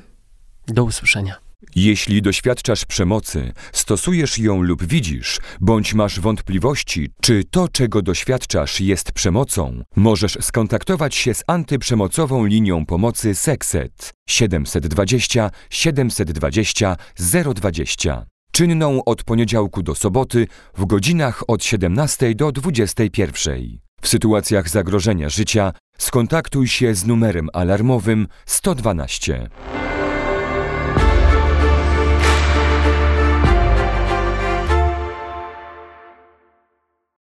Do 0.68 0.84
usłyszenia. 0.84 1.36
Jeśli 1.76 2.22
doświadczasz 2.22 2.86
przemocy, 2.86 3.54
stosujesz 3.72 4.38
ją 4.38 4.62
lub 4.62 4.84
widzisz, 4.84 5.40
bądź 5.62 5.94
masz 5.94 6.20
wątpliwości, 6.20 7.10
czy 7.22 7.44
to, 7.44 7.68
czego 7.68 8.02
doświadczasz, 8.02 8.82
jest 8.82 9.12
przemocą, 9.12 9.84
możesz 9.96 10.38
skontaktować 10.42 11.16
się 11.16 11.34
z 11.34 11.44
antyprzemocową 11.48 12.46
linią 12.46 12.86
pomocy 12.86 13.36
Sekset 13.36 14.14
720 14.30 15.50
720 15.70 16.98
020. 17.54 18.26
Czynną 18.52 19.04
od 19.04 19.24
poniedziałku 19.24 19.84
do 19.84 19.96
soboty 19.96 20.48
w 20.78 20.86
godzinach 20.86 21.44
od 21.48 21.64
17 21.64 22.36
do 22.36 22.52
21. 22.52 23.84
W 24.02 24.08
sytuacjach 24.08 24.70
zagrożenia 24.70 25.30
życia 25.30 25.74
skontaktuj 25.98 26.68
się 26.68 26.96
z 26.96 27.06
numerem 27.06 27.50
alarmowym 27.54 28.28
112. 28.46 29.50